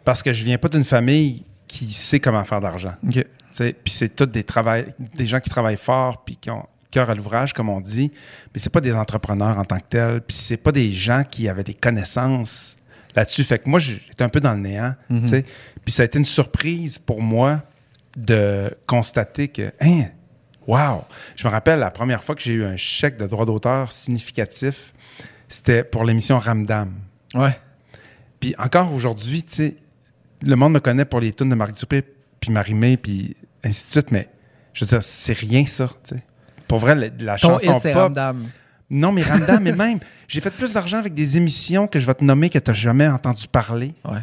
[0.04, 2.94] parce que je viens pas d'une famille qui sait comment faire de l'argent.
[3.02, 3.24] Puis
[3.86, 4.44] c'est tous des,
[5.16, 8.10] des gens qui travaillent fort puis qui ont cœur à l'ouvrage, comme on dit.
[8.52, 10.20] Mais c'est pas des entrepreneurs en tant que tels.
[10.20, 12.76] Puis c'est pas des gens qui avaient des connaissances
[13.16, 13.44] là-dessus.
[13.44, 14.94] Fait que moi, j'étais un peu dans le néant.
[15.08, 15.42] Mhm.
[15.84, 17.62] Puis ça a été une surprise pour moi
[18.16, 20.04] de constater que, hein,
[20.66, 21.04] wow!
[21.36, 24.92] Je me rappelle la première fois que j'ai eu un chèque de droit d'auteur significatif,
[25.48, 26.92] c'était pour l'émission Ramdam.
[27.34, 27.58] Ouais.
[28.40, 29.76] Puis encore aujourd'hui, tu sais,
[30.42, 32.04] le monde me connaît pour les tunes de Marc Dupré,
[32.40, 34.28] puis Marie-Mé, puis ainsi de suite, mais
[34.72, 36.22] je veux dire, c'est rien ça, tu sais.
[36.66, 38.02] Pour vrai, la, la Ton chanson hit, c'est pop...
[38.02, 38.46] Ramdam.
[38.90, 42.14] Non, mais Ramdam, mais même, j'ai fait plus d'argent avec des émissions que je vais
[42.14, 44.20] te nommer que tu n'as jamais entendu parler Ouais.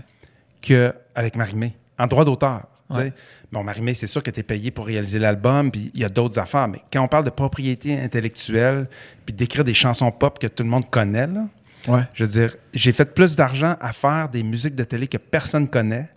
[1.20, 2.68] Qu'avec Marie-Mé, en droit d'auteur.
[2.90, 3.14] Ouais.
[3.52, 6.10] Bon, Marie-Mé, c'est sûr que tu es payé pour réaliser l'album, puis il y a
[6.10, 8.88] d'autres affaires, mais quand on parle de propriété intellectuelle,
[9.26, 11.48] puis d'écrire des chansons pop que tout le monde connaît, là,
[11.88, 12.02] Ouais.
[12.14, 15.68] je veux dire, j'ai fait plus d'argent à faire des musiques de télé que personne
[15.68, 16.10] connaît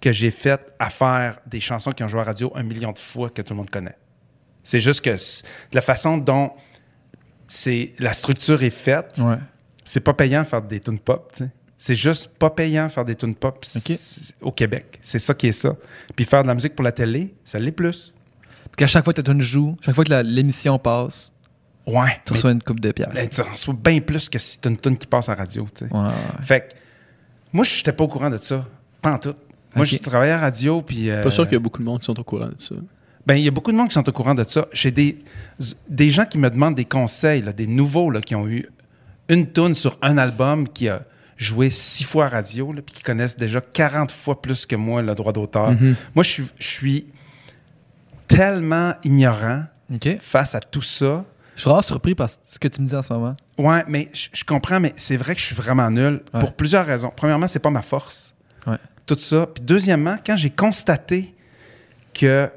[0.00, 2.90] que j'ai fait à faire des chansons qui ont joué à la radio un million
[2.90, 3.96] de fois que tout le monde connaît.
[4.64, 5.14] C'est juste que
[5.72, 6.52] la façon dont
[7.46, 9.36] c'est la structure est faite, Ouais.
[9.84, 11.50] c'est pas payant faire des tunes pop, tu sais.
[11.84, 13.64] C'est juste pas payant faire des tunes pop
[14.40, 15.00] au Québec.
[15.02, 15.74] C'est ça qui est ça.
[16.14, 18.14] Puis faire de la musique pour la télé, ça l'est plus.
[18.66, 21.32] Parce qu'à chaque fois que ta tune joue, chaque fois que l'émission passe,
[21.84, 22.20] Ouais.
[22.24, 23.08] tu mais- reçois une coupe de pièces.
[23.14, 25.66] mais tu reçois bien plus que si t'as une tune qui passe à la radio,
[25.74, 25.92] tu sais.
[25.92, 26.12] Ouais, ouais.
[26.42, 26.74] Fait que
[27.52, 28.64] moi, je n'étais pas au courant de ça.
[29.00, 29.34] Pas en tout.
[29.74, 31.10] Moi, je travaillais à la radio, puis...
[31.10, 32.76] euh, Pas sûr qu'il y a beaucoup de monde qui sont au courant de ça.
[33.26, 34.68] Ben, il y a beaucoup de monde qui sont au courant de ça.
[34.72, 35.18] J'ai des,
[35.88, 38.68] des gens qui me demandent des conseils, là, des nouveaux là, qui ont eu
[39.28, 41.02] une tune sur un album qui a
[41.42, 45.14] joué six fois à radio, puis qui connaissent déjà 40 fois plus que moi le
[45.14, 45.72] droit d'auteur.
[45.72, 45.96] Mhm.
[46.14, 47.06] Moi, je suis, je suis
[48.28, 49.64] tellement ignorant
[50.20, 51.24] face à tout ça.
[51.54, 53.36] Je suis vraiment surpris par ce que tu me dis en ce moment.
[53.58, 56.40] Ouais, mais je, je comprends, mais c'est vrai que je suis vraiment nul Ouais.
[56.40, 57.12] pour plusieurs raisons.
[57.14, 58.34] Premièrement, c'est pas ma force.
[58.66, 58.78] Ouais.
[59.04, 59.46] Tout ça.
[59.46, 61.34] Puis deuxièmement, quand j'ai constaté
[62.14, 62.48] que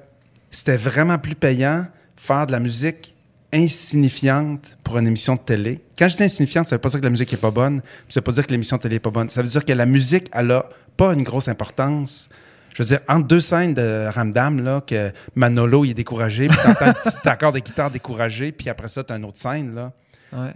[0.49, 3.14] c'était vraiment plus payant faire de la musique
[3.53, 5.81] insignifiante pour une émission de télé.
[5.97, 8.19] Quand je dis insignifiante, ça veut pas dire que la musique est pas bonne, ça
[8.19, 9.29] veut pas dire que l'émission de télé est pas bonne.
[9.29, 12.29] Ça veut dire que la musique, elle a pas une grosse importance.
[12.73, 16.57] Je veux dire, entre deux scènes de Ramdam, là, que Manolo il est découragé, puis
[16.61, 19.93] t'entends un petit accord de guitare découragé, puis après ça, t'as une autre scène, là.
[20.33, 20.53] Ouais.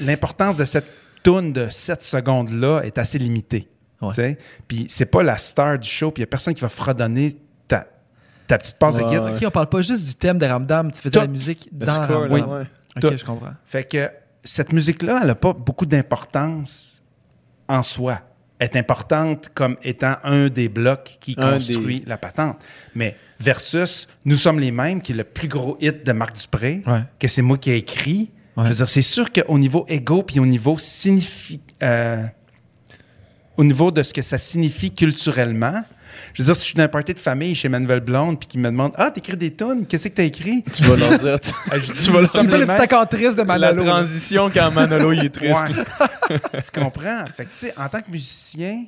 [0.00, 0.86] L'importance de cette
[1.22, 3.68] toune de 7 secondes-là est assez limitée.
[4.68, 7.36] Puis c'est pas la star du show, puis il y a personne qui va fredonner
[8.46, 9.18] ta, petite passe de ouais.
[9.18, 11.20] Ok, on parle pas juste du thème de Ramdam, tu faisais Tout.
[11.20, 12.50] la musique dans score, Ramdam.
[12.50, 12.66] ouais.
[12.96, 13.18] Ok, Tout.
[13.18, 13.52] je comprends.
[13.64, 14.10] Fait que
[14.44, 17.00] cette musique-là, elle n'a pas beaucoup d'importance
[17.68, 18.20] en soi.
[18.58, 22.58] Elle est importante comme étant un des blocs qui Un construit la patente.
[22.94, 26.82] Mais versus Nous sommes les mêmes, qui est le plus gros hit de Marc Dupré,
[26.86, 27.02] Ouais.
[27.18, 28.30] que c'est moi qui ai écrit.
[28.56, 28.64] Ouais.
[28.64, 31.60] Je veux dire, c'est sûr qu'au niveau égo puis au niveau signifi...
[31.82, 32.24] euh,
[33.56, 35.82] au niveau de ce que ça signifie culturellement,
[36.34, 38.48] je veux dire, si je suis dans un party de famille chez Manuel Blonde puis
[38.48, 40.62] qu'il me demande Ah, t'écris des tunes, qu'est-ce que t'as écrit?
[40.72, 41.38] Tu vas leur dire.
[41.40, 43.38] tu- Ah, je dis, Tu vas leur sommes C'est les le petit accord triste de
[43.38, 43.84] la Manolo.
[43.84, 43.90] là.
[43.92, 45.64] transition quand Manolo il est triste.
[45.68, 46.38] Ouais.
[46.72, 47.24] tu comprends?
[47.34, 48.84] Fait que, tu sais, en tant que musicien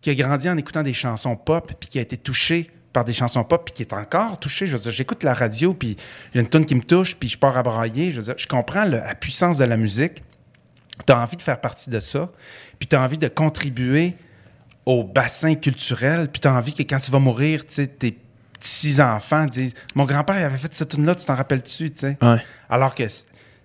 [0.00, 3.12] qui a grandi en écoutant des chansons pop, puis qui a été touché par des
[3.12, 5.96] chansons pop, puis qui est encore touché, je veux dire, j'écoute la radio, puis
[6.32, 8.10] il y a une tune qui me touche, puis je pars à brailler.
[8.10, 10.22] Je veux dire, je comprends le- la puissance de la musique.
[11.06, 12.30] Tu as envie de faire partie de ça,
[12.78, 14.14] puis tu as envie de contribuer
[14.86, 18.18] au bassin culturel, puis tu as envie que quand tu vas mourir, tu sais, tes
[18.52, 21.90] petits-enfants disent Mon grand-père il avait fait cette tune-là, tu t'en rappelles-tu?
[21.90, 22.18] tu sais?
[22.22, 22.42] Ouais.
[22.68, 23.04] Alors que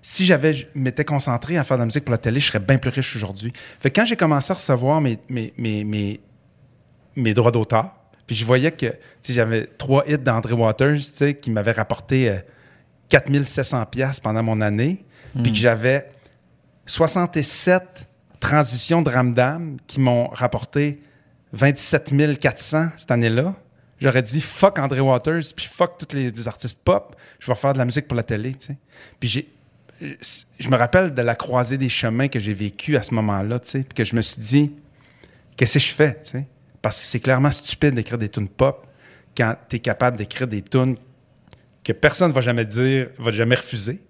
[0.01, 2.77] si j'avais m'étais concentré à faire de la musique pour la télé, je serais bien
[2.77, 3.51] plus riche aujourd'hui.
[3.79, 6.19] Fait que quand j'ai commencé à recevoir mes, mes, mes, mes,
[7.15, 7.91] mes droits d'auteur,
[8.27, 8.93] puis je voyais que
[9.27, 10.99] j'avais trois hits d'André Waters
[11.41, 12.37] qui m'avaient rapporté euh,
[13.09, 15.05] 4700 pièces pendant mon année,
[15.41, 16.09] puis que j'avais
[16.85, 18.07] 67
[18.45, 21.01] transitions de Ramdam qui m'ont rapporté
[21.53, 23.55] 27 400 cette année-là.
[23.99, 27.79] J'aurais dit fuck André Waters, puis fuck tous les, artistes pop, je vais faire de
[27.79, 28.55] la musique pour la télé.
[29.19, 29.51] Puis j'ai
[30.59, 33.85] je me rappelle de la croisée des chemins que j'ai vécu à ce moment-là, puis
[33.95, 34.71] que je me suis dit
[35.55, 36.21] qu'est-ce que je fais?
[36.81, 38.85] Parce que c'est clairement stupide d'écrire des tunes pop
[39.35, 40.97] quand tu es capable d'écrire des tunes
[41.83, 44.01] que personne ne va jamais dire, va jamais refuser.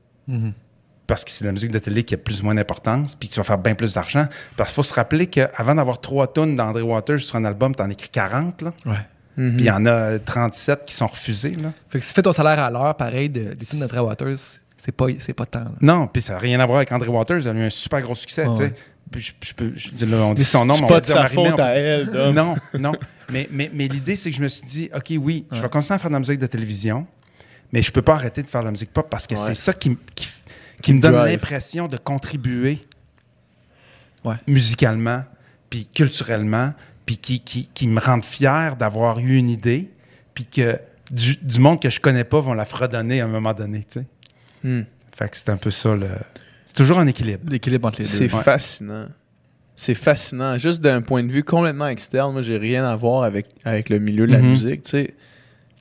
[1.08, 3.34] Parce que c'est la musique de télé qui a plus ou moins d'importance, puis que
[3.34, 4.28] tu vas faire bien plus d'argent.
[4.58, 7.84] Parce qu'il faut se rappeler qu'avant d'avoir trois tunes d'André Waters sur un album, tu
[7.84, 8.74] en écris 40, là.
[8.88, 8.94] Ouais.
[9.36, 11.74] Puis il y en a 37 qui sont refusés, là.
[11.90, 14.38] Fait que si tu fais ton salaire à l'heure, pareil, de, des tunes d'André Waters,
[14.78, 15.60] c'est pas, c'est pas tant.
[15.60, 15.72] là.
[15.82, 17.42] Non, puis ça n'a rien à voir avec André Waters.
[17.48, 18.64] Elle a eu un super gros succès, Ouais, tu sais.
[18.64, 18.74] ouais.
[19.18, 21.06] Je, je peux, je là, on dit son nom, C'est mais on pas va de
[21.06, 22.34] dire sa faute on à elle, Dom.
[22.34, 22.94] Non, non.
[23.32, 25.96] Mais, mais, mais l'idée, c'est que je me suis dit, OK, oui, je vais continuer
[25.96, 27.06] à faire de la musique de télévision,
[27.72, 29.42] mais je peux pas arrêter de faire de la musique pop parce que Ouais.
[29.48, 30.28] c'est ça qui, qui,
[30.82, 32.80] qui me donne l'impression de contribuer
[34.24, 34.36] Ouais.
[34.48, 35.24] musicalement,
[35.70, 36.74] puis culturellement,
[37.06, 39.92] puis qui, qui, qui me rendent fier d'avoir eu une idée,
[40.34, 40.80] puis que
[41.12, 44.00] du, du monde que je connais pas vont la fredonner à un moment donné, tu
[44.00, 44.06] sais.
[44.64, 44.82] Hmm.
[45.16, 46.08] Fait que c'est un peu ça, le...
[46.66, 47.44] C'est toujours un équilibre.
[47.50, 48.10] L'équilibre entre les deux.
[48.12, 48.42] C'est Ouais.
[48.42, 49.06] fascinant.
[49.76, 50.58] C'est fascinant.
[50.58, 54.00] Juste d'un point de vue complètement externe, moi, j'ai rien à voir avec, avec le
[54.00, 54.50] milieu de la Mhm.
[54.50, 54.84] musique.
[54.84, 55.14] Tu sais,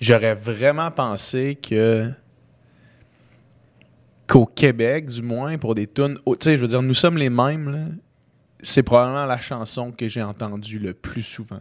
[0.01, 2.11] j'aurais vraiment pensé que
[4.27, 7.17] qu'au Québec, du moins, pour des tunes, oh, tu sais, je veux dire, nous sommes
[7.19, 7.71] les mêmes.
[7.71, 7.85] là.
[8.61, 11.61] C'est probablement la chanson que j'ai entendue le plus souvent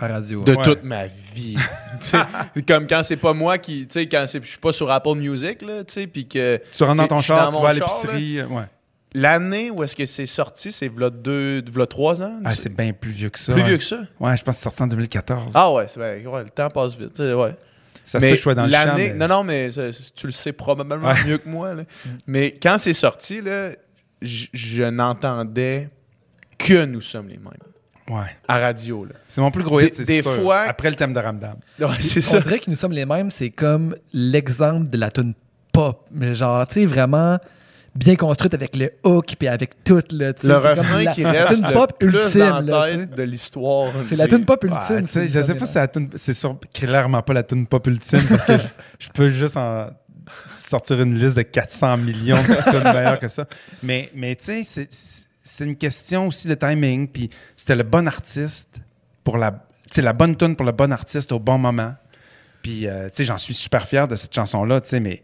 [0.00, 0.40] À la radio.
[0.42, 0.62] de Ouais.
[0.64, 1.56] toute ma vie.
[2.00, 2.18] Tu sais,
[2.66, 5.14] comme quand c'est pas moi qui, tu sais, quand c'est- je suis pas sur Apple
[5.16, 7.72] Music là, tu sais, puis que Tu rentres dans ton char, dans tu vas à
[7.74, 8.40] l'épicerie.
[8.40, 8.64] euh, Ouais.
[9.16, 12.40] L'année où est-ce que c'est sorti, c'est v'là deux, v'là trois ans?
[12.44, 13.52] Ah, c'est bien plus vieux que ça.
[13.52, 13.68] plus ouais.
[13.68, 13.98] vieux que ça?
[14.18, 15.52] Ouais, je pense que c'est sorti en 2014.
[15.54, 17.20] Ah ouais, c'est bien, ouais, le temps passe vite.
[17.20, 17.54] euh, Ouais.
[18.04, 18.84] Ça se peut que je sois dans le champ.
[18.84, 19.70] l'année- mais- Non, non, mais
[20.14, 21.24] tu le sais probablement Ouais.
[21.26, 21.74] mieux que moi.
[21.74, 21.82] là.
[22.26, 23.70] Mais quand c'est sorti, là,
[24.22, 25.88] je n'entendais
[26.58, 27.52] que nous sommes les mêmes.
[28.08, 28.26] Ouais.
[28.46, 29.14] À radio, là.
[29.28, 30.34] C'est mon plus gros hit, c'est des sûr.
[30.42, 31.56] fois- Après le thème de Ramdam.
[31.80, 32.40] Ouais, c'est On ça.
[32.40, 35.32] dirait que nous sommes les mêmes, c'est comme l'exemple de la tune
[35.72, 36.06] pop.
[36.12, 37.38] Mais genre, tu sais, vraiment
[37.94, 40.32] bien construite avec le hook puis avec tout, là.
[40.42, 43.92] Le refrain la- qui la reste le pop plus ultime, dans la de l'histoire.
[44.08, 45.02] C'est la tune pop Ouais, ultime.
[45.06, 45.72] tu sais, je sais pas si
[46.16, 48.62] c'est la sur- clairement pas la tune pop ultime parce que je,
[48.98, 49.90] je peux juste en
[50.48, 53.46] sortir une liste de 400 millions de tunes meilleures que ça.
[53.82, 57.06] Mais, mais tu sais, c'est- une question aussi de timing.
[57.08, 58.80] Puis c'était le bon artiste
[59.22, 59.62] pour la,
[59.96, 61.94] la bonne tune pour le bon artiste au bon moment.
[62.62, 65.22] Puis, euh, tu sais, j'en suis super fier de cette chanson-là, tu sais, mais,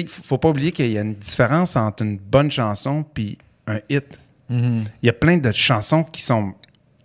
[0.00, 3.80] sais, faut pas oublier qu'il y a une différence entre une bonne chanson puis un
[3.88, 4.18] hit.
[4.48, 4.84] Mhm.
[5.02, 6.54] Il y a plein de chansons qui sont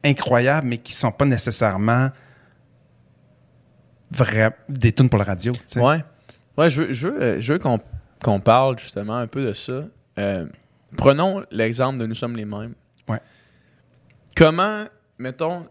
[0.03, 2.09] incroyables, mais qui sont pas nécessairement
[4.11, 5.51] vrais, des tunes pour la radio.
[5.53, 5.79] tu sais.
[5.81, 6.03] Ouais.
[6.57, 7.79] Ouais, je veux, je veux, euh, veux qu'on
[8.23, 9.83] qu'on parle justement un peu de ça.
[10.17, 10.47] Euh,
[10.95, 12.73] prenons l'exemple de Nous sommes les mêmes.
[13.07, 13.19] Ouais.
[14.35, 14.85] Comment,
[15.19, 15.67] mettons,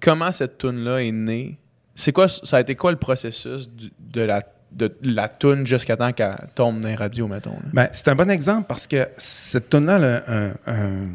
[0.00, 1.56] comment cette tune là est née?
[1.94, 4.42] C'est quoi, ça a été quoi le processus du- de la,
[4.72, 7.56] de la tune jusqu'à temps qu'elle tombe dans les radios, mettons?
[7.72, 11.08] Ben, c'est un bon exemple parce que cette tune-là elle a un- un-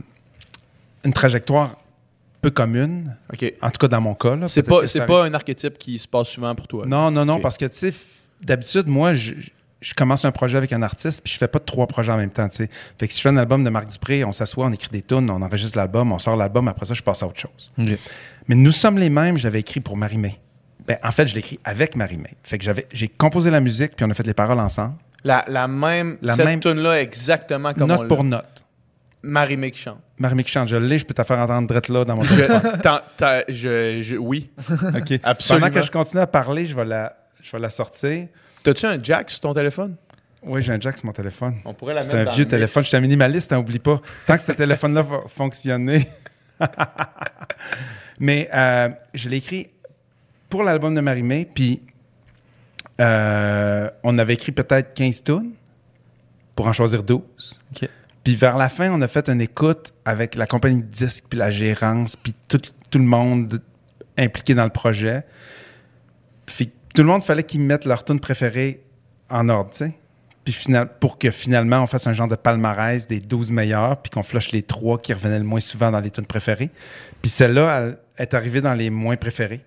[1.04, 1.78] une trajectoire
[2.42, 3.16] peu commune,
[3.62, 4.36] en tout cas dans mon cas.
[4.48, 6.86] C'est pas, c'est pas un archétype qui se passe souvent pour toi.
[6.88, 7.94] Non, non, non, parce que, tu sais,
[8.42, 9.34] d'habitude, moi, je,
[9.80, 12.32] je commence un projet avec un artiste, puis je fais pas trois projets en même
[12.32, 12.70] temps, tu sais.
[13.00, 15.04] Fait que si je fais un album de Marc Dupré, on s'assoit, on écrit des
[15.04, 17.72] tunes, on enregistre l'album, on sort l'album, après ça, je passe à autre chose.
[17.78, 20.40] Mais Nous sommes les mêmes, je l'avais écrit pour Marie-Mé.
[20.88, 22.30] Ben, en fait, je l'ai écrit avec Marie-Mé.
[22.44, 25.46] Fait que j'avais, j'ai composé la musique, puis on a fait les paroles ensemble, La,
[25.48, 28.64] la même, La cette même- tune-là exactement comme note pour note.
[29.24, 30.00] Marie-Mé qui chante.
[30.18, 32.62] Marie-Mé qui chante, je l'ai, je peux te faire entendre drette là dans mon téléphone.
[32.76, 34.50] Je, t'en- je, je- oui,
[34.96, 35.20] OK.
[35.24, 35.68] absolument.
[35.68, 38.28] Pendant que je continue à parler, je vais la, je vais la sortir.
[38.64, 39.96] T'as-tu un jack sur ton téléphone?
[40.44, 41.58] Oui, j'ai un jack sur mon téléphone.
[41.66, 42.82] On pourrait la C'est mettre un dans vieux téléphone.
[42.84, 44.02] Je suis un minimaliste, hein, oublie pas.
[44.26, 46.08] Tant que ce téléphone-là va fonctionner.
[48.20, 49.70] Mais euh, je l'ai écrit
[50.52, 51.82] pour l'album de Marimé, puis
[53.00, 55.54] euh, on avait écrit peut-être 15 tunes
[56.56, 57.22] pour en choisir 12.
[57.22, 57.90] OK.
[58.24, 61.40] Puis vers la fin, on a fait une écoute avec la compagnie de disques, puis
[61.40, 63.62] la gérance, puis tout, tout le monde
[64.18, 65.24] impliqué dans le projet.
[66.46, 68.84] Puis tout le monde fallait qu'ils mettent leur tune préférée
[69.30, 69.94] en ordre, tu sais.
[70.44, 74.10] Puis final, pour que finalement, on fasse un genre de palmarès des 12 meilleurs, puis
[74.10, 76.72] qu'on flush les trois qui revenaient le moins souvent dans les tunes préférées.
[77.22, 79.64] Puis celle-là, elle est arrivée dans les moins préférés.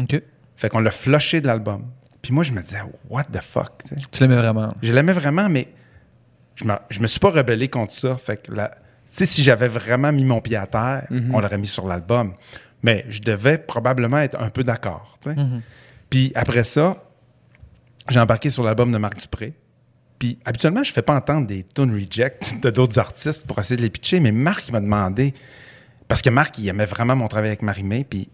[0.00, 0.22] OK.
[0.56, 1.84] Fait qu'on l'a flushé de l'album.
[2.20, 2.78] Puis moi, je me disais,
[3.10, 3.82] what the fuck,
[4.12, 4.74] tu l'aimais vraiment.
[4.82, 5.68] Je l'aimais vraiment, mais
[6.54, 8.16] je me, je me suis pas rebellé contre ça.
[8.16, 8.72] Fait que la-
[9.10, 12.34] si j'avais vraiment mis mon pied à terre, on l'aurait mis sur l'album.
[12.82, 15.34] Mais je devais probablement être un peu d'accord, sais.
[16.10, 16.96] Puis après ça,
[18.08, 19.54] j'ai embarqué sur l'album de Marc Dupré.
[20.18, 23.82] Puis habituellement, je fais pas entendre des tunes reject de d'autres artistes pour essayer de
[23.82, 25.34] les pitcher, mais Marc, il m'a demandé,
[26.08, 28.28] parce que Marc, il aimait vraiment mon travail avec Marie-Mé, puis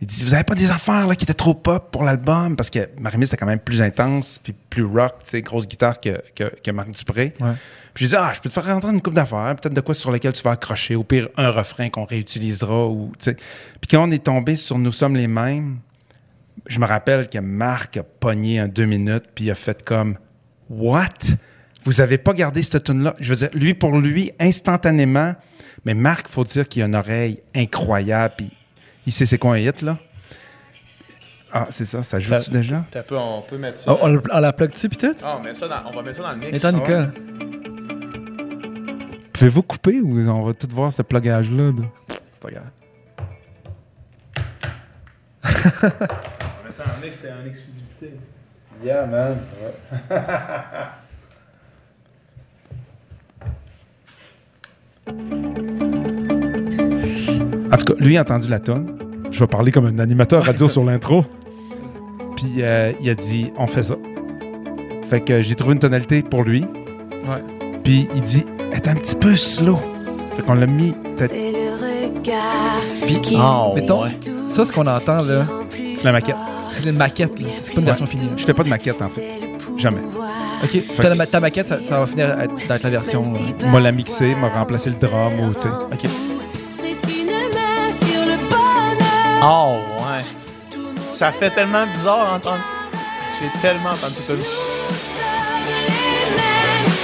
[0.00, 2.56] il dit, vous avez pas des affaires là, qui étaient trop pop pour l'album?
[2.56, 6.00] Parce que Marie-Mé, c'était quand même plus intense, puis plus rock, tu sais, grosse guitare
[6.00, 7.34] que, que, que Marc Dupré.
[7.38, 7.52] Ouais.
[7.92, 9.94] Puis j'ai dit, ah, je peux te faire rentrer une coupe d'affaires, peut-être de quoi
[9.94, 12.86] sur lequel tu vas accrocher, au pire, un refrain qu'on réutilisera.
[12.86, 13.34] Ou, tu sais.
[13.34, 15.80] Puis quand on est tombé sur Nous sommes les mêmes,
[16.66, 20.16] je me rappelle que Marc a pogné un deux minutes, puis il a fait comme,
[20.70, 21.36] What?
[21.84, 23.16] Vous avez pas gardé cette tune-là?
[23.18, 25.34] Je veux dire, lui, pour lui, instantanément,
[25.84, 28.50] mais Marc, faut dire qu'il a une oreille incroyable, puis
[29.06, 29.98] il sait c'est quoi un hit, là?
[31.52, 32.84] Ah, c'est ça, ça joue-tu Ça- déjà?
[32.90, 33.92] T'as peu- on peut mettre ça.
[33.92, 35.14] Oh, on, le- on la plug-tu, puis tout?
[35.22, 36.56] Ah, on, met ça dans- on va mettre ça dans le mix.
[36.56, 37.12] Et toi, Nicole?
[39.32, 41.72] Pouvez-vous couper ou on va tout voir ce plugage-là?
[41.72, 41.82] de-
[42.40, 42.70] Pas grave.
[45.42, 45.54] On va
[46.64, 48.14] mettre ça dans le mix, c'était en exclusivité.
[48.84, 49.38] Yeah, man.
[57.72, 58.96] en tout cas, lui a entendu la tonne.
[59.30, 61.24] Je vais parler comme un animateur radio sur l'intro.
[62.36, 63.94] Puis euh, il a dit on fait ça.
[65.08, 66.62] Fait que j'ai trouvé une tonalité pour lui.
[66.62, 67.78] Ouais.
[67.84, 69.78] Puis il dit elle est un petit peu slow.
[70.36, 73.40] Fait qu'on l'a mis peut-être C'est le regard Puis, qui dit
[73.74, 75.44] mettons, tout, ça, ce qu'on entend, là,
[75.96, 76.36] C'est la maquette.
[76.70, 77.48] c'est une maquette, là.
[77.50, 78.30] C'est pas une version finie.
[78.36, 79.22] Je fais pas de maquette en fait.
[79.76, 80.00] Jamais.
[80.62, 80.70] OK.
[80.70, 83.24] Fait Ta, ma- ta maquette, ça, ça va finir d'être la version.
[83.24, 85.68] Euh, M'a la mixé, m'a remplacé le drum ou tu sais.
[85.68, 86.10] OK.
[89.42, 90.24] Oh, ouais.
[91.14, 92.98] Ça fait tellement bizarre d'entendre ça.
[93.40, 94.34] J'ai tellement entendu ça.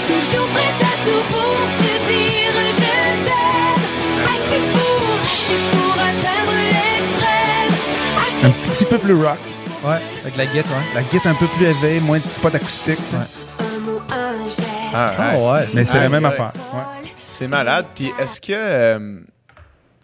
[0.06, 3.26] Toujours prêts à tout pour se dire je t'aime.
[4.24, 7.74] Assez pour, assez pour atteindre l'extrême.
[8.18, 9.38] Assez Un petit peu plus rock.
[9.84, 10.94] Ouais, avec la guette, ouais.
[10.94, 12.96] La guitare un peu plus éveillée, moins de pas d'acoustique.
[12.96, 13.16] tu sais.
[13.16, 13.66] Ouais.
[13.66, 14.62] un mot, un geste.
[14.94, 15.68] Ah ouais.
[15.74, 16.32] Mais c'est la même aïe.
[16.32, 16.52] affaire.
[16.74, 17.10] Ouais.
[17.28, 17.86] C'est malade.
[17.94, 18.52] Puis est-ce que.
[18.52, 19.20] euh,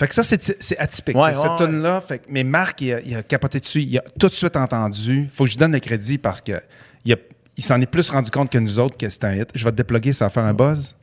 [0.02, 1.14] Fait que ça, c'est atypique.
[1.14, 3.82] Ouais, ouais, cette tune là fait mais Marc, il a, il a capoté dessus.
[3.82, 5.28] Il a tout de suite entendu.
[5.32, 6.60] Faut que je lui donne le crédit parce que
[7.04, 7.16] il,
[7.60, 9.50] s'en est plus rendu compte que nous autres que c'était un hit.
[9.54, 10.96] Je vais te déploguer, ça va faire un buzz.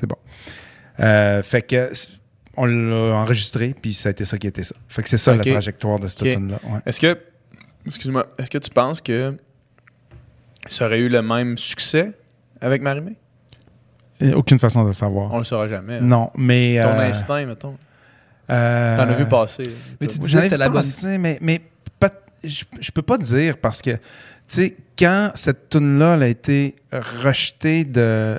[0.00, 0.16] C'est bon.
[0.98, 1.92] Euh, fait que
[2.56, 4.74] on l'a enregistré, puis ça a été ça qui était ça.
[4.88, 6.30] Fait que c'est ça la trajectoire de cette Ok.
[6.30, 7.16] tune là Est-ce que.
[7.86, 8.26] Excuse-moi.
[8.36, 9.36] Est-ce que tu penses que
[10.66, 12.14] ça aurait eu le même succès
[12.60, 13.14] avec Marimé?
[14.34, 15.32] Aucune façon de le savoir.
[15.32, 15.96] On le saura jamais.
[15.96, 16.00] hein.
[16.02, 16.78] Non, mais.
[16.82, 17.76] Ton euh, instinct, mettons.
[18.50, 19.64] euh, T'en as vu passer.
[20.00, 20.82] Mais tu J'en disais c'était la vu bonne.
[20.82, 21.60] passer, mais, mais
[22.00, 22.10] pas-
[22.42, 23.98] je, je peux pas dire parce que, tu
[24.48, 28.38] sais, quand cette tune-là a été rejetée de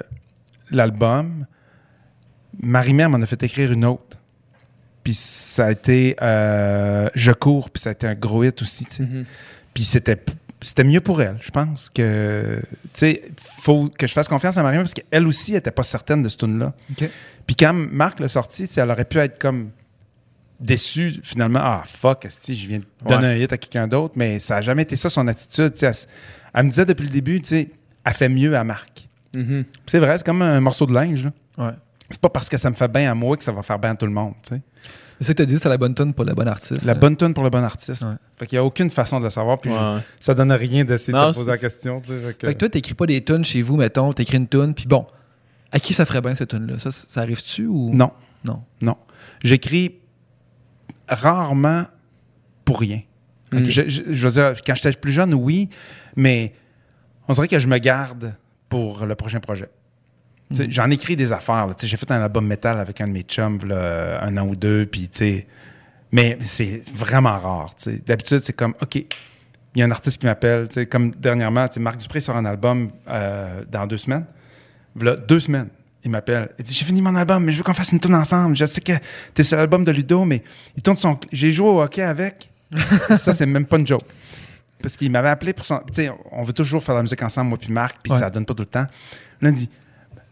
[0.72, 1.46] l'album,
[2.60, 4.18] Marie-Mère m'en a fait écrire une autre.
[5.04, 8.86] Puis ça a été euh, Je cours, puis ça a été un gros hit aussi,
[8.86, 9.04] tu sais.
[9.04, 9.26] Mhm.
[9.74, 10.18] Puis c'était
[10.62, 13.24] c'était mieux pour elle, je pense que tu sais,
[13.62, 16.38] faut que je fasse confiance à Marie parce qu'elle aussi était pas certaine de ce
[16.38, 16.74] tune là.
[16.92, 17.10] OK.
[17.46, 19.70] Puis quand Marc l'a sorti, elle aurait pu être comme
[20.60, 21.60] déçu, finalement.
[21.62, 23.10] Ah, fuck, esti, je viens de Ouais.
[23.16, 25.74] donner un hit à quelqu'un d'autre, mais ça n'a jamais été ça son attitude.
[25.82, 25.92] Elle,
[26.54, 27.70] elle me disait depuis le début, tu sais,
[28.04, 29.08] elle fait mieux à Marc.
[29.36, 29.64] Mhm.
[29.66, 31.26] Puis C'est vrai, c'est comme un morceau de linge.
[31.26, 31.66] là.
[31.66, 31.74] Ouais.
[32.10, 33.92] C'est pas parce que ça me fait bien à moi que ça va faire bien
[33.92, 34.34] à tout le monde.
[34.42, 34.62] tu sais.
[35.20, 36.86] C'est ça que tu as dit, c'est la bonne tune pour le bon artiste.
[36.86, 38.04] La Euh, bonne tune pour le bon artiste.
[38.04, 38.14] Ouais.
[38.38, 39.60] Fait qu'il n'y a aucune façon de le savoir.
[39.60, 40.00] Puis Ouais.
[40.20, 42.00] ça donne rien d'essayer de se poser la question.
[42.00, 44.38] tu sais, fait que- Fait que toi, t'écris pas des tunes chez vous, mettons, t'écris
[44.38, 45.08] une tune, puis bon,
[45.72, 46.80] à qui ça ferait bien cette tune-là?
[46.80, 47.92] Ça, ça arrive-tu ou?
[47.94, 48.12] Non,
[48.44, 48.62] Non.
[48.82, 48.96] non.
[49.44, 49.96] J'écris
[51.08, 51.86] rarement
[52.66, 53.02] pour rien.
[53.52, 53.64] Mm.
[53.66, 55.70] Je, je- je veux dire, quand j'étais plus jeune, oui,
[56.16, 56.54] mais
[57.28, 58.34] on dirait que je me garde
[58.70, 59.70] pour le prochain projet.
[60.50, 61.68] Tu sais, J'en écris des affaires.
[61.78, 64.56] Tu J'ai fait un album métal avec un de mes chums là, un an ou
[64.56, 65.46] deux, puis tu
[66.12, 67.76] mais c'est vraiment rare.
[67.76, 68.02] tu.
[68.06, 69.06] D'habitude, c'est comme, OK, il
[69.76, 72.90] y a un artiste qui m'appelle, tu comme dernièrement, tu Marc Dupré sort un album
[73.10, 74.26] euh, dans deux semaines.
[74.96, 75.68] Voilà, deux semaines,
[76.06, 76.50] il m'appelle.
[76.58, 78.56] Il dit J'ai fini mon album, mais je veux qu'on fasse une tourne ensemble.
[78.56, 78.94] Je sais que
[79.34, 80.42] t'es sur l'album de Ludo, mais
[80.78, 81.20] il tourne son.
[81.34, 82.50] J'ai joué au hockey avec.
[83.20, 84.02] ça, c'est même pas une joke.
[84.82, 85.80] Parce qu'il m'avait appelé pour son.
[85.88, 88.20] Tu sais, on veut toujours faire de la musique ensemble, moi puis Marc, puis Ouais.
[88.20, 88.88] ça donne pas tout le temps.
[89.42, 89.70] Là, il dit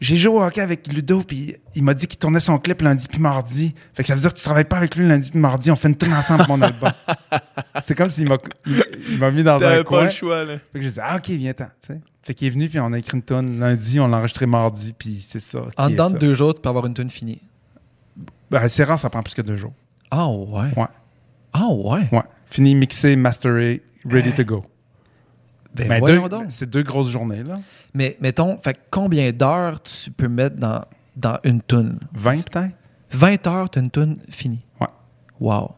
[0.05, 3.07] J'ai joué au hockey avec Ludo, puis il m'a dit qu'il tournait son clip lundi
[3.07, 3.73] puis mardi.
[3.93, 5.75] Fait que ça veut dire que tu travailles pas avec lui lundi puis mardi, on
[5.75, 6.91] fait une tourne ensemble pour mon album.
[7.81, 8.37] c'est comme s'il m'a
[8.67, 10.03] il- il m'a mis dans un T'avais pas coin.
[10.03, 10.57] le choix, là.
[10.71, 11.65] Fait que j'ai dit, ah, ok, viens-t'en.
[11.65, 11.99] tu sais.
[12.21, 14.93] Fait qu'il est venu, puis on a écrit une tonne lundi, on l'a enregistré mardi,
[14.93, 15.61] puis c'est ça.
[15.77, 17.41] En dedans de deux jours, tu peux avoir une tune finie.
[18.51, 19.73] Ben, c'est rare, ça prend plus que deux jours.
[20.11, 20.69] Ah ouais.
[20.77, 20.85] Ouais.
[21.53, 22.07] Ah ouais.
[22.11, 22.21] Ouais.
[22.45, 24.63] Fini, mixé, masteré, ready to go.
[25.75, 26.45] Ben, Ben, deux- donc.
[26.49, 27.59] c'est deux grosses journées, là.
[27.93, 30.81] Mais mettons, fait combien d'heures tu peux mettre dans,
[31.15, 31.99] dans une tune?
[32.13, 32.75] 20 peut-être?
[33.11, 34.63] 20 heures, t'as une tune finie.
[34.81, 34.87] Ouais.
[35.39, 35.71] Wow.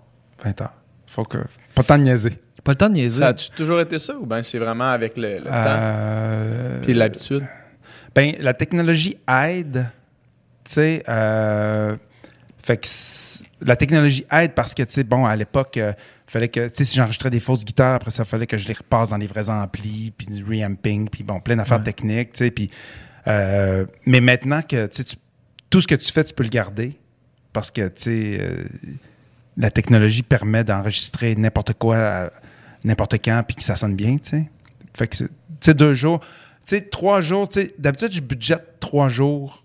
[0.44, 0.74] 20 heures.
[1.08, 1.38] Faut que.
[1.74, 2.40] Pas le temps de niaiser.
[2.64, 3.20] Pas le temps de niaiser.
[3.20, 5.52] Ça a-tu toujours été ça ou bien c'est vraiment avec le, le temps?
[5.54, 7.46] Euh, puis l'habitude?
[8.14, 9.88] Ben, la technologie aide.
[10.64, 11.96] Tu sais, euh,
[12.62, 12.88] fait que
[13.66, 15.96] la technologie aide parce que, tu sais, bon, à l'époque, il
[16.28, 18.74] fallait que, tu sais, si j'enregistrais des fausses guitares, après ça, fallait que je les
[18.74, 21.84] repasse dans les vrais amplis, puis du reamping, puis bon, plein d'affaires Ouais.
[21.86, 22.70] techniques, tu sais, puis.
[23.28, 25.04] euh, mais maintenant que, tu
[25.70, 26.98] tout ce que tu fais, tu peux le garder
[27.54, 28.64] parce que, tu sais, euh,
[29.58, 32.32] la technologie permet d'enregistrer n'importe quoi,
[32.84, 34.50] n'importe quand, puis que ça sonne bien, tu sais.
[34.94, 35.28] Fait que, tu
[35.60, 36.28] sais, deux jours, tu
[36.76, 39.64] sais, trois jours, tu sais, d'habitude, je budgète trois jours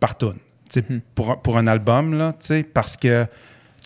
[0.00, 0.34] par tune,
[0.70, 1.00] tu sais, Mhm.
[1.14, 3.26] pour, pour un album, là, tu sais, parce que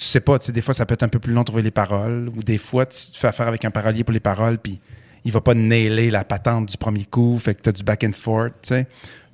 [0.00, 1.44] tu sais pas, tu sais, des fois, ça peut être un peu plus long de
[1.46, 4.56] trouver les paroles, ou des fois, tu fais affaire avec un parolier pour les paroles,
[4.58, 4.80] puis
[5.24, 8.02] il va pas nailer la patente du premier coup, fait que tu as du back
[8.04, 8.86] and forth, tu sais.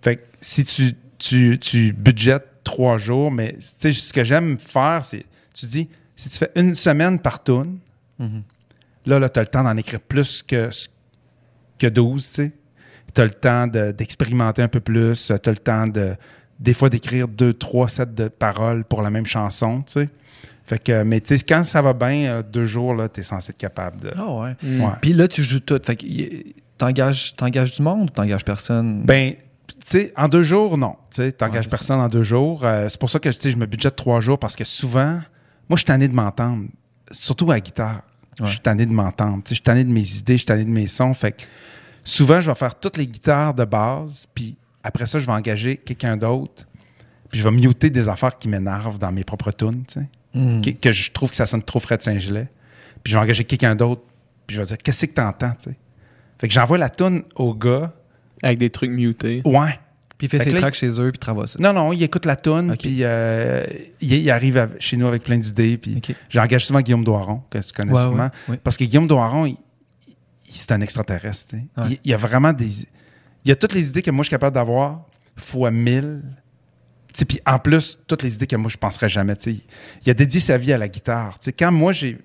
[0.03, 4.59] Fait que si tu, tu, tu budgètes trois jours, mais, tu sais, ce que j'aime
[4.59, 5.25] faire, c'est,
[5.55, 7.79] tu dis, si tu fais une semaine par tune,
[8.19, 8.43] Mhm.
[9.07, 10.71] là, là tu as le temps d'en écrire plus que,
[11.79, 12.53] que 12, tu sais.
[13.15, 16.17] Tu as le temps de- d'expérimenter un peu plus, tu as le temps de,
[16.59, 20.09] des fois, d'écrire deux, trois sets de paroles pour la même chanson, tu sais.
[20.67, 23.23] Fait que, mais tu sais, quand ça va bien, euh, deux jours, là, tu es
[23.23, 24.13] censé être capable de.
[24.17, 24.57] Ah ouais.
[24.63, 24.81] Mm.
[24.81, 24.93] Ouais.
[25.01, 25.81] Puis là, tu joues tout.
[25.85, 26.05] Fait que
[26.77, 29.03] t'engages, t'engages du monde ou t'engages personne?
[29.05, 29.35] Ben,
[29.67, 30.97] tu sais, en deux jours, non.
[31.11, 32.65] Tu sais, t'engages Ouais, c'est personne en deux jours.
[32.65, 35.21] Euh, c'est pour ça que tu sais, je me budgète trois jours parce que souvent,
[35.69, 36.67] moi, je suis tanné de m'entendre,
[37.11, 38.03] surtout à la guitare.
[38.39, 38.47] Ouais.
[38.47, 39.43] Je suis tanné de m'entendre.
[39.45, 41.15] Tu sais, Je suis tanné de mes idées, je suis tanné de mes sons.
[41.15, 41.43] Fait que
[42.05, 45.77] souvent, je vais faire toutes les guitares de base, puis après ça, je vais engager
[45.77, 46.67] quelqu'un d'autre,
[47.31, 50.07] puis je vais muter des affaires qui m'énervent dans mes propres tunes, tu sais,
[50.37, 50.61] Mm.
[50.61, 52.49] que, que je trouve que ça sonne trop Fred Saint-Gelais.
[53.03, 54.03] Puis je vais engager quelqu'un d'autre,
[54.47, 55.77] puis je vais dire, qu'est-ce que t'entends, tu sais?
[56.39, 57.93] Fait que j'envoie la tune au gars.
[58.43, 59.41] Avec des trucs mutés.
[59.47, 59.79] Ouais.
[60.19, 61.57] Puis il fait Fait ses là, tracks chez eux, puis il travaille ça.
[61.61, 63.65] Non, non, il écoute la toune, puis euh,
[64.01, 67.59] il, il arrive à- chez nous avec plein d'idées, puis j'engage souvent Guillaume Doiron, que
[67.59, 68.57] tu connais Ouais, sûrement, ouais, ouais.
[68.63, 69.57] parce que Guillaume Doiron, il-
[70.09, 71.55] il- c'est un extraterrestre.
[71.89, 72.67] Il, il y a vraiment des...
[73.45, 75.03] Il y a toutes les idées que moi, je suis capable d'avoir,
[75.37, 76.23] fois mille.
[77.27, 79.37] Puis en plus, toutes les idées que moi, je penserais jamais.
[79.37, 79.59] tu sais.
[80.05, 81.39] Il a dédié sa vie à la guitare.
[81.39, 82.19] Tu sais, Quand moi, j'ai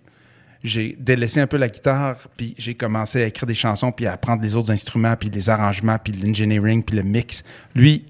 [0.63, 4.13] j'ai délaissé un peu la guitare, puis j'ai commencé à écrire des chansons, puis à
[4.13, 7.43] apprendre les autres instruments, puis les arrangements, puis l'engineering, puis le mix.
[7.73, 8.05] Lui,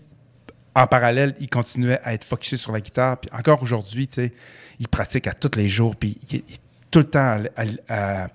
[0.75, 3.17] en parallèle, il continuait à être focusé sur la guitare.
[3.19, 4.33] Puis encore aujourd'hui, tu sais,
[4.79, 7.19] il pratique à tous les jours, puis il, est- il est tout le temps
[7.55, 8.27] à, l- à- à-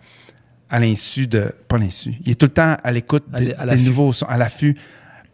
[0.71, 1.53] à l'insu de...
[1.69, 2.15] Pas l'insu.
[2.25, 4.77] Il est tout le temps à l'écoute des, des nouveaux sons, à l'affût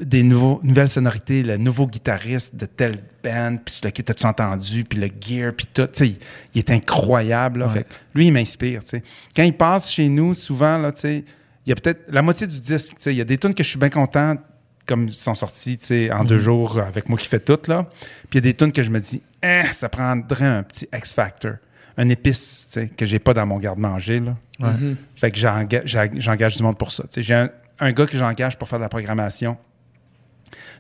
[0.02, 4.84] des nouveaux, nouvelles sonorités, le nouveau guitariste de telle band, puis sur lequel t'as-tu entendu,
[4.84, 5.82] puis le gear, puis tout.
[5.86, 6.16] Tu sais, il,
[6.54, 7.60] il est incroyable.
[7.60, 7.66] là.
[7.66, 7.72] Ouais.
[7.72, 8.82] Fait que lui, il m'inspire.
[8.82, 9.02] tu sais.
[9.34, 11.24] Quand il passe chez nous, souvent, là, tu sais,
[11.64, 12.96] il y a peut-être la moitié du disque.
[12.96, 13.12] tu sais.
[13.14, 14.36] Il y a des tunes que je suis bien content,
[14.86, 17.58] comme ils sont sortis tu sais, en deux jours avec moi qui fais tout.
[17.68, 17.86] Là.
[18.30, 20.88] Puis il y a des tunes que je me dis, Eh, ça prendrait un petit
[20.92, 21.52] X-Factor,
[21.96, 24.18] un épice tu sais, que j'ai pas dans mon garde-manger.
[24.20, 24.36] là.
[24.58, 24.72] Ouais.
[24.74, 24.96] Mhm.
[25.14, 27.04] Fait que j'enga- j'en- j'engage du monde pour ça.
[27.04, 29.56] Tu sais, J'ai un, un gars que j'engage pour faire de la programmation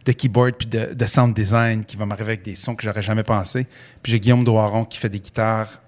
[0.04, 3.02] de keyboard puis de, de sound design qui va m'arriver avec des sons que j'aurais
[3.02, 3.66] jamais pensé.
[4.02, 5.80] Puis j'ai Guillaume Doiron qui fait des guitares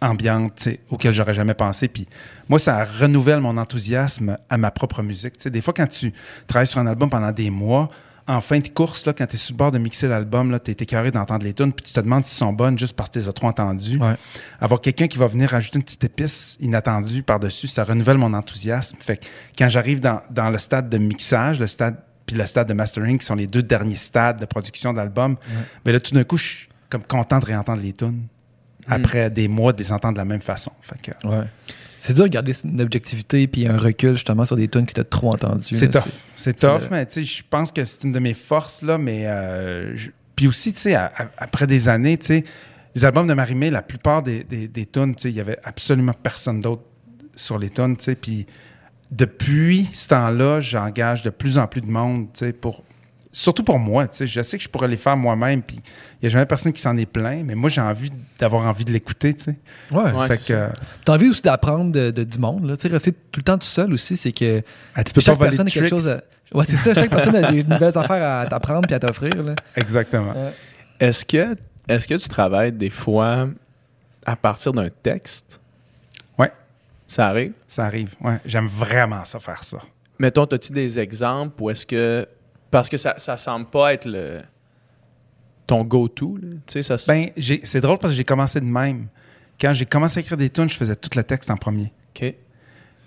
[0.00, 1.88] ambiante, tu sais, auquel j'aurais jamais pensé.
[1.88, 2.06] Puis
[2.48, 5.38] moi, ça renouvelle mon enthousiasme à ma propre musique.
[5.38, 6.12] Tu sais, des fois, quand tu
[6.46, 7.90] travailles sur un album pendant des mois,
[8.26, 10.70] en fin de course, là, quand tu es sur le bord de mixer l'album, tu
[10.70, 13.14] es écœuré d'entendre les tunes, puis tu te demandes s'ils sont bonnes juste parce que
[13.14, 13.98] tu les as trop entendues.
[13.98, 14.14] Ouais.
[14.60, 18.96] Avoir quelqu'un qui va venir rajouter une petite épice inattendue par-dessus, ça renouvelle mon enthousiasme.
[18.98, 19.26] Fait que
[19.58, 21.96] quand j'arrive dans, dans le stade de mixage, le stade
[22.26, 25.36] puis le stade de mastering, qui sont les deux derniers stades de production d'album,
[25.84, 28.26] mais là, tout d'un coup, je suis comme content de réentendre les tunes
[28.86, 30.72] après des mois de les entendre de la même façon.
[30.80, 31.44] Fait que, Ouais.
[31.98, 35.00] C'est dur de garder une objectivité puis un recul justement sur des tunes que tu
[35.00, 35.64] as trop entendues.
[35.74, 36.02] C'est tough.
[36.36, 38.98] C'est tough, le- mais tu sais, je pense que c'est une de mes forces, là,
[38.98, 39.26] mais...
[39.26, 42.44] euh, je- Puis aussi, tu sais, après des années, tu sais,
[42.94, 45.58] les albums de Marimé, la plupart des, des, des tunes, tu sais, il y avait
[45.64, 46.82] absolument personne d'autre
[47.36, 48.46] sur les tunes, tu sais, puis
[49.16, 52.82] depuis ce temps-là, j'engage de plus en plus de monde, tu sais, pour...
[53.32, 56.18] Surtout pour moi, tu sais, je sais que je pourrais les faire moi-même, puis il
[56.22, 58.92] n'y a jamais personne qui s'en est plaint, mais moi, j'ai envie d'avoir envie de
[58.92, 59.56] l'écouter, tu sais.
[59.90, 60.12] Ouais.
[60.12, 60.58] Ouais, fait c'est que...
[60.68, 60.72] ça.
[61.04, 62.64] T'as envie aussi d'apprendre de, de- du monde.
[62.64, 62.76] Là.
[62.76, 64.62] Tu sais, rester tout le temps tout seul aussi, c'est que
[64.94, 66.22] Ah, tu peux chaque pas personne a quelque chose à...
[66.52, 66.94] Ouais, c'est ça.
[66.94, 69.42] Chaque personne a des nouvelles affaires à t'apprendre puis à t'offrir.
[69.42, 69.56] là.
[69.74, 70.32] Exactement.
[71.00, 71.56] Est-ce que,
[71.88, 73.48] est que tu travailles des fois
[74.24, 75.58] à partir d'un texte?
[77.06, 77.52] Ça arrive?
[77.68, 78.38] Ça arrive, ouais.
[78.44, 79.78] J'aime vraiment ça, faire ça.
[80.18, 82.26] Mettons, as-tu des exemples ou est-ce que.
[82.70, 84.40] Parce que ça, ça semble pas être le.
[85.66, 86.38] ton go-to.
[86.66, 89.08] Tu sais, ça Ben, j'ai- c'est drôle parce que j'ai commencé de même.
[89.60, 91.92] Quand j'ai commencé à écrire des tunes, je faisais tout le texte en premier.
[92.16, 92.34] OK.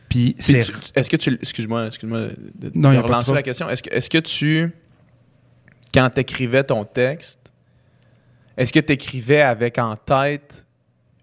[0.09, 0.59] Puis c'est
[0.95, 1.33] Est-ce que tu.
[1.33, 2.19] Excuse-moi, excuse-moi
[2.55, 3.69] de, de Non, de relancer la question.
[3.69, 4.71] Est-ce que, est-ce que tu.
[5.93, 7.51] Quand tu écrivais ton texte,
[8.55, 10.65] est-ce que tu écrivais avec en tête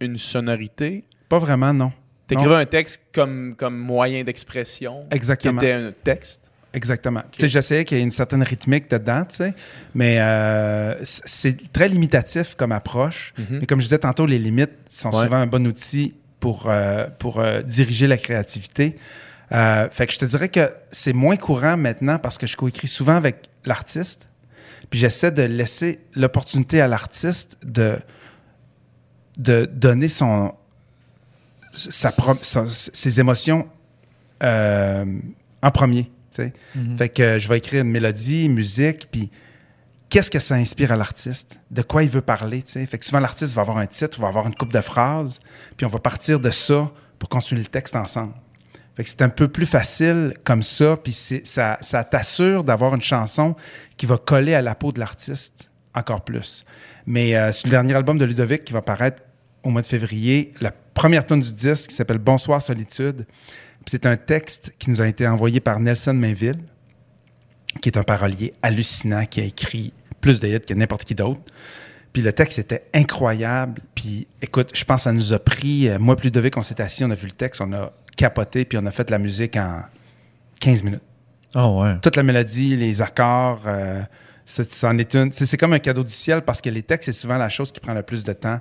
[0.00, 1.04] une sonorité?
[1.28, 1.92] pas vraiment, non.
[2.28, 5.60] Tu écrivais un texte comme, comme moyen d'expression qui Exactement.
[5.60, 6.40] était un texte?
[6.72, 7.22] Exactement.
[7.30, 9.54] Tu sais, j'essayais qu'il y ait une certaine rythmique dedans, tu sais,
[9.94, 13.32] mais euh, c'est très limitatif comme approche.
[13.38, 13.58] Mhm.
[13.60, 15.24] Mais comme je disais tantôt, les limites sont Ouais.
[15.24, 18.96] souvent un bon outil pour, euh, pour euh, diriger la créativité.
[19.50, 23.14] Fait que je te dirais que c'est moins courant maintenant parce que je coécris souvent
[23.14, 24.28] avec l'artiste.
[24.90, 27.96] Puis j'essaie de laisser l'opportunité à l'artiste de,
[29.38, 30.52] de donner son,
[31.74, 33.68] sa pro- sa- ses émotions
[34.42, 35.04] euh,
[35.62, 36.04] en premier.
[36.04, 36.52] tu sais.
[36.96, 39.30] Fait que je vais écrire une mélodie, une musique, puis
[40.08, 41.58] qu'est-ce que ça inspire à l'artiste?
[41.70, 42.62] De quoi il veut parler?
[42.62, 42.86] tu sais?
[42.86, 45.40] Fait que souvent, l'artiste va avoir un titre, va avoir une coupe de phrases,
[45.76, 48.34] puis on va partir de ça pour construire le texte ensemble.
[48.96, 51.78] Fait que c'est un peu plus facile comme ça, puis ça
[52.08, 53.56] t'assure d'avoir une chanson
[53.96, 56.64] qui va coller à la peau de l'artiste encore plus.
[57.06, 59.22] Mais euh, sur le dernier album de Ludovic qui va paraître
[59.64, 64.06] au mois de février, la première tonne du disque qui s'appelle Bonsoir Solitude, puis c'est
[64.06, 66.58] un texte qui nous a été envoyé par Nelson Mainville,
[67.80, 71.40] qui est un parolier hallucinant, qui a écrit plus de hits que n'importe qui d'autre.
[72.12, 73.82] Puis le texte était incroyable.
[73.94, 76.80] Puis écoute, je pense que ça nous a pris, euh, moi plus Ludovic, on s'est
[76.80, 79.56] assis, on a vu le texte, on a capoté, puis on a fait la musique
[79.56, 79.80] en
[80.60, 81.02] 15 minutes.
[81.56, 81.98] Oh ouais.
[82.00, 84.02] Toute la mélodie, les accords, euh,
[84.44, 85.32] c'est- c'en est une.
[85.32, 87.72] C'est c'est comme un cadeau du ciel parce que les textes, c'est souvent la chose
[87.72, 88.60] qui prend le plus de temps.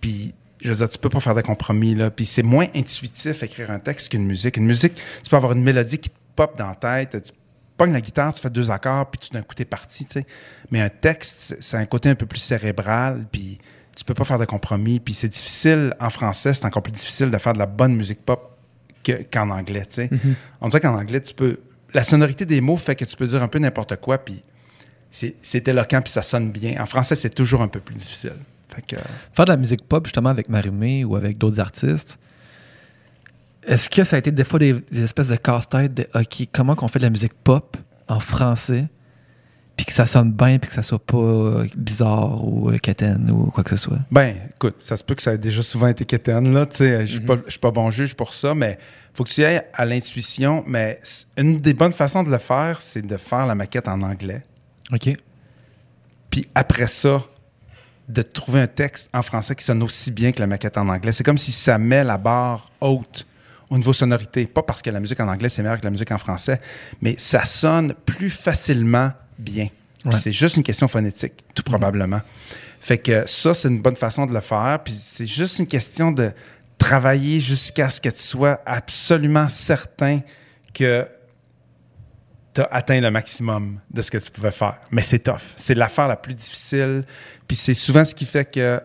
[0.00, 2.10] Puis, je veux dire, tu peux pas faire de compromis, là.
[2.10, 4.56] Puis, c'est moins intuitif écrire un texte qu'une musique.
[4.56, 7.32] Une musique, tu peux avoir une mélodie qui te pop dans la tête, tu
[7.76, 10.26] pognes la guitare, tu fais deux accords, puis tout d'un coup, t'es parti, tu sais.
[10.70, 13.58] Mais un texte, c'est- un côté un peu plus cérébral, puis
[13.96, 15.00] tu peux pas faire de compromis.
[15.00, 18.20] Puis, c'est difficile, en français, c'est encore plus difficile de faire de la bonne musique
[18.24, 18.56] pop
[19.02, 20.10] que- qu'en anglais, tu sais.
[20.60, 21.58] On dirait qu'en anglais, tu peux...
[21.94, 24.42] La sonorité des mots fait que tu peux dire un peu n'importe quoi, puis
[25.10, 26.80] c'est c'est éloquent, puis ça sonne bien.
[26.80, 28.34] En français, c'est toujours un peu plus difficile.
[28.88, 29.02] Fait que...
[29.32, 32.18] Faire de la musique pop justement avec Marimé ou avec d'autres artistes,
[33.66, 36.74] est-ce que ça a été des fois des, des espèces de casse-tête de OK, comment
[36.74, 37.76] qu'on fait de la musique pop
[38.08, 38.86] en français
[39.76, 43.30] puis que ça sonne bien puis que ça soit pas euh, bizarre ou euh, quétaine
[43.30, 43.98] ou quoi que ce soit?
[44.10, 47.06] Ben, écoute, ça se peut que ça ait déjà souvent été quétaine, là, tu sais.
[47.06, 48.78] Je suis pas- je suis pas bon juge pour ça, mais
[49.14, 50.64] faut que tu ailles à l'intuition.
[50.66, 51.00] Mais
[51.38, 54.42] une des bonnes façons de le faire, c'est de faire la maquette en anglais.
[54.92, 55.16] OK.
[56.28, 57.22] Puis après ça,
[58.12, 61.12] de trouver un texte en français qui sonne aussi bien que la maquette en anglais.
[61.12, 63.26] C'est comme si ça met la barre haute
[63.68, 64.46] au niveau sonorité.
[64.46, 66.60] Pas parce que la musique en anglais, c'est meilleur que la musique en français,
[67.00, 69.68] mais ça sonne plus facilement bien.
[70.04, 70.12] Ouais.
[70.12, 72.20] C'est juste une question phonétique, tout probablement.
[72.80, 74.80] Fait que ça, c'est une bonne façon de le faire.
[74.82, 76.32] Puis c'est juste une question de
[76.78, 80.20] travailler jusqu'à ce que tu sois absolument certain
[80.72, 81.06] que
[82.54, 84.78] tu as atteint le maximum de ce que tu pouvais faire.
[84.90, 85.40] Mais c'est tough.
[85.56, 87.04] C'est l'affaire la plus difficile.
[87.46, 88.80] Puis c'est souvent ce qui fait que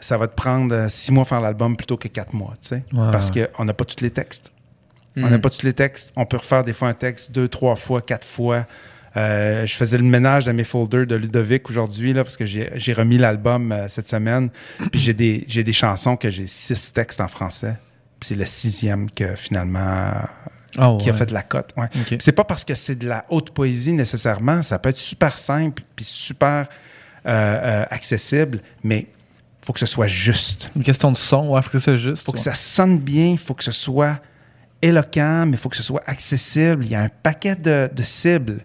[0.00, 2.68] ça va te prendre euh, six mois à faire l'album plutôt que quatre mois, tu
[2.68, 2.84] sais.
[2.92, 4.52] Parce qu'on n'a pas tous les textes.
[5.16, 5.24] Hmm.
[5.24, 6.12] On n'a pas tous les textes.
[6.16, 8.66] On peut refaire des fois un texte deux, trois fois, quatre fois.
[9.16, 12.92] Euh, je faisais le ménage dans mes folders de Ludovic aujourd'hui, là, parce que j'ai
[12.92, 14.50] remis l'album euh, cette semaine.
[14.92, 17.74] Puis j'ai des, j'ai des chansons que j'ai six textes en français.
[18.20, 20.12] Puis c'est le sixième que finalement
[20.76, 21.72] Ah qui a fait de la cote.
[21.76, 21.88] Ouais.
[22.18, 24.62] C'est pas parce que c'est de la haute poésie nécessairement.
[24.62, 26.68] Ça peut être super simple puis super
[27.26, 29.06] euh, euh, accessible, mais
[29.62, 30.70] faut que ce soit juste.
[30.76, 32.24] Une question de son, ouais, faut que ça soit juste.
[32.24, 34.20] faut que ça sonne bien, faut que ce soit
[34.82, 36.84] éloquent, mais faut que ce soit accessible.
[36.84, 38.60] Il y a un paquet de, de cibles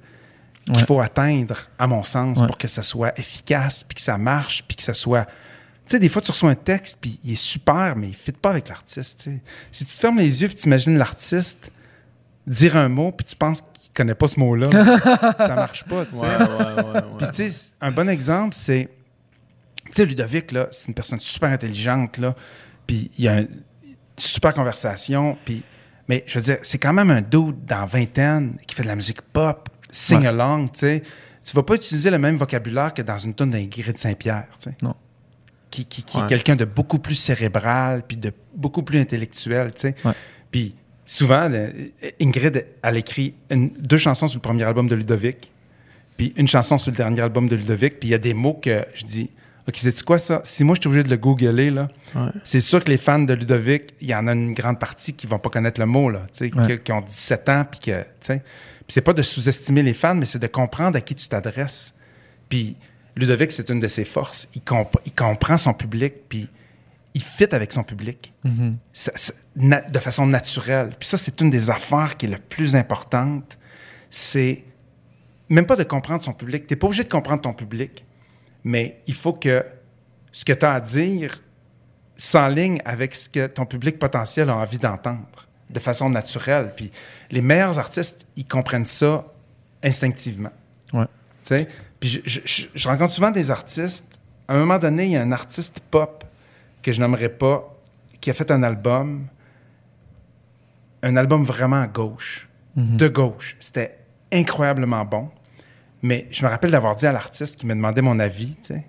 [0.65, 4.63] qu'il faut atteindre, à mon sens, pour que ça soit efficace, puis que ça marche,
[4.65, 5.25] puis que ça soit...
[5.25, 8.15] Tu sais, des fois, tu reçois un texte, puis il est super, mais il ne
[8.15, 9.27] fit pas avec l'artiste.
[9.73, 11.69] Si tu te fermes les yeux, puis tu imagines l'artiste
[12.47, 14.69] dire un mot, puis tu penses qu'il connaît pas ce mot-là,
[15.37, 16.05] ça marche pas.
[16.05, 16.19] tu sais.
[16.21, 17.01] Ouais, ouais.
[17.19, 18.89] Puis, tu sais, un bon exemple, c'est.
[19.85, 22.35] Tu sais, Ludovic, là, c'est une personne super intelligente, là.
[22.87, 23.49] Puis, il y a une
[24.17, 25.37] super conversation.
[25.45, 25.63] Puis,
[26.07, 28.95] mais je veux dire, c'est quand même un dude dans vingtaine qui fait de la
[28.95, 31.03] musique pop, sing-along, tu sais.
[31.45, 34.75] Tu vas pas utiliser le même vocabulaire que dans une tonne d'Ingrid Saint-Pierre, tu sais.
[34.81, 34.95] Non.
[35.69, 36.23] Qui, qui, qui Ouais.
[36.23, 39.95] est quelqu'un de beaucoup plus cérébral, puis de beaucoup plus intellectuel, tu sais.
[40.05, 40.13] Ouais.
[40.51, 41.49] Puis, souvent,
[42.21, 45.51] Ingrid, elle écrit une- deux chansons sur le premier album de Ludovic
[46.17, 48.53] puis une chanson sur le dernier album de Ludovic, puis il y a des mots
[48.53, 49.29] que je dis,
[49.67, 50.41] OK, c'est quoi ça?
[50.43, 52.29] Si moi, je suis obligé de le googler, là, Ouais.
[52.43, 55.25] c'est sûr que les fans de Ludovic, il y en a une grande partie qui
[55.25, 56.49] vont pas connaître le mot, là, Ouais.
[56.49, 58.39] qui, qui ont 17 ans, puis que, tu
[58.87, 61.93] c'est pas de sous-estimer les fans, mais c'est de comprendre à qui tu t'adresses.
[62.49, 62.75] Puis
[63.15, 64.47] Ludovic, c'est une de ses forces.
[64.53, 66.47] Il, comp- il comprend son public, puis
[67.13, 68.33] il fit avec son public
[68.91, 70.91] ça- ça- na- de façon naturelle.
[70.99, 73.57] Puis ça, c'est une des affaires qui est la plus importante.
[74.09, 74.63] C'est
[75.49, 76.65] même pas de comprendre son public.
[76.67, 78.05] Tu n'es pas obligé de comprendre ton public,
[78.63, 79.63] mais il faut que
[80.31, 81.41] ce que tu as à dire
[82.17, 86.73] s'enligne avec ce que ton public potentiel a envie d'entendre de façon naturelle.
[86.75, 86.91] Puis
[87.31, 89.25] les meilleurs artistes, ils comprennent ça
[89.83, 90.51] instinctivement.
[90.93, 91.05] Ouais.
[91.05, 91.09] Tu
[91.43, 91.67] sais?
[91.99, 94.19] Puis je, je- je- je rencontre souvent des artistes.
[94.47, 96.23] À un moment donné, il y a un artiste pop
[96.83, 97.69] que je nommerai pas
[98.21, 99.27] qui a fait un album,
[101.01, 103.55] un album vraiment à gauche, de gauche.
[103.59, 103.99] C'était
[104.31, 105.29] incroyablement bon.
[106.01, 108.85] Mais je me rappelle d'avoir dit à l'artiste qui me demandait mon avis, tu sais,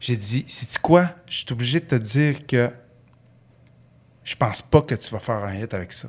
[0.00, 1.10] j'ai dit, c'est quoi?
[1.28, 2.70] Je suis obligé de te dire que
[4.22, 6.08] je pense pas que tu vas faire un hit avec ça.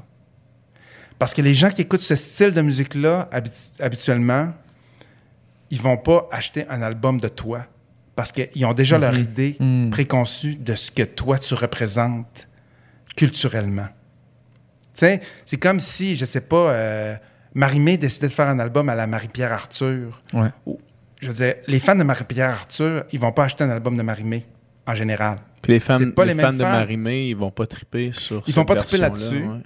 [1.19, 4.53] Parce que les gens qui écoutent ce style de musique-là, habitu- habituellement,
[5.72, 7.65] ils vont pas acheter un album de toi.
[8.18, 9.91] Parce qu'ils ont déjà leur idée Mhm.
[9.91, 12.49] préconçue de ce que toi, tu représentes
[13.15, 13.88] culturellement.
[14.94, 17.15] Tu sais, c'est comme si, je sais pas, euh,
[17.53, 20.22] Marie-Mé décidait de faire un album à la Marie-Pierre Arthur.
[20.34, 20.49] Ouais.
[20.65, 20.80] Ou-
[21.22, 24.02] je veux dire, les fans de Marie-Pierre Arthur, ils vont pas acheter un album de
[24.03, 24.45] Marie-Mé,
[24.88, 25.38] en général.
[25.61, 26.72] Puis les fans, C'est pas les les fans mêmes de fans.
[26.72, 29.44] Marimé, ils vont pas triper sur Ils vont pas triper là-dessus.
[29.44, 29.60] ouais.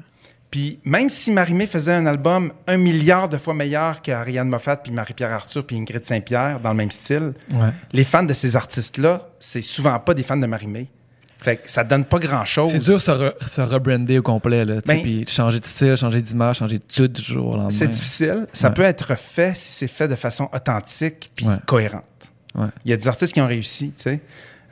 [0.52, 4.92] Puis même si Marie-Mé faisait un album un milliard de fois meilleur qu'Ariane Moffat, puis
[4.92, 7.70] Marie-Pierre Arthur, puis Ingrid Saint-Pierre, dans le même style, Ouais.
[7.94, 10.88] les fans de ces artistes-là, c'est souvent pas des fans de Marie-Mé.
[11.38, 12.70] Fait que ça donne pas grand-chose.
[12.70, 15.96] C'est dur de se, re- se rebrander au complet, là, Ben- puis changer de style,
[15.98, 17.70] changer d'image, changer de tout du jour au lendemain.
[17.72, 18.46] C'est difficile.
[18.54, 18.74] Ça Ouais.
[18.76, 21.56] peut être fait si c'est fait de façon authentique puis Ouais.
[21.66, 22.04] cohérente.
[22.86, 24.20] Il y a des artistes qui ont réussi, tu sais,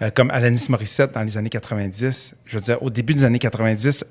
[0.02, 2.36] euh, comme Alanis Morissette dans les années 90.
[2.46, 4.06] Je veux dire, au début des années 90,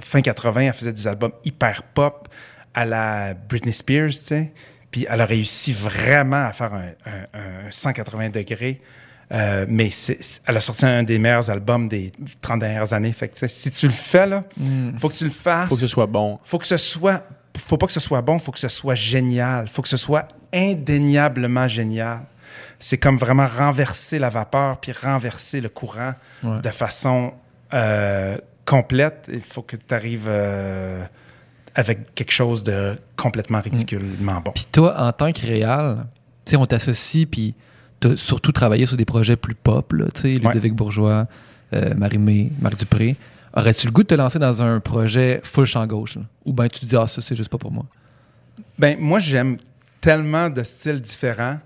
[0.00, 2.28] fin 80, elle faisait des albums hyper pop
[2.74, 4.52] à la Britney Spears, tu sais.
[4.90, 8.80] Puis elle a réussi vraiment à faire un, un- un 180 degrés.
[9.32, 9.90] Euh, mais
[10.46, 13.12] elle a sorti un des meilleurs albums des 30 dernières années.
[13.12, 14.96] Fait que, si tu le fais, là, Mm.
[14.98, 16.38] faut que tu le fasses Faut que ce soit bon.
[16.44, 17.24] faut que ce soit
[17.58, 20.28] faut pas que ce soit bon, faut que ce soit génial, faut que ce soit
[20.52, 22.20] indéniablement génial.
[22.78, 26.60] C'est comme vraiment renverser la vapeur puis renverser le courant Ouais.
[26.60, 27.32] de façon
[27.74, 28.36] euh,
[28.66, 29.30] complète.
[29.32, 30.28] Il faut que tu arrives
[31.74, 34.52] avec quelque chose de complètement ridiculement bon.
[34.52, 36.06] Puis toi, en tant que réal,
[36.44, 37.54] tu on t'associe, puis
[38.00, 41.26] t'as surtout travaillé sur des projets plus pop, là, tu Ludovic Bourgeois,
[41.74, 43.16] euh, Marie-Mé, Marc Dupré.
[43.54, 46.16] Aurais-tu le goût de te lancer dans un projet full champ gauche?
[46.16, 46.22] là?
[46.44, 47.86] Ou bien tu te dis, ah, ça, c'est juste pas pour moi?
[48.78, 49.56] Ben, moi, j'aime
[50.00, 51.58] tellement de styles différents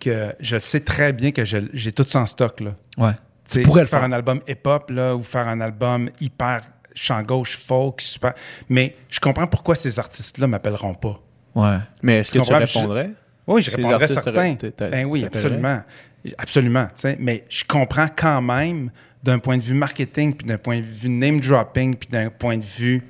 [0.00, 2.60] que je sais très bien que j'ai tout ça en stock.
[2.60, 2.74] Là.
[2.98, 3.12] Ouais.
[3.44, 6.62] Tu sais, pourrais le faire un album hip-hop là, ou faire un album hyper
[6.94, 8.34] champ gauche, folk, super.
[8.68, 11.20] Mais je comprends pourquoi ces artistes-là m'appelleront pas.
[11.54, 11.78] Ouais.
[12.02, 12.44] Mais est-ce que tu?
[12.44, 13.10] Je- répondrais?
[13.46, 14.56] Oui, je Ces répondrais certain.
[14.90, 15.82] Ben oui, absolument.
[16.38, 16.86] Absolument.
[16.86, 17.16] tu sais.
[17.20, 18.90] Mais je comprends quand même,
[19.22, 22.56] d'un point de vue marketing, puis d'un point de vue name dropping, puis d'un point
[22.56, 23.02] de vue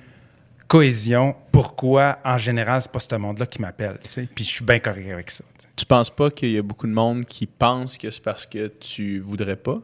[0.66, 3.98] cohésion, pourquoi, en général, c'est pas ce monde-là qui m'appelle.
[4.34, 5.44] Puis je suis bien correct avec ça.
[5.58, 5.68] tu sais.
[5.76, 8.68] Tu penses pas qu'il y a beaucoup de monde qui pense que c'est parce que
[8.80, 9.80] tu voudrais pas?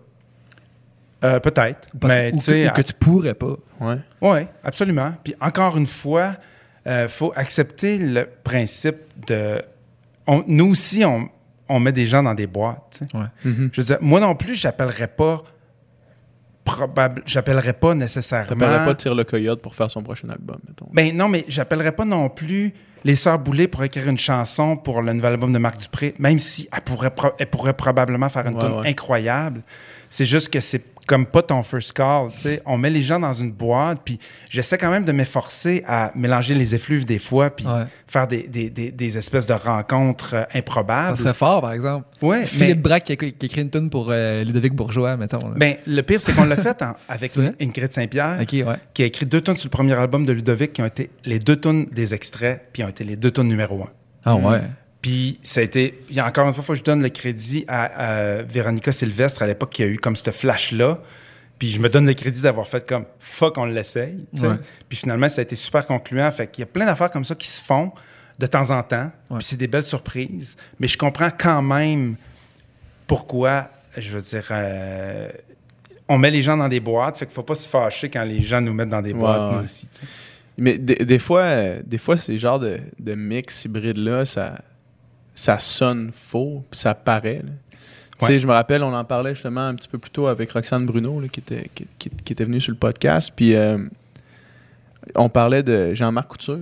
[1.24, 1.88] Euh, Peut-être.
[2.00, 3.56] Parce- Mais ou, tu sais, que, ou que tu pourrais pas.
[3.80, 3.98] Ouais.
[4.22, 5.12] Oui, absolument.
[5.22, 6.36] Puis encore une fois,
[6.86, 9.62] il faut accepter le principe de.
[10.26, 11.28] on- nous aussi, on,
[11.68, 13.02] on met des gens dans des boîtes.
[13.14, 13.26] Ouais.
[13.44, 13.70] Mhm.
[13.72, 15.42] Je veux dire, moi non plus, j'appellerais pas.
[16.62, 18.54] Probable, j'appellerais pas nécessairement.
[18.84, 20.86] Pas Tire le Coyote pour faire son prochain album, mettons.
[20.92, 22.72] Ben non, mais j'appellerais pas non plus
[23.02, 26.38] les Sœurs Boulay pour écrire une chanson pour le nouvel album de Marc Dupré, même
[26.38, 28.88] si elle pourrait, pro- elle pourrait probablement faire une Ouais, tune ouais.
[28.88, 29.62] incroyable.
[30.10, 32.28] C'est juste que c'est comme pas ton first call.
[32.32, 32.62] tu sais.
[32.64, 36.54] On met les gens dans une boîte, puis j'essaie quand même de m'efforcer à mélanger
[36.54, 37.84] les effluves des fois, puis Ouais.
[38.06, 41.16] faire des, des, des, des espèces de rencontres euh, improbables.
[41.16, 42.06] Ça serait fort, par exemple.
[42.22, 45.16] Ouais, Philippe mais- Braque qui a, qui a écrit une tune pour euh, Ludovic Bourgeois,
[45.16, 45.38] mettons.
[45.48, 45.54] là.
[45.56, 47.32] Ben, le pire, c'est qu'on l'a fait en- avec?
[47.60, 48.36] Ingrid Saint-Pierre.
[48.38, 48.46] ouais.
[48.94, 51.40] qui a écrit deux tunes sur le premier album de Ludovic qui ont été les
[51.40, 53.88] deux tunes des extraits, puis ont été les deux tunes numéro un.
[54.24, 54.60] Ah ouais.
[55.02, 57.02] Puis ça a été, il y a encore une fois, il faut que je donne
[57.02, 61.00] le crédit à, à Véronica Sylvestre à l'époque qui a eu comme ce flash-là.
[61.58, 64.26] Puis je me donne le crédit d'avoir fait comme fuck, on l'essaye.
[64.34, 64.56] Ouais.
[64.88, 66.30] Puis finalement, ça a été super concluant.
[66.30, 67.92] Fait qu'il y a plein d'affaires comme ça qui se font
[68.38, 69.10] de temps en temps.
[69.30, 69.38] Ouais.
[69.38, 70.56] Puis c'est des belles surprises.
[70.78, 72.16] Mais je comprends quand même
[73.06, 75.30] pourquoi, je veux dire, euh,
[76.08, 77.18] on met les gens dans des boîtes.
[77.18, 79.62] Fait qu'il faut pas se fâcher quand les gens nous mettent dans des boîtes, nous
[79.62, 79.88] aussi.
[80.56, 84.60] Mais des, des fois, des fois ces genres de, de mix hybrides-là, ça,
[85.40, 87.42] ça sonne faux, puis ça paraît.
[87.44, 87.50] là.
[88.18, 88.38] Tu sais, Ouais.
[88.38, 91.18] je me rappelle, on en parlait justement un petit peu plus tôt avec Roxane Bruno,
[91.20, 93.32] là, qui, était, qui, qui- qui était venue sur le podcast.
[93.34, 93.78] Puis euh,
[95.14, 96.58] on parlait de Jean-Marc Couture.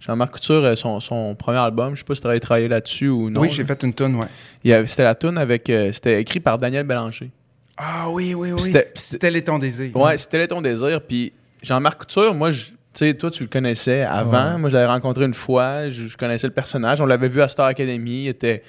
[0.00, 3.08] Jean-Marc Couture, euh, son, son premier album, je sais pas si tu avais travaillé là-dessus
[3.08, 3.40] ou non.
[3.40, 4.86] oui, j'ai fait une tune, ouais.
[4.86, 5.70] C'était la tune avec.
[5.70, 7.30] euh, c'était écrit par Daniel Bélanger.
[7.76, 8.60] Ah oui, oui, oui.
[8.94, 9.94] C'était- les ton désir.
[9.96, 11.00] Ouais, c'était là ton désir.
[11.00, 11.32] Puis
[11.62, 12.66] Jean-Marc Couture, moi, je-
[12.98, 14.52] sais, toi, tu le connaissais avant.
[14.52, 14.58] Ouais.
[14.58, 15.88] Moi, je l'avais rencontré une fois.
[15.90, 17.00] Je, je connaissais le personnage.
[17.00, 18.24] On l'avait vu à Star Academy.
[18.24, 18.62] Il était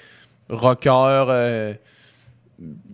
[0.50, 1.74] rocker, euh,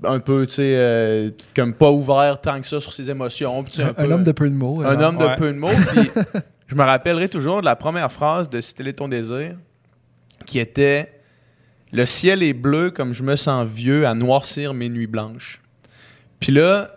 [0.03, 3.63] un peu, tu sais, euh, comme pas ouvert tant que ça sur ses émotions.
[3.63, 4.81] Tu Un, peu- homme de peu de mots.
[4.81, 5.69] un homme de peu de mots.
[5.95, 6.11] Puis
[6.67, 9.55] je me rappellerai toujours de la première phrase de C'était ton désir,
[10.45, 11.11] qui était
[11.91, 15.61] Le ciel est bleu comme je me sens vieux à noircir mes nuits blanches.
[16.39, 16.91] Puis là,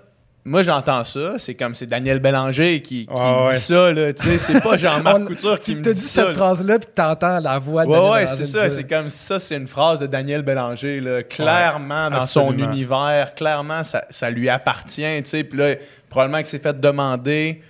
[0.46, 3.54] moi j'entends ça, c'est comme c'est Daniel Bélanger qui, qui me ouais.
[3.54, 6.06] dit ça, là, tu sais, c'est pas Jean-Marc Couture qui Tu me te dit dis
[6.06, 6.20] ça.
[6.22, 6.34] cette là.
[6.34, 8.70] phrase-là, puis t'entends la voix de Ouais, Daniel ouais, c'est ça.
[8.70, 13.82] C'est comme ça, c'est une phrase de Daniel Bélanger, là, clairement dans son univers, clairement
[13.84, 15.44] ça, ça lui appartient, tu sais.
[15.44, 15.74] Puis là,
[16.08, 17.60] probablement qu'il s'est fait demander,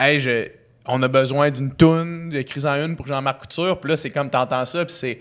[0.00, 0.48] hey, je-
[0.88, 3.80] on a besoin d'une toune, écris-en une pour Jean-Marc Couture.
[3.80, 5.18] Puis là, c'est comme t'entends ça, puis c'est,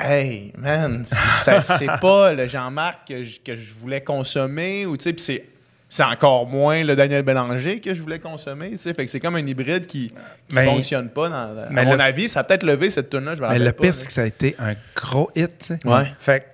[0.00, 4.96] hey, man, c'est- ça- c'est pas le Jean-Marc que je, que je voulais consommer, ou
[4.96, 5.44] tu sais, puis c'est.
[5.90, 8.92] C'est encore moins le Daniel Bélanger que je voulais consommer, tu sais.
[8.92, 10.12] Fait que c'est comme un hybride qui,
[10.52, 11.30] Mais- fonctionne pas.
[11.30, 13.72] Dans, mais à mon avis, ça a peut-être levé cette tune là je Mais le
[13.72, 15.72] pas, pire, c'est que ça a été un gros hit.
[15.84, 16.12] Ouais.
[16.18, 16.44] Fait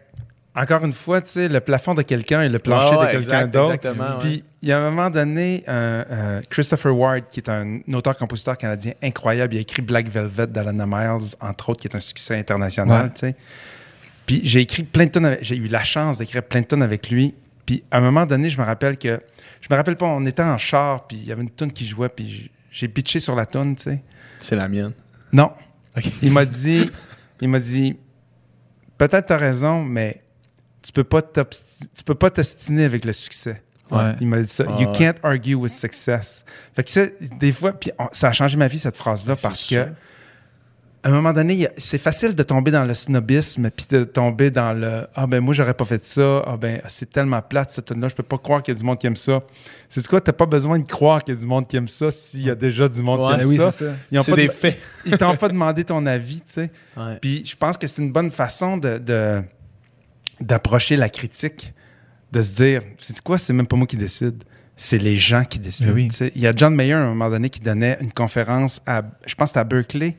[0.56, 3.76] encore une fois, le plafond de quelqu'un et le plancher ouais, de quelqu'un d'autre.
[4.20, 8.92] Puis, il y a un moment donné, euh, Christopher Ward, qui est un auteur-compositeur canadien
[9.02, 13.10] incroyable, il a écrit Black Velvet d'Alana Miles, entre autres, qui est un succès international,
[13.20, 13.34] Ouais.
[14.26, 17.10] Puis, j'ai écrit plein de tonnes, j'ai eu la chance d'écrire plein de tonnes avec
[17.10, 17.34] lui.
[17.66, 19.20] Puis, à un moment donné, je me rappelle que,
[19.60, 21.86] je me rappelle pas, on était en char, puis il y avait une tonne qui
[21.86, 24.02] jouait, puis j'ai pitché sur la tonne, tu sais.
[24.40, 24.92] C'est la mienne.
[25.32, 25.52] Non.
[26.22, 26.90] Il m'a dit,
[27.40, 27.96] il m'a dit,
[28.98, 30.20] peut-être t'as raison, mais
[30.82, 33.62] tu peux pas t'obsti- tu peux pas t'ostiner avec le succès.
[33.90, 34.14] Ouais.
[34.20, 34.64] Il m'a dit ça.
[34.68, 36.44] Ah you can't argue with success.
[36.74, 39.60] Fait que tu sais, des fois, puis ça a changé ma vie cette phrase-là parce
[39.60, 39.86] sûr.
[41.04, 44.72] À un moment donné, c'est facile de tomber dans le snobisme puis de tomber dans
[44.72, 48.00] le ah ben moi j'aurais pas fait ça, ah ben c'est tellement plate ce tune
[48.00, 49.42] là, je peux pas croire qu'il y a du monde qui aime ça.
[49.90, 52.10] C'est quoi, t'as pas besoin de croire qu'il y a du monde qui aime ça
[52.10, 53.84] s'il y a déjà du monde Ouais, qui Ben aime oui, ça.
[54.10, 54.78] Ils ont pas des de- faits.
[55.04, 56.70] ils t'ont pas demandé ton avis, tu sais.
[56.96, 57.18] Ouais.
[57.20, 59.42] Puis je pense que c'est une bonne façon de, de-
[60.40, 61.72] d'approcher la critique,
[62.32, 64.42] de se dire, c'est quoi, c'est même pas moi qui décide,
[64.76, 65.92] c'est les gens qui décident.
[65.92, 66.08] Oui.
[66.08, 66.32] tu sais.
[66.34, 69.34] Il y a John Mayer à un moment donné qui donnait une conférence à, je
[69.34, 70.16] pense que c'était à Berkeley.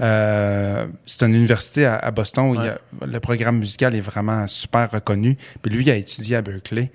[0.00, 4.00] Euh, c'est une université à, à Boston où il y a- le programme musical est
[4.00, 5.36] vraiment super reconnu.
[5.62, 6.90] Puis lui, il a étudié à Berkeley.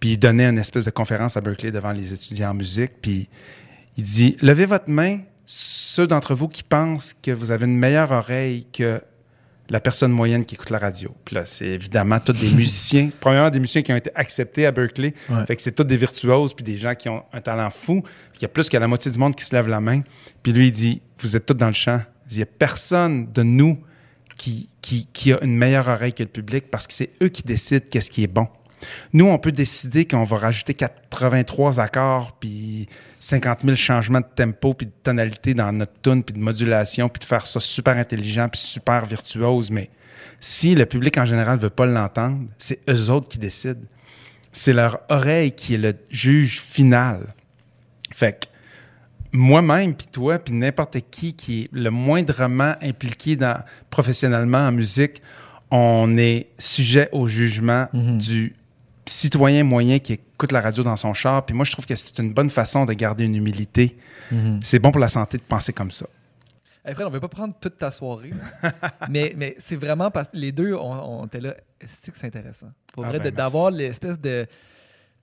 [0.00, 2.92] Puis il donnait une espèce de conférence à Berkeley devant les étudiants en musique.
[3.00, 3.28] Puis
[3.96, 8.10] il dit Levez votre main, ceux d'entre vous qui pensent que vous avez une meilleure
[8.10, 9.00] oreille que
[9.70, 11.14] la personne moyenne qui écoute la radio.
[11.24, 13.10] Puis là, c'est évidemment tous des musiciens.
[13.20, 15.14] Premièrement, des musiciens qui ont été acceptés à Berkeley.
[15.30, 15.46] Ouais.
[15.46, 18.02] Fait que c'est tous des virtuoses puis des gens qui ont un talent fou.
[18.36, 20.02] Il y a plus que la moitié du monde qui se lève la main.
[20.42, 22.00] Puis lui, il dit Vous êtes tous dans le champ.
[22.32, 23.78] Il n'y a personne de nous
[24.36, 24.68] qui
[25.32, 28.24] a une meilleure oreille que le public parce que c'est eux qui décident qu'est-ce qui
[28.24, 28.48] est bon.
[29.12, 32.88] Nous, on peut décider qu'on va rajouter 83 accords, puis
[33.20, 37.20] 50 000 changements de tempo, puis de tonalité dans notre tune, puis de modulation, puis
[37.20, 39.70] de faire ça super intelligent, puis super virtuose.
[39.70, 39.90] Mais
[40.40, 43.86] si le public en général veut pas l'entendre, c'est eux autres qui décident.
[44.50, 47.28] C'est leur oreille qui est le juge final.
[48.10, 48.46] Fait que
[49.32, 55.22] moi-même, puis toi, puis n'importe qui qui est le moindrement impliqué dans, professionnellement en musique,
[55.70, 58.18] on est sujet au jugement Mhm.
[58.18, 58.54] du
[59.06, 61.44] citoyen moyen qui écoute la radio dans son char.
[61.44, 63.96] Puis moi, je trouve que c'est une bonne façon de garder une humilité.
[64.62, 66.06] C'est bon pour la santé de penser comme ça.
[66.84, 68.32] Hey, Fred, on ne veut pas prendre toute ta soirée,
[69.10, 71.54] mais, mais c'est vraiment parce que les deux, on, on était là.
[71.86, 72.68] C'est que c'est intéressant.
[72.92, 74.46] Pour Ah vrai, ben, d'avoir l'espèce de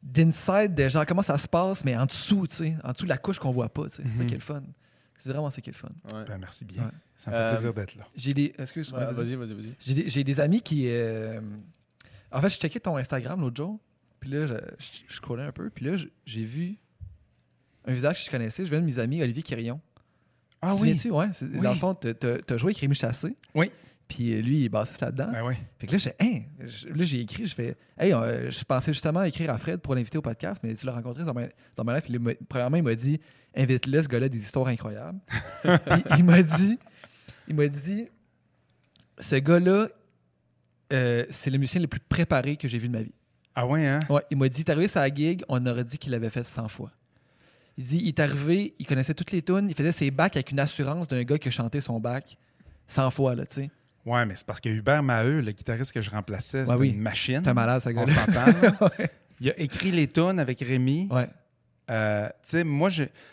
[0.03, 3.09] d'inside de genre comment ça se passe, mais en dessous, tu sais, en dessous de
[3.09, 4.03] la couche qu'on voit pas, tu sais.
[4.05, 4.27] C'est ça Mhm.
[4.27, 4.63] qui est le fun.
[5.21, 5.89] C'est vraiment ça qui est le fun.
[6.25, 6.83] Ben, merci bien.
[6.85, 6.91] Ouais.
[7.17, 8.07] Ça me fait Euh, plaisir d'être là.
[8.15, 8.53] J'ai des.
[8.57, 9.13] Excuse, Ouais, vas-y.
[9.15, 9.75] vas-y, vas-y, vas-y.
[9.79, 10.85] J'ai des, j'ai des amis qui.
[10.87, 11.41] euh,
[12.31, 13.79] En fait, je checkais ton Instagram l'autre jour.
[14.21, 15.69] Puis là, je, je, je scrollais un peu.
[15.69, 15.95] Puis là,
[16.25, 16.77] j'ai vu
[17.85, 18.63] un visage que je connaissais.
[18.65, 19.81] Je viens de mes amis, Olivier Quirion.
[20.61, 20.79] Ah Tu oui.
[20.97, 21.11] souviens-tu?
[21.11, 21.27] Ouais.
[21.33, 21.59] c'est- Oui.
[21.61, 23.35] Dans le fond, t'as- t'as t'as joué avec Rémi Chassé.
[23.55, 23.71] Oui.
[24.09, 25.29] Puis euh, lui, il est bassiste là-dedans.
[25.31, 25.53] Ben oui.
[25.77, 29.21] Fait que là, j'ai hein, là, j'ai écrit, je fais Hey, euh, je pensais justement
[29.21, 31.43] écrire à Fred pour l'inviter au podcast, mais tu l'as rencontré dans ma,
[31.75, 32.19] dans ma il
[32.49, 33.21] premièrement, il m'a dit
[33.55, 35.19] Invite-le, ce gars-là, des histoires incroyables.
[35.63, 36.79] Puis il m'a dit
[37.47, 38.07] Il m'a dit
[39.19, 39.89] Ce gars-là,
[40.91, 43.13] euh, c'est le musicien le plus préparé que j'ai vu de ma vie.
[43.53, 43.99] Ah ouais, hein?
[44.09, 46.67] Ouais, il m'a dit T'es arrivé sa gig, on aurait dit qu'il l'avait fait 100
[46.67, 46.91] fois.
[47.77, 50.49] Il dit Il est arrivé, il connaissait toutes les tunes, il faisait ses bacs avec
[50.49, 52.39] une assurance d'un gars qui a chanté son bac
[52.87, 53.69] 100 fois, là, tu sais.
[54.05, 56.89] Ouais, mais c'est parce que Hubert Maheu, le guitariste que je remplaçais, c'était oui.
[56.89, 57.41] une machine.
[57.47, 58.79] Un malade, ce On s'entend.
[59.41, 61.07] Il a écrit les tunes avec Rémi.
[61.11, 61.29] Ouais.
[61.89, 62.89] Euh, tu sais, moi,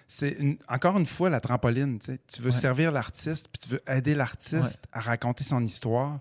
[0.06, 0.36] c'est
[0.68, 1.98] encore une fois la trampoline.
[1.98, 2.52] tu veux Ouais.
[2.52, 6.20] servir l'artiste, puis tu veux aider l'artiste à raconter son histoire.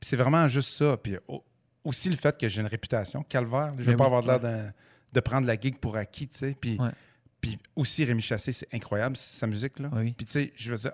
[0.00, 0.96] Puis c'est vraiment juste ça.
[0.96, 1.44] Puis au-
[1.84, 3.72] aussi le fait que j'ai une réputation, calvaire.
[3.74, 4.16] Je ne veux Ben pas oui.
[4.16, 4.72] avoir l'air
[5.12, 6.56] de prendre la gig pour acquis, tu sais.
[6.60, 6.78] Puis,
[7.40, 9.88] puis aussi Rémi Chassé, c'est incroyable, sa musique, là.
[9.92, 10.12] Oui.
[10.16, 10.92] Puis tu sais, je veux dire,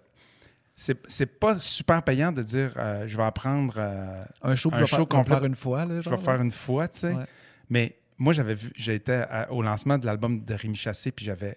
[0.83, 3.75] c'est, c'est pas super payant de dire euh, je vais apprendre...
[3.77, 5.85] euh, Un show, que Un je vais show faire, faire une fois.
[5.85, 7.13] Là, je vais faire une fois, tu sais.
[7.15, 7.25] Ouais.
[7.71, 8.73] Mais moi, j'avais vu,
[9.09, 11.57] à- au lancement de l'album de Rémi Chassé, puis j'avais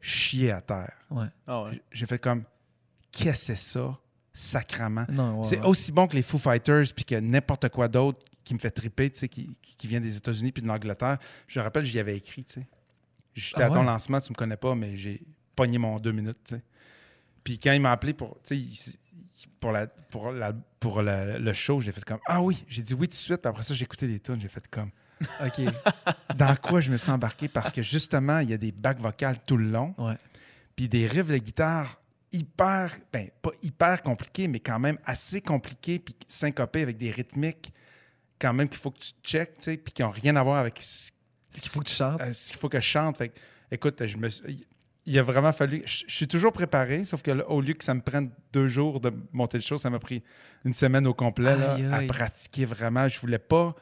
[0.00, 0.92] chié à terre.
[1.10, 1.26] Ouais.
[1.46, 2.44] Ah J'ai fait comme,
[3.10, 3.98] qu'est-ce que c'est ça,
[4.32, 5.06] sacrament?
[5.10, 5.66] Non, ouais, c'est ouais.
[5.66, 9.10] aussi bon que les Foo Fighters, puis que n'importe quoi d'autre qui me fait triper,
[9.10, 11.18] tu sais, qui, qui- qui vient des États-Unis puis de l'Angleterre.
[11.46, 12.66] Je me rappelle, j'y avais écrit, tu sais.
[13.34, 15.22] J'étais Ah à ton lancement, tu me connais pas, mais j'ai
[15.56, 16.62] pogné mon deux minutes, tu sais.
[17.48, 18.76] Puis quand il m'a appelé pour, il-
[19.58, 22.92] pour, la, pour, la- pour la- le show, j'ai fait comme, ah oui, j'ai dit
[22.92, 23.38] oui tout de suite.
[23.40, 24.90] Puis après ça, j'ai écouté les tunes, j'ai fait comme,
[25.42, 25.62] OK.
[26.36, 27.48] dans quoi je me suis embarqué?
[27.48, 30.18] Parce que justement, il y a des bacs vocales tout le long, Ouais.
[30.76, 31.98] puis des riffs de guitare
[32.32, 37.72] hyper, ben pas hyper compliqués, mais quand même assez compliqués, puis syncopés avec des rythmiques
[38.38, 40.58] quand même qu'il faut que tu checkes, tu sais, puis qui n'ont rien à voir
[40.58, 41.10] avec ce
[41.56, 42.20] Il faut que tu chantes.
[42.20, 43.16] euh, ce qu'il faut que je chante.
[43.16, 43.32] Fait
[43.70, 44.66] écoute, je me suis-
[45.10, 45.82] il a vraiment fallu.
[45.86, 48.68] Je, je suis toujours préparé, sauf que là, au lieu que ça me prenne deux
[48.68, 50.22] jours de monter le show, ça m'a pris
[50.64, 52.04] une semaine au complet là, Aïe, aïe.
[52.04, 53.08] à pratiquer vraiment.
[53.08, 53.74] Je voulais pas.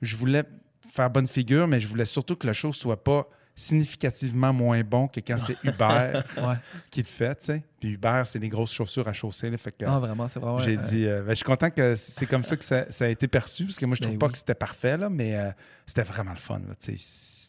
[0.00, 0.44] Je voulais
[0.88, 5.08] faire bonne figure, mais je voulais surtout que le show soit pas significativement moins bon
[5.08, 6.54] que quand c'est Hubert Ouais.
[6.90, 7.62] qui le fait, tu sais.
[7.80, 10.58] Puis Hubert, c'est des grosses chaussures à chausser, là, fait que Non, vraiment, c'est vraiment.
[10.58, 13.08] j'ai dit, euh, ben, je suis content que c'est comme ça que ça, ça a
[13.08, 14.32] été perçu, parce que moi, je Ben trouve pas oui.
[14.32, 15.50] que c'était parfait, là, mais euh,
[15.86, 16.60] c'était vraiment le fun.
[16.80, 17.04] tu sais.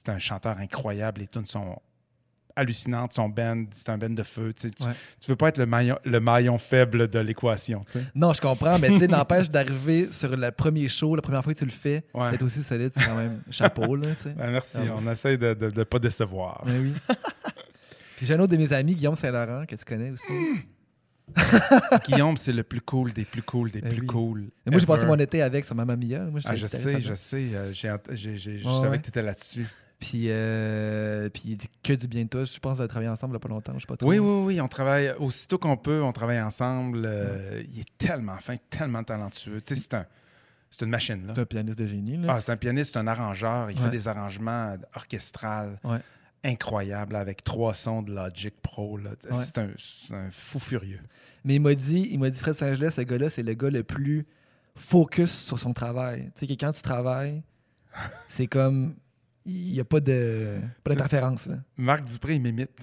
[0.05, 1.81] C'est un chanteur incroyable, les tunes sont
[2.55, 4.53] hallucinantes, son band, c'est un band de feu.
[4.53, 4.91] tu Ouais.
[5.19, 7.83] tu veux pas être le maillon, le maillon faible de l'équation.
[8.15, 11.59] Non, je comprends, mais tu n'empêche d'arriver sur le premier show, la première fois que
[11.59, 12.31] tu le fais, Ouais.
[12.31, 14.09] d'être aussi solide, c'est quand même chapeau, là.
[14.37, 16.63] Ben, merci, Ah on essaye de ne pas décevoir.
[16.65, 16.93] Mais oui.
[18.17, 20.31] Puis j'ai un autre de mes amis, Guillaume Saint-Laurent, que tu connais aussi.
[22.07, 24.07] Guillaume, c'est le plus cool des plus cool des Ben plus oui.
[24.07, 24.41] cool.
[24.65, 26.19] Mais moi, j'ai passé mon été avec sur Mamma Mia.
[26.19, 27.49] Moi, Ah, je sais, je sais.
[27.53, 28.97] euh, j'ai j'ai- je savais ouais.
[28.99, 29.65] que tu étais là-dessus.
[30.05, 32.43] Puis, euh, puis il dit que du bien de toi.
[32.43, 33.71] Je pense qu'on a travaillé ensemble il y a pas longtemps.
[33.75, 34.09] Je sais pas trop.
[34.09, 37.03] Oui, oui, oui, on travaille aussitôt qu'on peut, on travaille ensemble.
[37.05, 39.61] euh, Il est tellement fin, tellement talentueux.
[39.61, 40.05] Tu sais, c'est un,
[40.69, 41.25] c'est une machine.
[41.27, 41.31] Là.
[41.35, 42.17] C'est un pianiste de génie.
[42.17, 42.33] Là.
[42.35, 43.71] Ah, c'est un pianiste, c'est un arrangeur.
[43.71, 43.85] Il Ouais.
[43.85, 45.99] fait des arrangements orchestrales Ouais.
[46.43, 48.99] incroyables avec trois sons de Logic Pro.
[49.31, 49.69] C'est un,
[50.31, 50.99] fou furieux.
[51.45, 53.83] Mais il m'a dit, il m'a dit Fred Saint-Gelais, ce gars-là, c'est le gars le
[53.83, 54.25] plus
[54.75, 56.31] focus sur son travail.
[56.35, 57.41] Tu sais, que quand tu travailles,
[58.27, 58.95] c'est comme.
[59.45, 61.47] Il n'y a pas de pas d'interférence.
[61.47, 61.57] là.
[61.77, 62.79] Marc Dupré, il m'imite.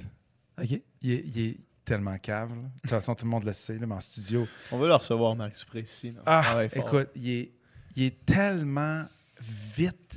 [0.60, 0.80] OK?
[1.02, 2.50] Il est, il est tellement cave.
[2.50, 2.56] là.
[2.56, 4.46] De toute façon, tout le monde le sait, là, mais en studio.
[4.70, 6.12] On va le recevoir, Marc Dupré, ici.
[6.12, 6.22] non?
[6.26, 6.86] Ah, ouais, fort.
[6.86, 7.50] écoute, il est,
[7.96, 9.06] il est tellement
[9.40, 10.16] vite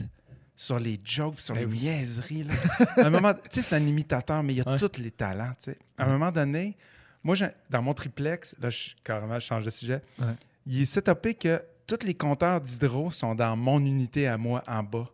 [0.56, 1.80] sur les jokes, sur Ben les oui.
[1.82, 2.44] niaiseries.
[2.44, 2.54] Là.
[2.98, 4.78] À un moment, tu sais, c'est un imitateur, mais il a Ouais.
[4.80, 5.54] tous les talents.
[5.64, 5.78] tu sais.
[5.98, 6.76] À un moment donné,
[7.24, 10.02] moi, j'ai- dans mon triplex, là, je, carrément, je change de sujet.
[10.20, 10.34] Ouais.
[10.68, 14.84] Il est setupé que tous les compteurs d'hydro sont dans mon unité à moi en
[14.84, 15.10] bas.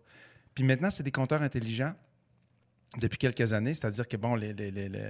[0.55, 1.93] Puis maintenant, c'est des compteurs intelligents
[2.97, 5.09] depuis quelques années, c'est-à-dire que, bon, les, les, les, les-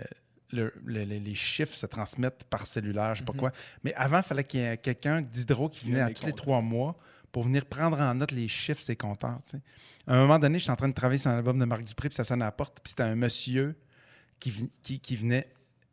[0.51, 3.51] le- les- chiffres se transmettent par cellulaire, je sais pas quoi.
[3.83, 6.61] Mais avant, il fallait qu'il y ait quelqu'un d'hydro qui venait à tous les trois
[6.61, 6.97] mois
[7.31, 9.39] pour venir prendre en note les chiffres, ces compteurs.
[9.43, 9.61] tu sais.
[10.07, 11.83] À un moment donné, je suis en train de travailler sur un album de Marc
[11.83, 13.75] Dupré, puis ça sonne à la porte, puis c'était un monsieur
[14.39, 15.47] qui, qui, qui venait.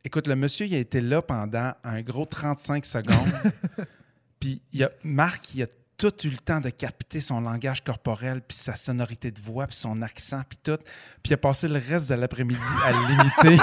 [0.05, 3.53] Écoute, le monsieur, il a été là pendant un gros 35 secondes.
[4.41, 5.67] puis il y a, Marc, il a
[5.99, 9.77] tout eu le temps de capter son langage corporel, puis sa sonorité de voix, puis
[9.77, 10.79] son accent, puis tout.
[11.23, 13.63] Puis il a passé le reste de l'après-midi à l'imiter.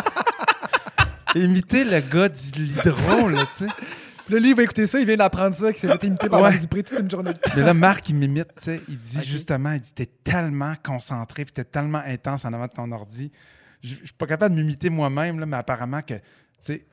[1.36, 3.72] imiter le gars d'Hydro, là, tu sais.
[4.30, 6.58] Lui, il va écouter ça, il vient d'apprendre ça, qu'il s'est fait imiter par Ouais.
[6.58, 7.34] Dupré toute une journée.
[7.56, 8.82] Mais là, Marc, il m'imite, tu sais.
[8.88, 12.72] Il dit justement, il dit, t'es tellement concentré, puis t'es tellement intense en avant de
[12.72, 13.32] ton ordi.
[13.84, 16.22] Je je suis pas capable de m'imiter moi-même, là, mais apparemment que, tu
[16.62, 16.86] sais,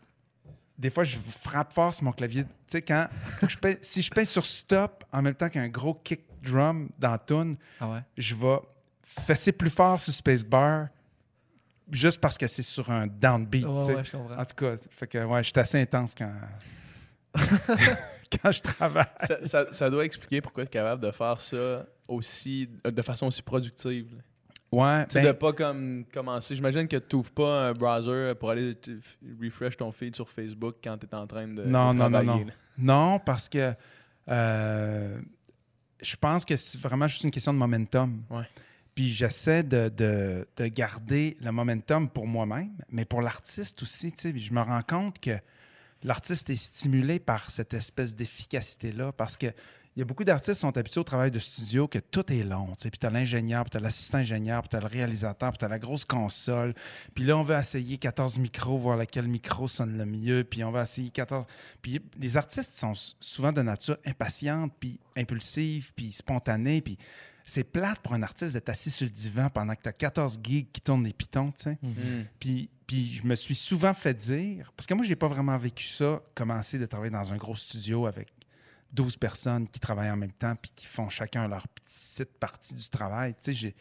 [0.81, 2.44] des fois, je frappe fort sur mon clavier.
[2.44, 3.07] Tu sais, quand,
[3.47, 7.19] je si je pèse sur stop en même temps qu'un gros kick drum dans la
[7.19, 8.01] tune, Ah ouais?
[8.16, 8.59] je vais
[9.27, 10.89] fesser plus fort sur spacebar
[11.93, 13.65] juste parce que c'est sur un downbeat.
[13.66, 14.16] Ouais, je.
[14.16, 16.32] En tout cas, fait que, ouais, je suis assez intense quand,
[18.43, 19.05] quand je travaille.
[19.27, 23.27] ça, ça- ça doit expliquer pourquoi tu es capable de faire ça aussi, de façon
[23.27, 24.15] aussi productive.
[24.72, 26.55] Ouais, Tu ben- de pas comme commencer.
[26.55, 28.76] J'imagine que tu n'ouvres pas un browser pour aller
[29.42, 32.22] refresh ton feed sur Facebook quand tu es en train de, Non, de non, non,
[32.22, 32.44] non.
[32.44, 32.52] là.
[32.78, 33.74] Non, parce que
[34.28, 35.20] euh,
[36.01, 38.22] je pense que c'est vraiment juste une question de momentum.
[38.30, 38.44] Ouais.
[38.94, 44.12] Puis j'essaie de, de- de garder le momentum pour moi-même, mais pour l'artiste aussi.
[44.22, 45.36] Je me rends compte que
[46.02, 49.47] l'artiste est stimulé par cette espèce d'efficacité-là parce que
[49.96, 52.44] il y a beaucoup d'artistes qui sont habitués au travail de studio que tout est
[52.44, 52.68] long.
[52.80, 55.58] Puis tu as l'ingénieur, puis tu as l'assistant ingénieur, puis tu as le réalisateur, puis
[55.58, 56.74] tu as la grosse console.
[57.14, 60.44] Puis là, on veut essayer 14 micros, voir lequel micro sonne le mieux.
[60.44, 61.44] Puis on va essayer 14.
[61.82, 66.80] Puis les artistes sont souvent de nature impatiente, puis impulsive, puis spontanée.
[66.82, 66.96] Puis
[67.44, 70.38] c'est plate pour un artiste d'être assis sur le divan pendant que tu as 14
[70.40, 71.78] gigs qui tournent des pitons, tu sais.
[71.82, 72.26] Mm.
[72.38, 75.84] Puis, puis je me suis souvent fait dire, parce que moi, j'ai pas vraiment vécu
[75.84, 78.28] ça, commencer de travailler dans un gros studio avec
[78.92, 82.88] 12 personnes qui travaillent en même temps puis qui font chacun leur petite partie du
[82.88, 83.34] travail.
[83.34, 83.76] Tu sais, j'ai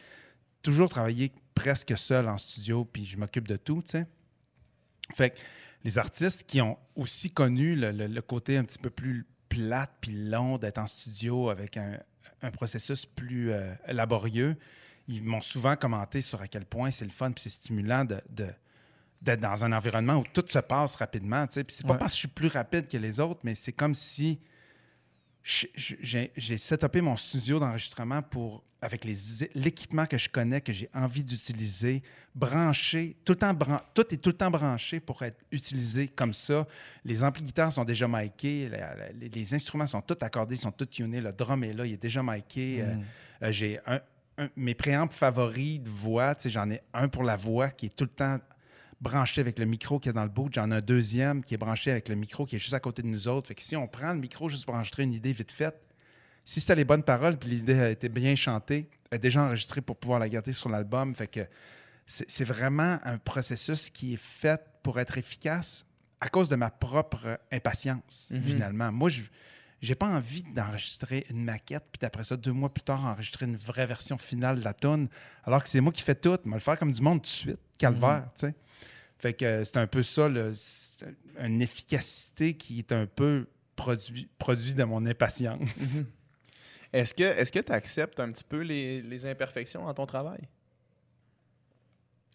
[0.62, 4.06] toujours travaillé presque seul en studio puis je m'occupe de tout, tu sais.
[5.14, 5.38] Fait que
[5.84, 9.90] les artistes qui ont aussi connu le, le- le côté un petit peu plus plate
[10.00, 11.98] puis long d'être en studio avec un,
[12.42, 14.56] un processus plus euh, laborieux,
[15.08, 18.20] ils m'ont souvent commenté sur à quel point c'est le fun puis c'est stimulant de,
[18.30, 18.52] de-
[19.22, 21.46] d'être dans un environnement où tout se passe rapidement.
[21.48, 21.64] tu sais.
[21.64, 21.98] Puis c'est pas Ouais.
[21.98, 24.38] parce que je suis plus rapide que les autres, mais c'est comme si
[25.42, 32.02] j'ai setupé mon studio d'enregistrement pour avec l'équipement que je connais, que j'ai envie d'utiliser,
[32.34, 36.32] branché, tout le temps bran- tout est tout le temps branché pour être utilisé comme
[36.32, 36.66] ça.
[37.04, 38.70] Les amplis guitares sont déjà micés,
[39.20, 42.00] les, les instruments sont tous accordés, sont tous tunés, le drum est là, il est
[42.02, 42.80] déjà miké.
[42.80, 42.94] Euh,
[43.42, 44.00] euh, j'ai un,
[44.38, 48.04] un- mes préampes favoris de voix, j'en ai un pour la voix qui est tout
[48.04, 48.38] le temps
[49.00, 50.48] branché avec le micro qui est dans le bout.
[50.52, 53.02] J'en ai un deuxième qui est branché avec le micro qui est juste à côté
[53.02, 53.48] de nous autres.
[53.48, 55.80] Fait que si on prend le micro juste pour enregistrer une idée vite faite,
[56.44, 59.80] si c'était les bonnes paroles puis l'idée a été bien chantée, elle est déjà enregistrée
[59.80, 61.14] pour pouvoir la garder sur l'album.
[61.14, 61.46] Fait que
[62.06, 65.86] c'est vraiment un processus qui est fait pour être efficace
[66.20, 68.42] à cause de ma propre impatience, Mhm.
[68.42, 68.92] finalement.
[68.92, 69.22] Moi, je
[69.82, 73.56] j'ai pas envie d'enregistrer une maquette, puis après ça, deux mois plus tard, enregistrer une
[73.56, 75.08] vraie version finale de la tune,
[75.44, 76.36] alors que c'est moi qui fais tout.
[76.44, 78.54] Mais le faire comme du monde tout de suite, calvaire, tu sais.
[79.20, 81.06] Fait que c'est un peu ça, c'est
[81.38, 86.00] une efficacité qui est un peu produit, produit de mon impatience.
[86.92, 90.40] Est-ce que est-ce que tu acceptes un petit peu les, les imperfections dans ton travail?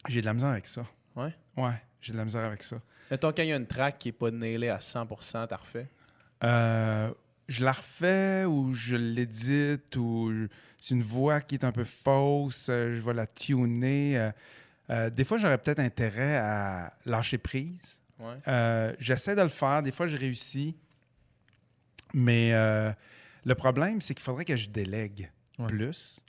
[0.07, 0.85] J'ai de la misère avec ça.
[1.15, 1.33] Ouais?
[1.57, 2.77] Ouais, j'ai de la misère avec ça.
[3.09, 5.89] Mettons, quand il y a une track qui n'est pas nailée à 100%, t'as refait?
[6.43, 7.11] Euh,
[7.47, 10.31] je la refais ou je l'édite ou
[10.77, 14.19] c'est une voix qui est un peu fausse, euh, je vais la tuner.
[14.19, 14.31] euh,
[14.89, 17.99] euh, des fois, j'aurais peut-être intérêt à lâcher prise.
[18.19, 18.35] Ouais.
[18.47, 19.81] Euh, J'essaie de le faire.
[19.83, 20.75] Des fois, je réussis.
[22.13, 22.91] Mais euh,
[23.45, 25.67] le problème, c'est qu'il faudrait que je délègue Ouais.
[25.67, 26.19] plus.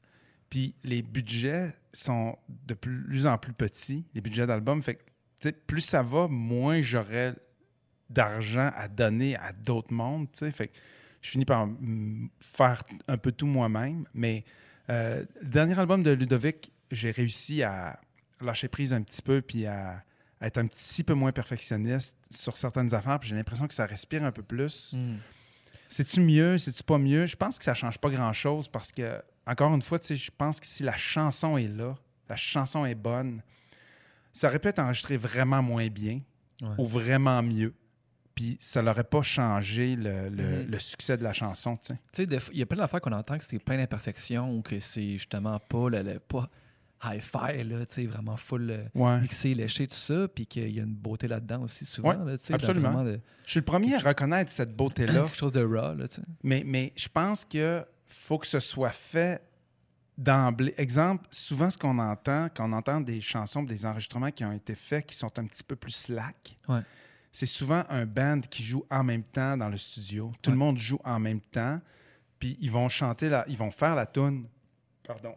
[0.49, 4.81] Puis les budgets sont de plus en plus petits, les budgets d'albums.
[4.83, 4.95] Fait
[5.41, 7.33] que, plus ça va, moins j'aurai
[8.09, 10.28] d'argent à donner à d'autres mondes.
[10.33, 10.74] Fait que
[11.20, 11.69] je finis par
[12.39, 14.07] faire un peu tout moi-même.
[14.15, 14.45] Mais
[14.89, 17.99] le dernier album de Ludovic, j'ai réussi à
[18.41, 20.03] lâcher prise un petit peu puis à,
[20.41, 23.19] à être un petit peu moins perfectionniste sur certaines affaires.
[23.19, 24.95] Puis j'ai l'impression que ça respire un peu plus.
[24.95, 25.17] Hmm.
[25.89, 26.59] C'est-tu mieux?
[26.59, 27.27] C'est-tu pas mieux?
[27.27, 30.67] Je pense que ça change pas grand-chose parce que, encore une fois, je pense que
[30.67, 31.95] si la chanson est là,
[32.29, 33.41] la chanson est bonne,
[34.33, 36.21] ça aurait pu être enregistré vraiment moins bien
[36.63, 36.69] Ouais.
[36.79, 37.75] ou vraiment mieux.
[38.35, 40.71] Puis ça n'aurait pas changé le, le- Mhm.
[40.71, 42.25] le succès de la chanson, tu sais.
[42.53, 45.59] Il y a plein d'affaires qu'on entend que c'est plein d'imperfections ou que c'est justement
[45.59, 46.51] pas, le, le- pas
[47.15, 49.20] hi-fi, là, tu sais, vraiment full euh, Ouais.
[49.20, 52.11] mixé, léché, tout ça, puis qu'il y a une beauté là-dedans aussi, souvent.
[52.16, 53.05] Ouais, là, absolument.
[53.05, 55.23] de- Je suis le premier à reconnaître cette beauté-là.
[55.24, 56.23] quelque chose de raw, là, tu sais.
[56.43, 59.43] Mais, mais je pense que faut que ce soit fait
[60.19, 64.53] d'emblée, exemple, souvent ce qu'on entend, quand on entend des chansons, des enregistrements qui ont
[64.53, 66.81] été faits, qui sont un petit peu plus slack, Ouais.
[67.33, 70.33] c'est souvent un band qui joue en même temps dans le studio.
[70.41, 71.81] Tout le monde joue en même temps,
[72.39, 74.47] puis ils vont chanter, la, ils vont faire la tune,
[75.07, 75.35] pardon,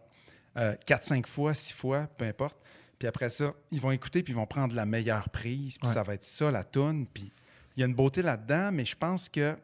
[0.58, 2.58] euh, 4, 5 fois, 6 fois, peu importe.
[2.98, 5.94] Puis après ça, ils vont écouter, puis ils vont prendre la meilleure prise, puis Ouais.
[5.94, 7.08] ça va être ça, la tune.
[7.08, 7.32] Puis
[7.76, 9.56] il y a une beauté là-dedans, mais je pense que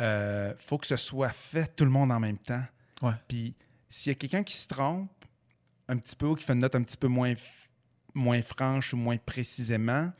[0.00, 2.62] euh, faut que ce soit fait tout le monde en même temps.
[3.02, 3.12] Ouais.
[3.28, 3.54] Puis
[3.88, 5.10] s'il y a quelqu'un qui se trompe
[5.88, 7.34] un petit peu ou qui fait une note un petit peu moins,
[8.14, 10.10] moins franche ou moins précisément,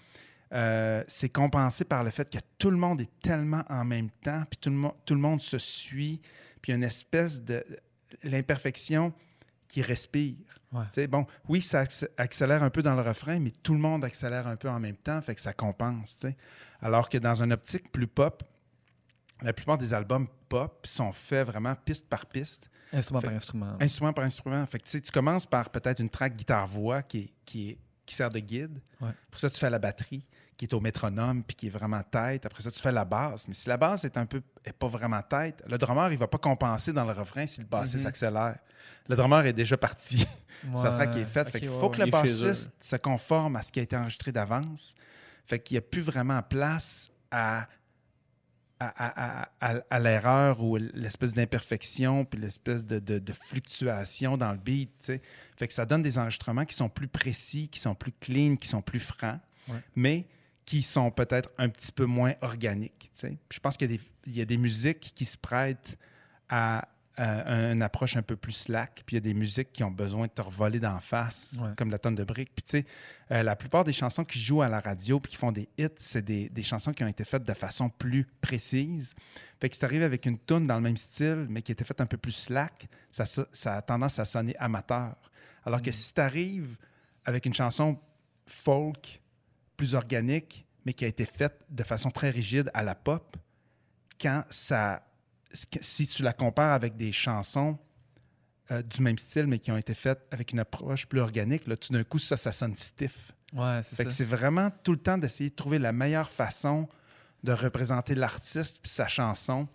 [0.53, 4.43] euh, c'est compensé par le fait que tout le monde est tellement en même temps,
[4.51, 6.21] puis tout le, tout le monde se suit,
[6.61, 7.65] puis une espèce de
[8.25, 9.13] l'imperfection
[9.71, 10.37] qui respire.
[10.73, 11.07] Ouais.
[11.09, 14.47] Bon, oui, ça acc- accélère un peu dans le refrain, mais tout le monde accélère
[14.47, 16.27] un peu en même temps, fait que ça compense.
[16.81, 18.43] Alors que dans une optique plus pop,
[19.43, 23.77] la plupart des albums pop sont faits vraiment piste par piste, Instrument Fait- par instrument.
[23.81, 24.67] instrument par instrument.
[24.67, 28.81] Fait que tu commences par peut-être une track guitare-voix qui, qui, qui sert de guide.
[29.01, 29.11] Ouais.
[29.29, 30.27] Après ça, tu fais la batterie
[30.61, 32.45] qui est au métronome puis qui est vraiment tête.
[32.45, 33.49] Après ça, tu fais la basse.
[33.49, 36.27] Mais si la basse est un peu est pas vraiment tête, le drummer, il va
[36.29, 38.09] pas compenser dans le refrain si le bassiste Mhm.
[38.09, 38.59] accélère.
[39.09, 40.19] Le drummer est déjà parti.
[40.77, 40.97] Sa Ouais.
[40.97, 41.97] track est fait ouais, faut ouais.
[41.97, 44.95] que le Il bassiste se conforme à ce qui a été enregistré d'avance.
[45.47, 47.67] Fait qu'il n'y a plus vraiment place à
[48.83, 54.39] à, à- à- à- à l'erreur ou l'espèce d'imperfection puis l'espèce de, de- de fluctuation
[54.39, 55.13] dans le beat.
[55.59, 58.69] Fait que ça donne des enregistrements qui sont plus précis, qui sont plus clean, qui
[58.69, 59.39] sont plus francs,
[59.69, 59.83] Ouais.
[59.97, 60.27] mais
[60.65, 63.11] qui sont peut-être un petit peu moins organiques.
[63.19, 63.37] tu.
[63.51, 65.99] Je pense qu'il y, a des- il y a des musiques qui se prêtent
[66.49, 69.85] à, à une approche un peu plus slack, puis il y a des musiques qui
[69.85, 71.71] ont besoin de te revoler d'en face, Ouais.
[71.77, 72.53] comme la tonne de briques.
[72.55, 72.87] Puis tu sais,
[73.33, 75.89] euh, la plupart des chansons qui jouent à la radio puis qui font des hits,
[75.99, 79.15] c'est des, des chansons qui ont été faites de façon plus précise.
[79.61, 82.01] Fait que si t'arrives avec une tune dans le même style, mais qui était faite
[82.01, 83.25] un peu plus slack, ça,
[83.77, 85.17] a tendance à sonner amateur.
[85.67, 86.79] Alors que si t'arrives
[87.27, 87.99] avec une chanson
[88.47, 89.21] folk,
[89.81, 93.35] plus organique, mais qui a été faite de façon très rigide à la pop,
[94.21, 95.03] quand ça,
[95.81, 97.79] si tu la compares avec des chansons
[98.71, 101.79] euh, du même style, mais qui ont été faites avec une approche plus organique, là,
[101.79, 103.33] tout d'un coup, ça, ça sonne stiff.
[103.55, 104.05] Ouais, c'est ça.
[104.05, 106.87] que c'est vraiment tout le temps d'essayer de trouver la meilleure façon
[107.43, 109.67] de représenter l'artiste puis sa chanson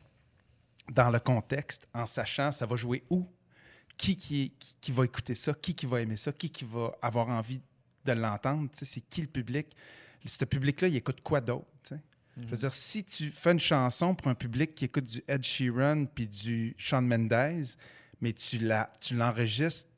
[0.91, 3.25] dans le contexte, en sachant ça va jouer où,
[3.97, 6.95] qui qui, qui, qui va écouter ça, qui qui va aimer ça, qui qui va
[7.01, 7.59] avoir envie
[8.05, 9.75] de l'entendre, c'est qui le public?
[10.25, 11.67] Ce public-là, il écoute quoi d'autre?
[12.37, 15.43] Je veux dire, si tu fais une chanson pour un public qui écoute du Ed
[15.43, 17.65] Sheeran puis du Shawn Mendes,
[18.19, 19.89] mais tu la, tu l'enregistres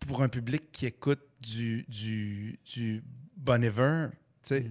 [0.00, 3.02] pour un public qui écoute du, du, du
[3.36, 4.08] Bon Iver,
[4.42, 4.64] c'est-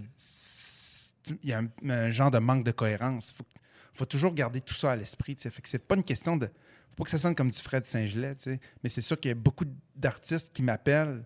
[1.43, 3.29] il y a un, un genre de manque de cohérence.
[3.29, 3.45] Il faut,
[3.93, 5.35] faut toujours garder tout ça à l'esprit.
[5.37, 6.47] Fait que c'est pas une question de.
[6.47, 8.35] faut pas que ça sonne comme du Fred Saint-Gelais,
[8.83, 9.65] mais c'est sûr qu'il y a beaucoup
[9.95, 11.23] d'artistes qui m'appellent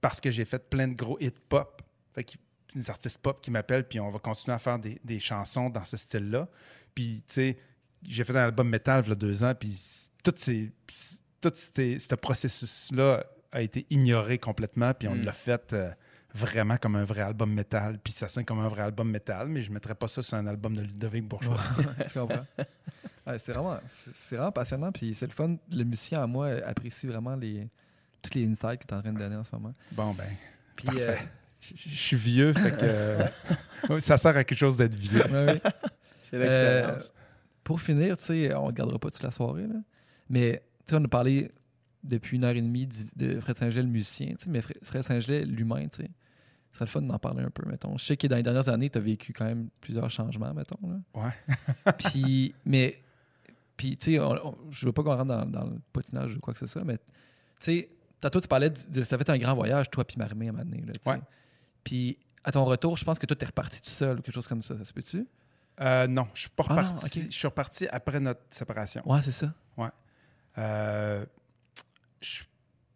[0.00, 1.82] parce que j'ai fait plein de gros hits pop.
[2.14, 2.32] Fait que
[2.74, 5.84] des artistes pop qui m'appellent, puis on va continuer à faire des, des chansons dans
[5.84, 6.48] ce style-là.
[6.94, 7.58] Puis, tu sais,
[8.06, 9.78] j'ai fait un album métal il y a deux ans, puis
[10.22, 10.72] tout, ces,
[11.40, 15.22] tout ce processus-là a été ignoré complètement, puis on Mm.
[15.24, 15.90] l'a fait euh,
[16.34, 19.62] vraiment comme un vrai album métal, puis ça sonne comme un vrai album métal, mais
[19.62, 21.56] je ne mettrais pas ça sur un album de Ludovic Bourgeois.
[21.78, 22.46] Ouais, je comprends.
[23.26, 23.78] Ouais, c'est vraiment,
[24.30, 24.92] vraiment passionnant.
[24.92, 25.56] Puis c'est le fun.
[25.72, 27.68] Le musicien en moi apprécie vraiment les,
[28.22, 29.74] tous les insights que tu es en train de donner en ce moment.
[29.92, 30.24] Bon, ben,
[30.76, 31.02] Puis, Parfait.
[31.10, 31.14] euh,
[31.60, 35.22] je je suis vieux, fait que euh, ça sert à quelque chose d'être vieux.
[35.24, 35.62] ouais, ouais.
[36.22, 37.12] C'est l'expérience.
[37.64, 39.74] pour finir, tu sais, on ne gardera pas toute la soirée, là.
[40.28, 41.50] mais tu sais, on a parlé
[42.04, 44.78] depuis une heure et demie du- de Fred Saint-Gelais, le musicien, tu sais, mais Fred,
[44.82, 46.10] Fred Saint-Gelais, l'humain, tu sais.
[46.72, 47.98] Ce serait le fun d'en parler un peu, mettons.
[47.98, 50.78] Je sais que dans les dernières années, tu as vécu quand même plusieurs changements, mettons.
[50.88, 51.00] Là.
[51.20, 51.92] Ouais.
[51.98, 53.02] puis, mais,
[53.76, 54.20] puis, tu sais,
[54.70, 56.96] je veux pas qu'on rentre dans, dans le patinage ou quoi que ce soit, mais,
[56.98, 57.02] tu
[57.58, 57.88] sais,
[58.20, 60.64] tantôt, tu parlais de, ça fait un grand voyage, toi puis Marimé, à un moment
[60.64, 60.92] donné, là.
[61.12, 61.20] Ouais.
[61.84, 64.46] Puis, à ton retour, je pense que toi, t'es reparti tout seul ou quelque chose
[64.48, 64.76] comme ça.
[64.78, 65.26] Ça se peut-tu?
[65.80, 67.26] Euh, non, je suis pas Ah non, reparti.
[67.30, 69.02] Je suis reparti après notre séparation.
[69.10, 69.52] Ouais, c'est ça.
[70.58, 71.24] Euh,
[72.20, 72.42] je-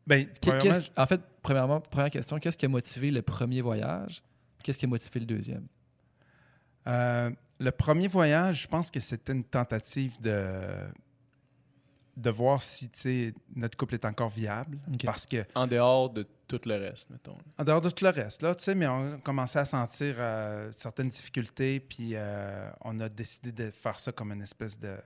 [0.07, 4.23] ben, premièrement, en fait, premièrement, première question, qu'est-ce qui a motivé le premier voyage?
[4.63, 5.67] Qu'est-ce qui a motivé le deuxième?
[6.87, 7.31] euh,
[7.61, 10.69] le premier voyage, je pense que c'était une tentative de
[12.17, 14.79] de voir si tu sais, notre couple est encore viable.
[15.05, 17.37] Parce que, En dehors de tout le reste, mettons.
[17.59, 20.71] en dehors de tout le reste, là, tu sais, mais on commençait à sentir euh,
[20.73, 24.97] certaines difficultés, puis euh, on a décidé de faire ça comme une espèce de,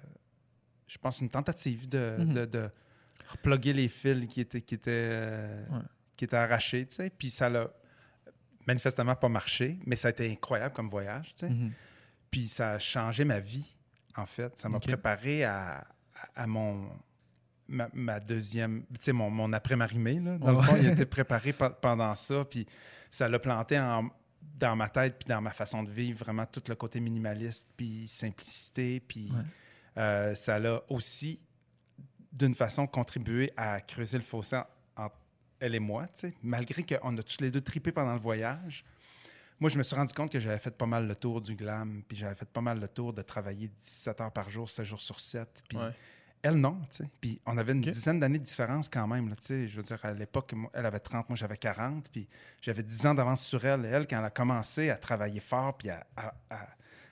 [0.87, 2.35] je pense, une tentative de, Mhm.
[2.35, 2.71] de, de
[3.31, 5.79] reploguer les fils qui étaient, qui étaient, euh, Ouais.
[6.17, 7.71] qui étaient arrachés, tu sais, puis ça l'a
[8.67, 11.51] manifestement pas marché, mais ça a été incroyable comme voyage, tu sais.
[11.53, 11.73] Mhm.
[12.31, 13.75] Puis ça a changé ma vie,
[14.17, 14.59] en fait.
[14.59, 15.87] Ça m'a préparé à,
[16.35, 16.89] à- mon,
[17.69, 20.39] ma, ma deuxième, tu sais, mon, mon après-marimé, là.
[20.39, 22.67] Dans le fond, il était préparé pe- pendant ça, puis
[23.11, 24.11] ça l'a planté en-
[24.59, 28.07] dans ma tête, puis dans ma façon de vivre, vraiment tout le côté minimaliste, puis
[28.09, 29.43] simplicité, puis Ouais.
[30.03, 31.41] euh, ça l'a aussi,
[32.33, 35.17] d'une façon, contribué à creuser le fossé en- entre
[35.61, 36.35] elle et moi, tu sais.
[36.43, 38.85] Malgré qu'on a tous les deux tripé pendant le voyage,
[39.61, 42.03] moi, je me suis rendu compte que j'avais fait pas mal le tour du glam,
[42.07, 45.01] puis j'avais fait pas mal le tour de travailler 17 heures par jour, 7 jours
[45.01, 45.63] sur 7.
[45.69, 45.91] Puis Ouais.
[46.43, 47.11] Elle, non, tu sais.
[47.21, 49.69] Puis on avait une dizaine d'années de différence quand même, là, tu sais.
[49.69, 52.29] Je veux dire, à l'époque, elle avait 30, moi, j'avais 40, puis
[52.63, 53.85] j'avais 10 ans d'avance sur elle.
[53.85, 56.69] Et elle, quand elle a commencé à travailler fort, puis à, à, à,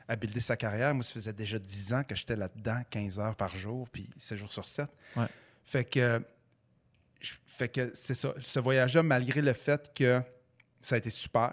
[0.09, 3.35] à builder sa carrière, moi, ça faisait déjà 10 ans que j'étais là-dedans, 15 heures
[3.37, 4.89] par jour, puis 7 jours sur 7.
[5.17, 5.27] Ouais.
[5.65, 6.25] Fait que,
[7.21, 8.33] je- fait que c'est ça.
[8.41, 10.23] Ce voyage-là, malgré le fait que
[10.81, 11.53] ça a été super,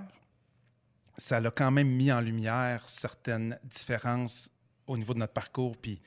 [1.18, 4.50] ça l'a quand même mis en lumière certaines différences
[4.88, 6.02] au niveau de notre parcours, puis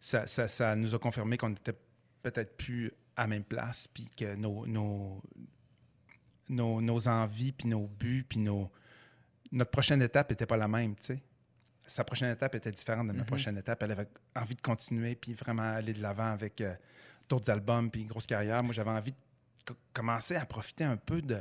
[0.00, 1.74] ça, ça- ça nous a confirmé qu'on n'était
[2.22, 5.20] peut-être plus à la même place, puis que nos, nos,
[6.48, 8.70] nos, nos envies, puis nos buts, puis nos,
[9.52, 11.22] notre prochaine étape n'était pas la même, tu sais.
[11.86, 13.82] Sa prochaine étape était différente de ma prochaine étape.
[13.82, 16.74] Elle avait envie de continuer, puis vraiment aller de l'avant avec euh,
[17.30, 18.62] d'autres albums, puis une grosse carrière.
[18.62, 19.16] Moi, j'avais envie de
[19.64, 21.38] co- commencer à profiter un peu de,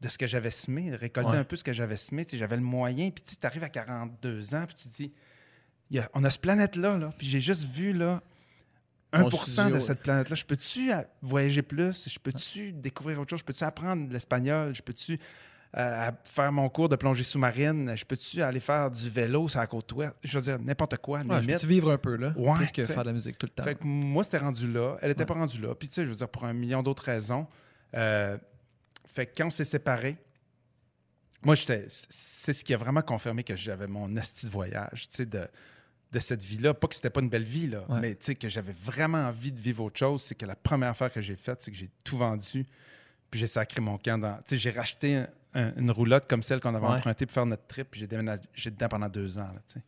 [0.00, 1.36] de ce que j'avais semé, de récolter Ouais.
[1.38, 2.24] un peu ce que j'avais semé.
[2.24, 5.12] Tu sais, J'avais le moyen, puis tu arrives à 42 ans, puis tu te dis,
[5.90, 8.22] y a- on a cette planète-là, là, puis j'ai juste vu là,
[9.12, 9.80] 1% Mon studio, de ouais.
[9.80, 10.36] cette planète-là.
[10.36, 12.08] Je peux-tu euh, voyager plus?
[12.08, 13.40] Je peux-tu découvrir autre chose?
[13.40, 14.72] Je peux-tu apprendre l'espagnol?
[14.74, 15.18] Je peux-tu
[15.76, 17.92] euh, faire mon cours de plongée sous-marine?
[17.96, 20.14] Je peux-tu aller faire du vélo sur la côte ouest?
[20.22, 22.84] Je veux dire, n'importe quoi, Ouais, je peux-tu vivre un peu, là, Ouais, plus que
[22.84, 23.64] faire de la musique tout le temps?
[23.64, 24.96] Fait que moi, c'était rendu là.
[25.02, 25.74] Elle n'était pas rendue là.
[25.74, 27.48] Puis, tu sais, je veux dire, pour un million d'autres raisons.
[27.96, 28.38] Euh,
[29.06, 30.18] fait que quand on s'est séparés,
[31.42, 31.86] moi, j'étais.
[31.88, 35.48] C'est ce qui a vraiment confirmé que j'avais mon asti de voyage, tu sais, de,
[36.12, 36.74] de cette vie-là.
[36.74, 38.00] Pas que c'était pas une belle vie, là, Ouais.
[38.00, 40.22] mais tu sais, que j'avais vraiment envie de vivre autre chose.
[40.22, 42.66] C'est que la première affaire que j'ai faite, c'est que j'ai tout vendu.
[43.30, 44.36] Puis j'ai sacré mon camp dans.
[44.38, 46.94] Tu sais, j'ai racheté un- un- une roulotte comme celle qu'on avait Ouais.
[46.94, 47.88] empruntée pour faire notre trip.
[47.90, 49.82] Puis j'ai déménagé dedans pendant deux ans, là, tu sais.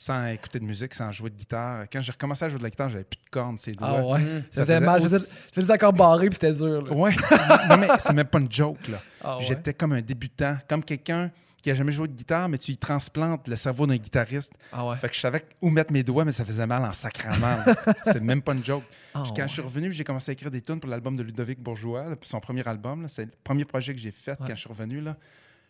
[0.00, 1.86] Sans écouter de musique, sans jouer de guitare.
[1.92, 3.88] Quand j'ai recommencé à jouer de la guitare, j'avais plus de cordes, ces doigts.
[3.98, 4.20] Ah ouais?
[4.20, 4.44] Mm.
[4.50, 5.00] Ça faisait mal.
[5.00, 6.82] Je aussi- je faisais des accords barrés, puis c'était dur.
[6.82, 6.92] Là.
[6.92, 7.10] Ouais.
[7.68, 9.00] non, mais c'est même pas une joke, là.
[9.22, 9.44] Ah ouais?
[9.44, 11.32] J'étais comme un débutant, comme quelqu'un
[11.68, 14.52] qui a jamais joué de guitare, mais tu y transplantes le cerveau d'un guitariste.
[14.72, 14.96] Ah ouais.
[14.96, 17.58] Fait que je savais où mettre mes doigts, mais ça faisait mal en sacrament.
[18.04, 18.84] C'était même pas une joke.
[19.12, 19.48] Ah Puis quand ouais.
[19.48, 22.16] je suis revenu, j'ai commencé à écrire des tunes pour l'album de Ludovic Bourgeois, là,
[22.16, 23.06] puis son premier album.
[23.08, 24.36] C'est le premier projet que j'ai fait Ouais.
[24.46, 25.00] quand je suis revenu.
[25.02, 25.16] Là.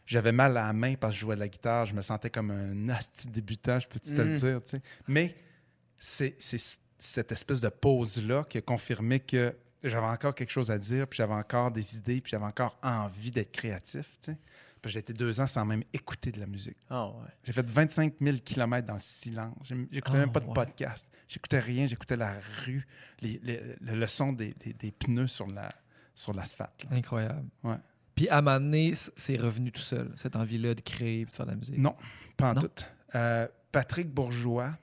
[0.07, 1.85] J'avais mal à la main parce que je jouais de la guitare.
[1.85, 4.37] Je me sentais comme un asti débutant, je peux-tu te le Mm.
[4.37, 4.61] dire.
[4.65, 4.83] tu sais.
[5.09, 5.35] Mais
[5.99, 6.37] c'est
[6.99, 9.55] cette espèce de pause-là qui a confirmé que
[9.85, 13.31] j'avais encore quelque chose à dire, puis j'avais encore des idées, puis j'avais encore envie
[13.31, 14.07] d'être créatif.
[14.89, 16.77] J'ai été deux ans sans même écouter de la musique.
[16.91, 17.15] Ah ouais.
[17.45, 19.55] J'ai fait 25 000 kilomètres dans le silence.
[19.91, 20.53] J'écoutais Ah, même pas de ouais.
[20.55, 21.09] podcast.
[21.29, 21.87] J'écoutais rien.
[21.87, 22.35] J'écoutais la
[22.65, 22.87] rue,
[23.21, 25.73] les- les- le, le son des, des- des pneus sur la
[26.15, 26.85] sur l'asphalte.
[26.91, 27.49] Incroyable.
[27.63, 27.77] Ouais.
[28.17, 31.31] Puis à un moment donné, c'est revenu tout seul, cette envie-là de créer et de
[31.31, 31.79] faire de la musique?
[31.79, 31.95] Non,
[32.37, 32.63] pas en Non?
[32.63, 32.85] tout.
[33.15, 34.77] Euh, Patrick Bourgeois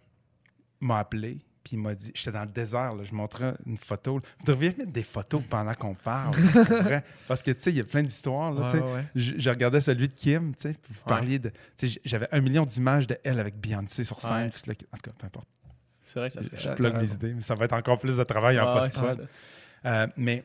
[0.79, 1.41] m'a appelé.
[1.65, 4.21] Puis il m'a dit, j'étais dans le désert, là, je montrais une photo.
[4.39, 6.35] Vous devriez mettre des photos pendant qu'on parle.
[6.35, 7.03] vrai.
[7.27, 8.51] Parce que, tu sais, il y a plein d'histoires.
[8.53, 9.05] là, Ouais, ouais.
[9.15, 11.03] Je, je regardais celui de Kim, tu sais, puis vous Ouais.
[11.07, 11.49] parliez de...
[11.75, 14.47] tu sais, J'avais un million d'images de elle avec Beyoncé sur scène.
[14.47, 14.71] En tout
[15.03, 15.47] cas, peu importe.
[16.03, 18.15] C'est vrai que ça se Je, plug mes idées, mais ça va être encore plus
[18.17, 19.27] de travail en post-prod.
[19.85, 20.43] Euh, mais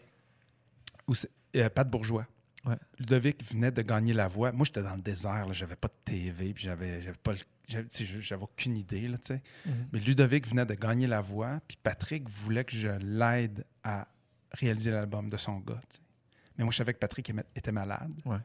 [1.07, 1.13] où
[1.57, 2.25] euh, Pat Bourgeois.
[2.65, 2.77] Ouais.
[2.99, 4.53] Ludovic venait de gagner la voix.
[4.53, 5.47] Moi, j'étais dans le désert.
[5.47, 5.53] là.
[5.53, 7.39] J'avais pas de TV, puis j'avais, j'avais pas, le-
[7.71, 9.43] j'avais, tu aucune idée, là, tu sais.
[9.67, 9.89] Mhm.
[9.93, 14.09] Mais Ludovic venait de gagner la voix, puis Patrick voulait que je l'aide à
[14.53, 16.03] réaliser l'album de son gars, tu sais.
[16.59, 18.13] Mais moi, je savais que Patrick était malade.
[18.27, 18.37] Ouais.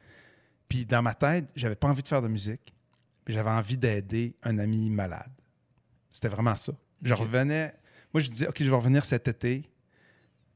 [0.69, 2.73] Puis dans ma tête, j'avais pas envie de faire de musique,
[3.27, 5.31] mais j'avais envie d'aider un ami malade.
[6.10, 6.73] C'était vraiment ça.
[7.02, 7.73] Je revenais.
[8.14, 9.69] Moi, je disais, OK, je vais revenir cet été,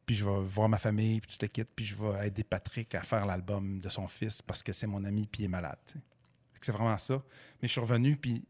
[0.05, 2.95] puis je vais voir ma famille, puis tout le kit, puis je vais aider Patrick
[2.95, 5.77] à faire l'album de son fils parce que c'est mon ami, puis il est malade.
[5.85, 5.99] tu sais.
[6.61, 7.23] C'est vraiment ça.
[7.61, 8.47] Mais je suis revenu, puis tu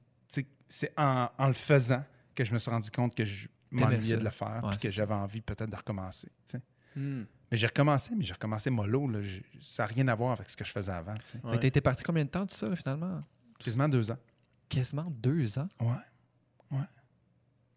[0.70, 2.04] c'est en, en le faisant
[2.36, 4.90] que je me suis rendu compte que je m'ennuyais de le faire, Ouais, puis que
[4.90, 6.30] j'avais envie peut-être de recommencer.
[6.48, 6.62] tu sais.
[6.96, 7.26] Hmm.
[7.52, 9.08] Mais j'ai recommencé, mais j'ai recommencé mollo.
[9.08, 9.20] là.
[9.62, 11.16] Ça n'a rien à voir avec ce que je faisais avant.
[11.18, 11.68] tu Ouais.
[11.68, 13.24] été parti combien de temps tout ça, là, finalement?
[13.58, 14.18] Quasiment deux ans.
[14.70, 15.68] Quasiment deux ans?
[15.82, 16.78] Ouais.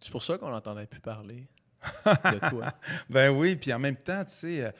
[0.00, 1.46] C'est pour ça qu'on n'entendait plus parler
[2.06, 2.74] de toi.
[3.08, 4.74] Ben oui, puis en même temps, tu sais,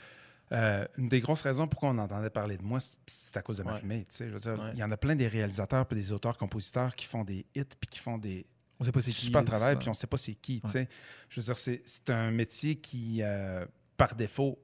[0.53, 3.63] euh, une des grosses raisons pourquoi on entendait parler de moi, c'est- à cause de
[3.63, 3.73] Ouais.
[3.73, 4.01] Marie-Mé.
[4.11, 4.71] Tu sais, je veux dire, Ouais.
[4.75, 7.65] il y en a plein des réalisateurs puis des auteurs, compositeurs qui font des hits
[7.81, 8.45] puis qui font des
[8.79, 9.21] On sait pas c'est qui.
[9.27, 10.61] super tout travail puis on sait pas c'est qui.
[10.65, 10.71] Ouais.
[10.71, 10.89] sais.
[11.29, 13.65] Je veux dire, c'est c'est un métier qui, euh,
[13.97, 14.59] par défaut,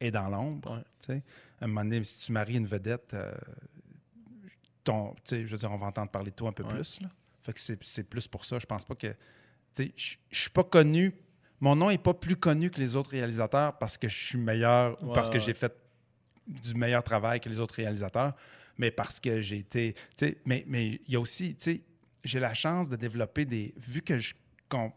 [0.00, 0.82] est dans l'ombre.
[1.00, 1.22] Sais.
[1.60, 3.32] À un moment donné, si tu maries une vedette, euh,
[4.82, 7.00] ton, tu sais, je veux dire, on va entendre parler de toi un peu plus.
[7.00, 7.08] Là.
[7.42, 8.58] Fait que c'est c'est plus pour ça.
[8.58, 9.08] Je pense pas que.
[9.74, 11.14] tu sais, Je je suis pas connu
[11.60, 15.02] mon nom est pas plus connu que les autres réalisateurs parce que je suis meilleur
[15.02, 15.40] ou Ouais, parce que ouais.
[15.40, 15.74] j'ai fait
[16.46, 18.34] du meilleur travail que les autres réalisateurs,
[18.76, 19.94] mais parce que j'ai été.
[20.44, 21.82] Mais il y a aussi, tu sais,
[22.22, 23.74] j'ai la chance de développer des.
[23.76, 24.34] Vu que je,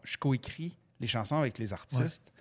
[0.02, 2.32] je coécris les chansons avec les artistes,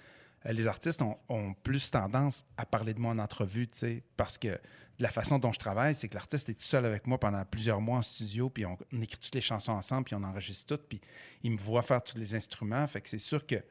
[0.46, 4.04] euh, les artistes ont, ont plus tendance à parler de moi en entrevue, tu sais,
[4.16, 4.60] parce que
[5.00, 7.80] la façon dont je travaille, c'est que l'artiste est tout seul avec moi pendant plusieurs
[7.80, 10.88] mois en studio, puis on, on écrit toutes les chansons ensemble, puis on enregistre toutes,
[10.88, 11.02] puis
[11.44, 12.86] il me voit faire tous les instruments.
[12.88, 13.64] Fait que c'est sûr que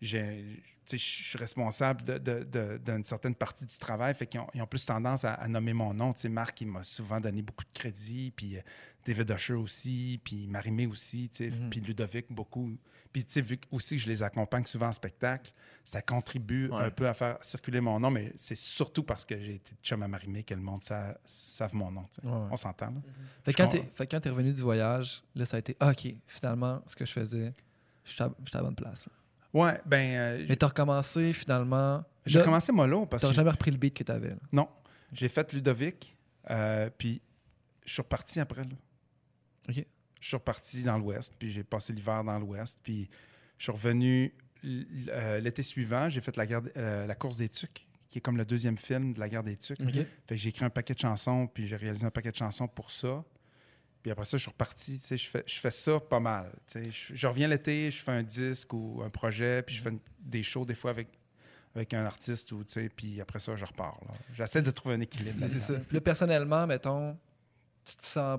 [0.00, 4.46] tu je suis responsable de- de- de- d'une certaine partie du travail, fait qu'ils ont,
[4.54, 6.12] ils ont plus tendance à, à nommer mon nom.
[6.12, 8.60] Tu Marc, il m'a souvent donné beaucoup de crédit, puis euh,
[9.04, 12.76] David Usher aussi, puis Marimé aussi, tu sais, puis Ludovic beaucoup.
[13.12, 15.52] Puis tu vu que aussi que je les accompagne souvent en spectacle,
[15.84, 16.84] ça contribue Ouais.
[16.84, 20.02] un peu à faire circuler mon nom, mais c'est surtout parce que j'ai été chum
[20.02, 22.04] à Marimé que le monde sa- savent mon nom.
[22.12, 22.26] tu sais.
[22.28, 22.48] Ouais, ouais.
[22.50, 23.00] On s'entend, là.
[23.44, 25.90] Fait que Je quand fait quand t'es revenu du voyage, là, ça a été ah,
[25.90, 27.54] OK, finalement, ce que je faisais,
[28.04, 29.08] j'étais à, j'étais à la bonne place.
[29.58, 32.04] Ouais, ben, euh, Mais t'as recommencé finalement.
[32.26, 34.30] j'ai Là, commencé mollo parce T'as que jamais repris le beat que t'avais.
[34.30, 34.36] là.
[34.52, 34.68] Non.
[35.12, 36.16] J'ai fait Ludovic,
[36.50, 37.22] euh, puis
[37.84, 38.64] je suis reparti après.
[38.64, 38.70] Là.
[39.70, 39.86] OK.
[40.20, 43.08] Je suis reparti dans l'Ouest, puis j'ai passé l'hiver dans l'Ouest, puis
[43.58, 44.34] je suis revenu
[44.64, 46.08] euh, l'été suivant.
[46.08, 49.14] J'ai fait la, guerre- euh, la course des Tucs, qui est comme le deuxième film
[49.14, 49.80] de la guerre des Tucs.
[49.80, 49.92] OK.
[49.94, 52.66] Fait que j'ai écrit un paquet de chansons, puis j'ai réalisé un paquet de chansons
[52.68, 53.24] pour ça.
[54.06, 55.00] Puis après ça, je suis reparti.
[55.00, 56.52] tu sais, Je fais, je fais ça pas mal.
[56.68, 56.90] tu sais.
[56.92, 59.98] Je, je reviens l'été, je fais un disque ou un projet, puis je fais une-
[60.20, 61.08] des shows des fois avec,
[61.74, 63.98] avec un artiste, ou, tu sais, puis après ça, je repars.
[64.32, 65.44] J'essaie de trouver un équilibre.
[65.48, 65.74] C'est ça.
[65.74, 67.18] Puis là, personnellement, mettons,
[67.84, 68.38] tu te sens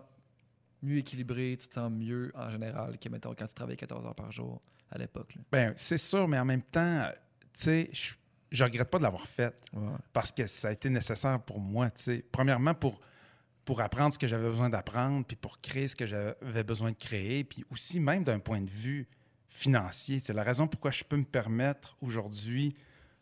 [0.82, 4.16] mieux équilibré, tu te sens mieux en général que, mettons, quand tu travaillais 14 heures
[4.16, 5.36] par jour à l'époque.
[5.52, 7.10] Ben, c'est sûr, mais en même temps,
[7.54, 8.14] tu sais, je,
[8.52, 9.90] je regrette pas de l'avoir fait Ouais.
[10.14, 12.26] parce que ça a été nécessaire pour moi, tu sais.
[12.32, 13.02] Premièrement, pour,
[13.68, 16.96] pour apprendre ce que j'avais besoin d'apprendre, puis pour créer ce que j'avais besoin de
[16.96, 19.08] créer, puis aussi même d'un point de vue
[19.50, 20.22] financier.
[20.24, 22.74] C'est la raison pourquoi je peux me permettre aujourd'hui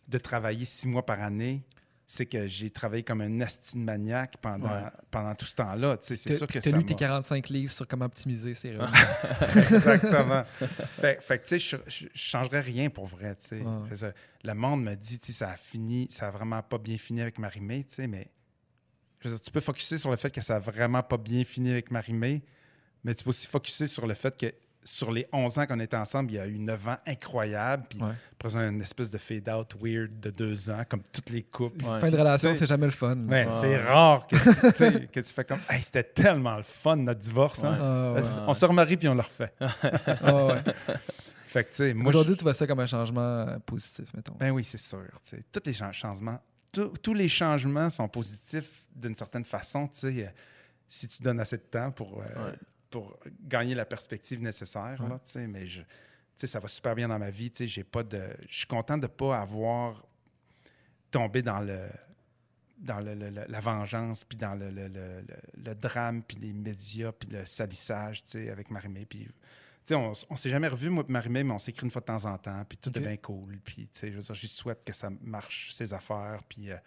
[0.08, 1.64] de travailler six mois par année.
[2.08, 4.84] C'est que j'ai travaillé comme un asti de maniaque pendant, Ouais.
[5.10, 5.98] pendant tout ce temps-là.
[5.98, 8.54] Tu sais, C'est sûr que T'as ça lu tes m'a- 45 livres sur comment optimiser
[8.54, 9.66] ses revenus.
[9.72, 10.44] Exactement.
[11.00, 13.62] fait, fait que, tu sais, je, je changerais rien pour vrai, tu sais.
[13.62, 14.14] Ouais.
[14.44, 17.22] Le monde me dit, tu sais, ça a fini, ça a vraiment pas bien fini
[17.22, 18.28] avec Marimé, tu sais, mais
[19.26, 21.44] je veux dire, tu peux focuser sur le fait que ça a vraiment pas bien
[21.44, 22.42] fini avec Marimé,
[23.04, 24.54] mais tu peux aussi focuser sur le fait que
[24.88, 28.00] sur les 11 ans qu'on était ensemble, il y a eu 9 ans incroyables, puis
[28.00, 28.12] Ouais.
[28.40, 31.84] après une espèce de fade-out weird de deux ans, comme toutes les couples.
[31.84, 32.00] Ouais.
[32.00, 33.18] fin de relation, c'est jamais le fun.
[33.28, 37.20] Ouais, c'est rare que tu, que tu fais comme, hey, c'était tellement le fun, notre
[37.20, 37.78] divorce, hein?
[37.82, 38.22] Ah, ouais.
[38.46, 39.54] On se remarie puis on le refait.
[39.60, 40.62] Ah, ouais.
[41.48, 44.36] Fait que, tu sais, moi, je- Aujourd'hui, tu vois ça comme un changement positif, mettons.
[44.40, 45.00] Ben oui, c'est sûr.
[45.24, 45.44] tu sais.
[45.52, 46.40] Tous les chan- changements,
[47.02, 49.88] tous- les changements sont positifs d'une certaine façon.
[49.88, 50.30] tu sais, euh,
[50.88, 52.58] si tu donnes assez de temps pour, euh, Ouais.
[52.90, 55.10] pour gagner la perspective nécessaire, Ouais.
[55.10, 55.88] là, tu sais, mais je, tu
[56.36, 57.50] sais, ça va super bien dans ma vie.
[57.52, 60.06] tu sais, J'ai pas de, je suis content de ne pas avoir
[61.12, 61.88] tombé dans le
[62.78, 66.36] dans le- le- le- la vengeance, puis dans le, le- le- le- le drame, puis
[66.38, 69.06] les médias, puis le salissage, tu sais, avec Marimé.
[69.06, 69.30] Puis,
[69.94, 72.26] on, on s'est jamais revu, moi et Marimé, mais on s'écrit une fois de temps
[72.26, 73.60] en temps, puis tout est bien cool.
[73.64, 76.78] Puis, tu sais, je veux dire, souhaite que ça marche, ses affaires, puis euh,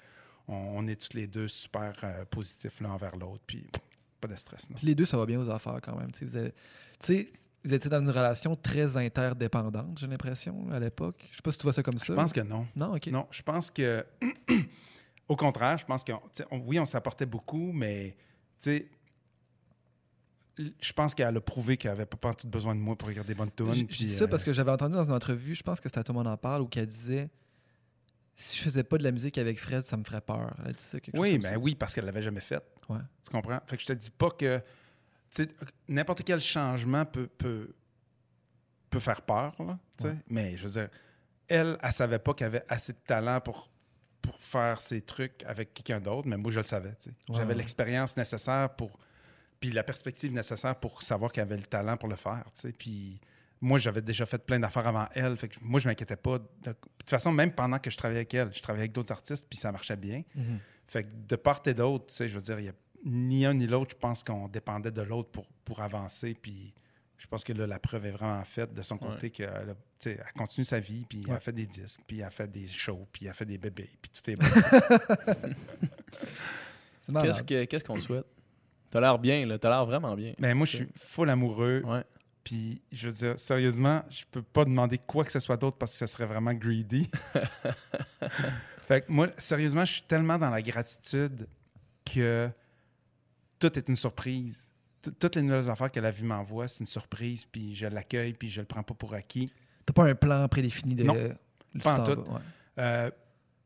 [0.48, 3.66] on, on est tous les deux super euh, positifs l'un envers l'autre, puis
[4.20, 4.76] pas de stress, non.
[4.76, 6.10] Puis les deux, ça va bien aux affaires quand même.
[6.10, 6.52] Tu sais, vous, avez-
[7.64, 11.24] vous étiez dans une relation très interdépendante, j'ai l'impression, à l'époque.
[11.30, 12.06] Je sais pas si tu vois ça comme ça.
[12.06, 12.66] Je pense que non.
[12.74, 13.06] Non, OK.
[13.08, 14.04] Non, je pense que,
[15.28, 16.12] au contraire, je pense que,
[16.66, 18.16] oui, on s'apportait beaucoup, mais,
[18.60, 18.86] tu sais, l-
[20.58, 23.34] je pense qu'elle a prouvé qu'elle avait pas tout besoin de moi pour regarder des
[23.34, 23.72] bonnes tunes.
[23.74, 26.00] Je dis ça euh, parce que j'avais entendu dans une entrevue, je pense que c'était
[26.00, 27.30] à Tout le monde en parle, où qu'elle disait
[28.34, 30.54] si je faisais pas de la musique avec Fred, ça me ferait peur.
[30.64, 31.58] Elle dit ça, quelque chose Oui, comme ben ça.
[31.58, 32.62] oui, parce qu'elle l'avait jamais fait.
[32.88, 32.98] Ouais.
[33.24, 33.58] Tu comprends?
[33.66, 34.62] Fait que je te dis pas que,
[35.88, 37.74] n'importe quel changement peut, peut,
[38.90, 39.78] peut faire peur, là.
[40.04, 40.16] Ouais.
[40.28, 40.88] Mais, je veux dire,
[41.48, 43.68] elle, elle savait pas qu'elle avait assez de talent pour
[44.20, 46.90] pour faire ces trucs avec quelqu'un d'autre, mais moi, je le savais.
[46.90, 48.90] Ouais, J'avais l'expérience nécessaire pour.
[49.60, 52.44] Puis la perspective nécessaire pour savoir qu'elle avait le talent pour le faire.
[52.54, 52.72] tu sais.
[52.72, 53.20] Puis
[53.60, 55.36] moi, j'avais déjà fait plein d'affaires avant elle.
[55.36, 56.38] Fait que moi, je m'inquiétais pas.
[56.38, 56.44] De...
[56.64, 59.46] de toute façon, même pendant que je travaillais avec elle, je travaillais avec d'autres artistes,
[59.50, 60.22] puis ça marchait bien.
[60.34, 60.58] Mhm.
[60.86, 62.72] Fait que de part et d'autre, tu sais, je veux dire, il y a
[63.04, 66.36] ni un ni l'autre, je pense qu'on dépendait de l'autre pour, pour avancer.
[66.40, 66.72] Puis
[67.16, 70.10] je pense que là, la preuve est vraiment faite de son côté qu'elle a- tu
[70.10, 71.36] sais, elle continue sa vie, puis elle Ouais.
[71.36, 73.58] a fait des disques, puis elle a fait des shows, puis elle a fait des
[73.58, 74.36] bébés, puis tout est
[77.08, 77.22] bon.
[77.66, 78.26] Qu'est-ce qu'on souhaite?
[78.90, 79.58] T'as l'air bien, là.
[79.58, 80.32] T'as l'air vraiment bien.
[80.38, 81.82] Mais moi, je suis full amoureux.
[81.84, 82.04] Ouais.
[82.44, 85.92] Puis, je veux dire, sérieusement, je peux pas demander quoi que ce soit d'autre parce
[85.92, 87.06] que ce serait vraiment greedy.
[88.86, 91.46] fait que moi, sérieusement, je suis tellement dans la gratitude
[92.10, 92.48] que
[93.58, 94.70] tout est une surprise.
[95.02, 98.32] T- Toutes les nouvelles affaires que la vie m'envoie, c'est une surprise, puis je l'accueille,
[98.32, 99.50] puis je le prends pas pour acquis.
[99.84, 101.04] T'as pas un plan prédéfini de.
[101.04, 101.14] Non,
[101.82, 102.20] pas en tout.
[102.20, 102.40] ouais.
[102.78, 103.10] Euh,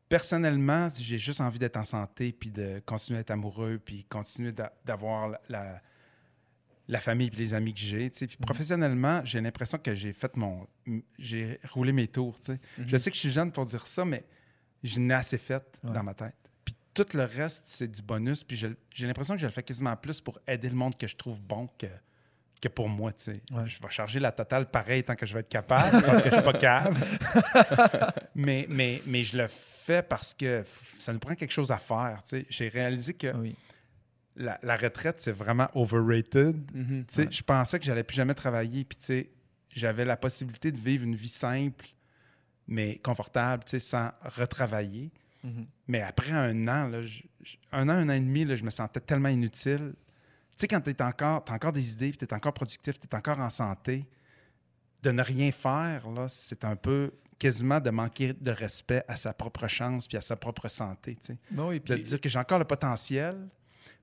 [0.09, 4.51] personnellement, j'ai juste envie d'être en santé, puis de continuer à être amoureux, puis continuer
[4.51, 5.81] d'a- d'avoir la, la,
[6.87, 8.09] la famille et les amis que j'ai.
[8.09, 10.67] Puis professionnellement, j'ai l'impression que j'ai fait mon...
[11.17, 12.35] J'ai roulé mes tours.
[12.41, 12.59] sais.
[12.85, 14.23] Je sais que je suis jeune pour dire ça, mais
[14.83, 15.93] je n'ai assez fait Ouais.
[15.93, 16.35] dans ma tête.
[16.65, 18.43] Puis tout le reste, c'est du bonus.
[18.43, 21.15] Puis j'ai l'impression que je le fais quasiment plus pour aider le monde que je
[21.15, 21.87] trouve bon que,
[22.63, 23.11] que pour moi.
[23.13, 23.41] tu sais.
[23.51, 23.65] Ouais.
[23.67, 26.35] Je vais charger la totale pareil tant que je vais être capable, parce que je
[26.35, 26.97] suis pas capable.
[28.35, 30.63] mais, mais, mais je le fais parce que
[30.99, 32.21] ça nous prend quelque chose à faire.
[32.23, 32.45] tu sais.
[32.49, 33.55] J'ai réalisé que oui.
[34.35, 36.55] la, la retraite, c'est vraiment overrated.
[36.73, 37.05] Mhm.
[37.07, 39.29] Tu sais, Je pensais que j'allais plus jamais travailler, puis tu sais,
[39.69, 41.85] j'avais la possibilité de vivre une vie simple,
[42.67, 45.11] mais confortable, tu sais, sans retravailler.
[45.43, 45.65] Mhm.
[45.87, 48.63] Mais après un an, là, je- je- un an, un an et demi, là, je
[48.63, 49.93] me sentais tellement inutile.
[50.55, 53.07] Tu sais, quand tu encore, as encore des idées, puis tu es encore productif, tu
[53.07, 54.05] es encore en santé,
[55.01, 59.33] de ne rien faire, là, c'est un peu quasiment de manquer de respect à sa
[59.33, 61.17] propre chance puis à sa propre santé.
[61.21, 63.35] sais Ben oui, de puis- dire que j'ai encore le potentiel,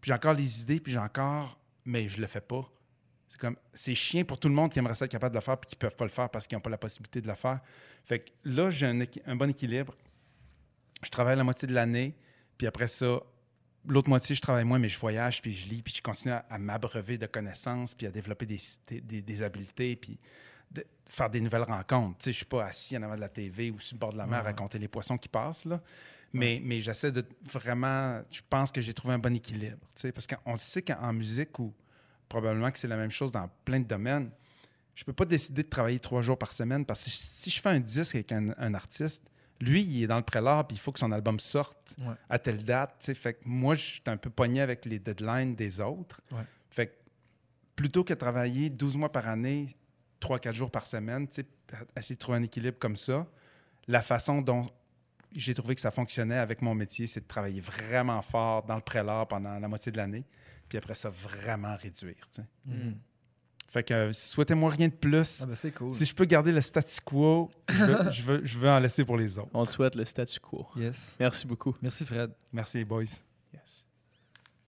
[0.01, 2.69] puis j'ai encore les idées, puis j'ai encore, mais je le fais pas.
[3.29, 5.45] C'est comme, c'est chiant pour tout le monde qui aimerait ça être capable de le
[5.45, 7.35] faire, puis qui peuvent pas le faire parce qu'ils n'ont pas la possibilité de le
[7.35, 7.61] faire.
[8.05, 9.97] Fait que là, j'ai un bon équilibre.
[11.03, 12.15] Je travaille la moitié de l'année,
[12.59, 13.21] puis après ça,
[13.87, 16.45] l'autre moitié, je travaille moins, mais je voyage, puis je lis, puis je continue à,
[16.51, 20.19] à m'abreuver de connaissances, puis à développer des, des, des- des habiletés, puis
[20.71, 22.19] de faire des nouvelles rencontres.
[22.19, 24.13] Tu sais, je suis pas assis en avant de la TV ou sur le bord
[24.13, 25.81] de la mer à raconter les poissons qui passent, là.
[26.33, 28.23] Mais, mais j'essaie de vraiment...
[28.31, 31.59] Je pense que j'ai trouvé un bon équilibre, tu sais, parce qu'on sait qu'en musique,
[31.59, 31.75] ou
[32.29, 34.31] probablement que c'est la même chose dans plein de domaines,
[34.95, 37.71] je peux pas décider de travailler trois jours par semaine parce que si je fais
[37.71, 39.25] un disque avec un, un artiste,
[39.61, 42.15] lui, il est dans le prélat, puis il faut que son album sorte Ouais.
[42.29, 42.97] à telle date.
[43.01, 43.15] tu sais.
[43.15, 46.21] Fait que moi, je suis un peu pogné avec les deadlines des autres.
[46.33, 46.43] Ouais.
[46.71, 46.93] Fait que
[47.77, 49.77] plutôt que travailler 12 mois par année,
[50.21, 51.47] 3-4 jours par semaine, tu sais,
[51.97, 53.27] essayer de trouver un équilibre comme ça,
[53.87, 54.67] la façon dont
[55.33, 58.81] j'ai trouvé que ça fonctionnait avec mon métier, c'est de travailler vraiment fort dans le
[58.83, 60.25] prélat pendant la moitié de l'année,
[60.69, 62.29] puis après ça, vraiment réduire.
[62.31, 62.43] sais.
[63.71, 65.43] Fait que euh, souhaitez-moi rien de plus.
[65.43, 65.95] Ah ben c'est cool.
[65.95, 69.05] Si je peux garder le statu quo, je veux, je veux, je veux en laisser
[69.05, 69.49] pour les autres.
[69.55, 70.67] On te souhaite le statu quo.
[70.75, 71.15] Yes.
[71.21, 71.77] Merci beaucoup.
[71.81, 72.33] Merci Fred.
[72.53, 73.05] Merci, boys.
[73.55, 73.87] Yes.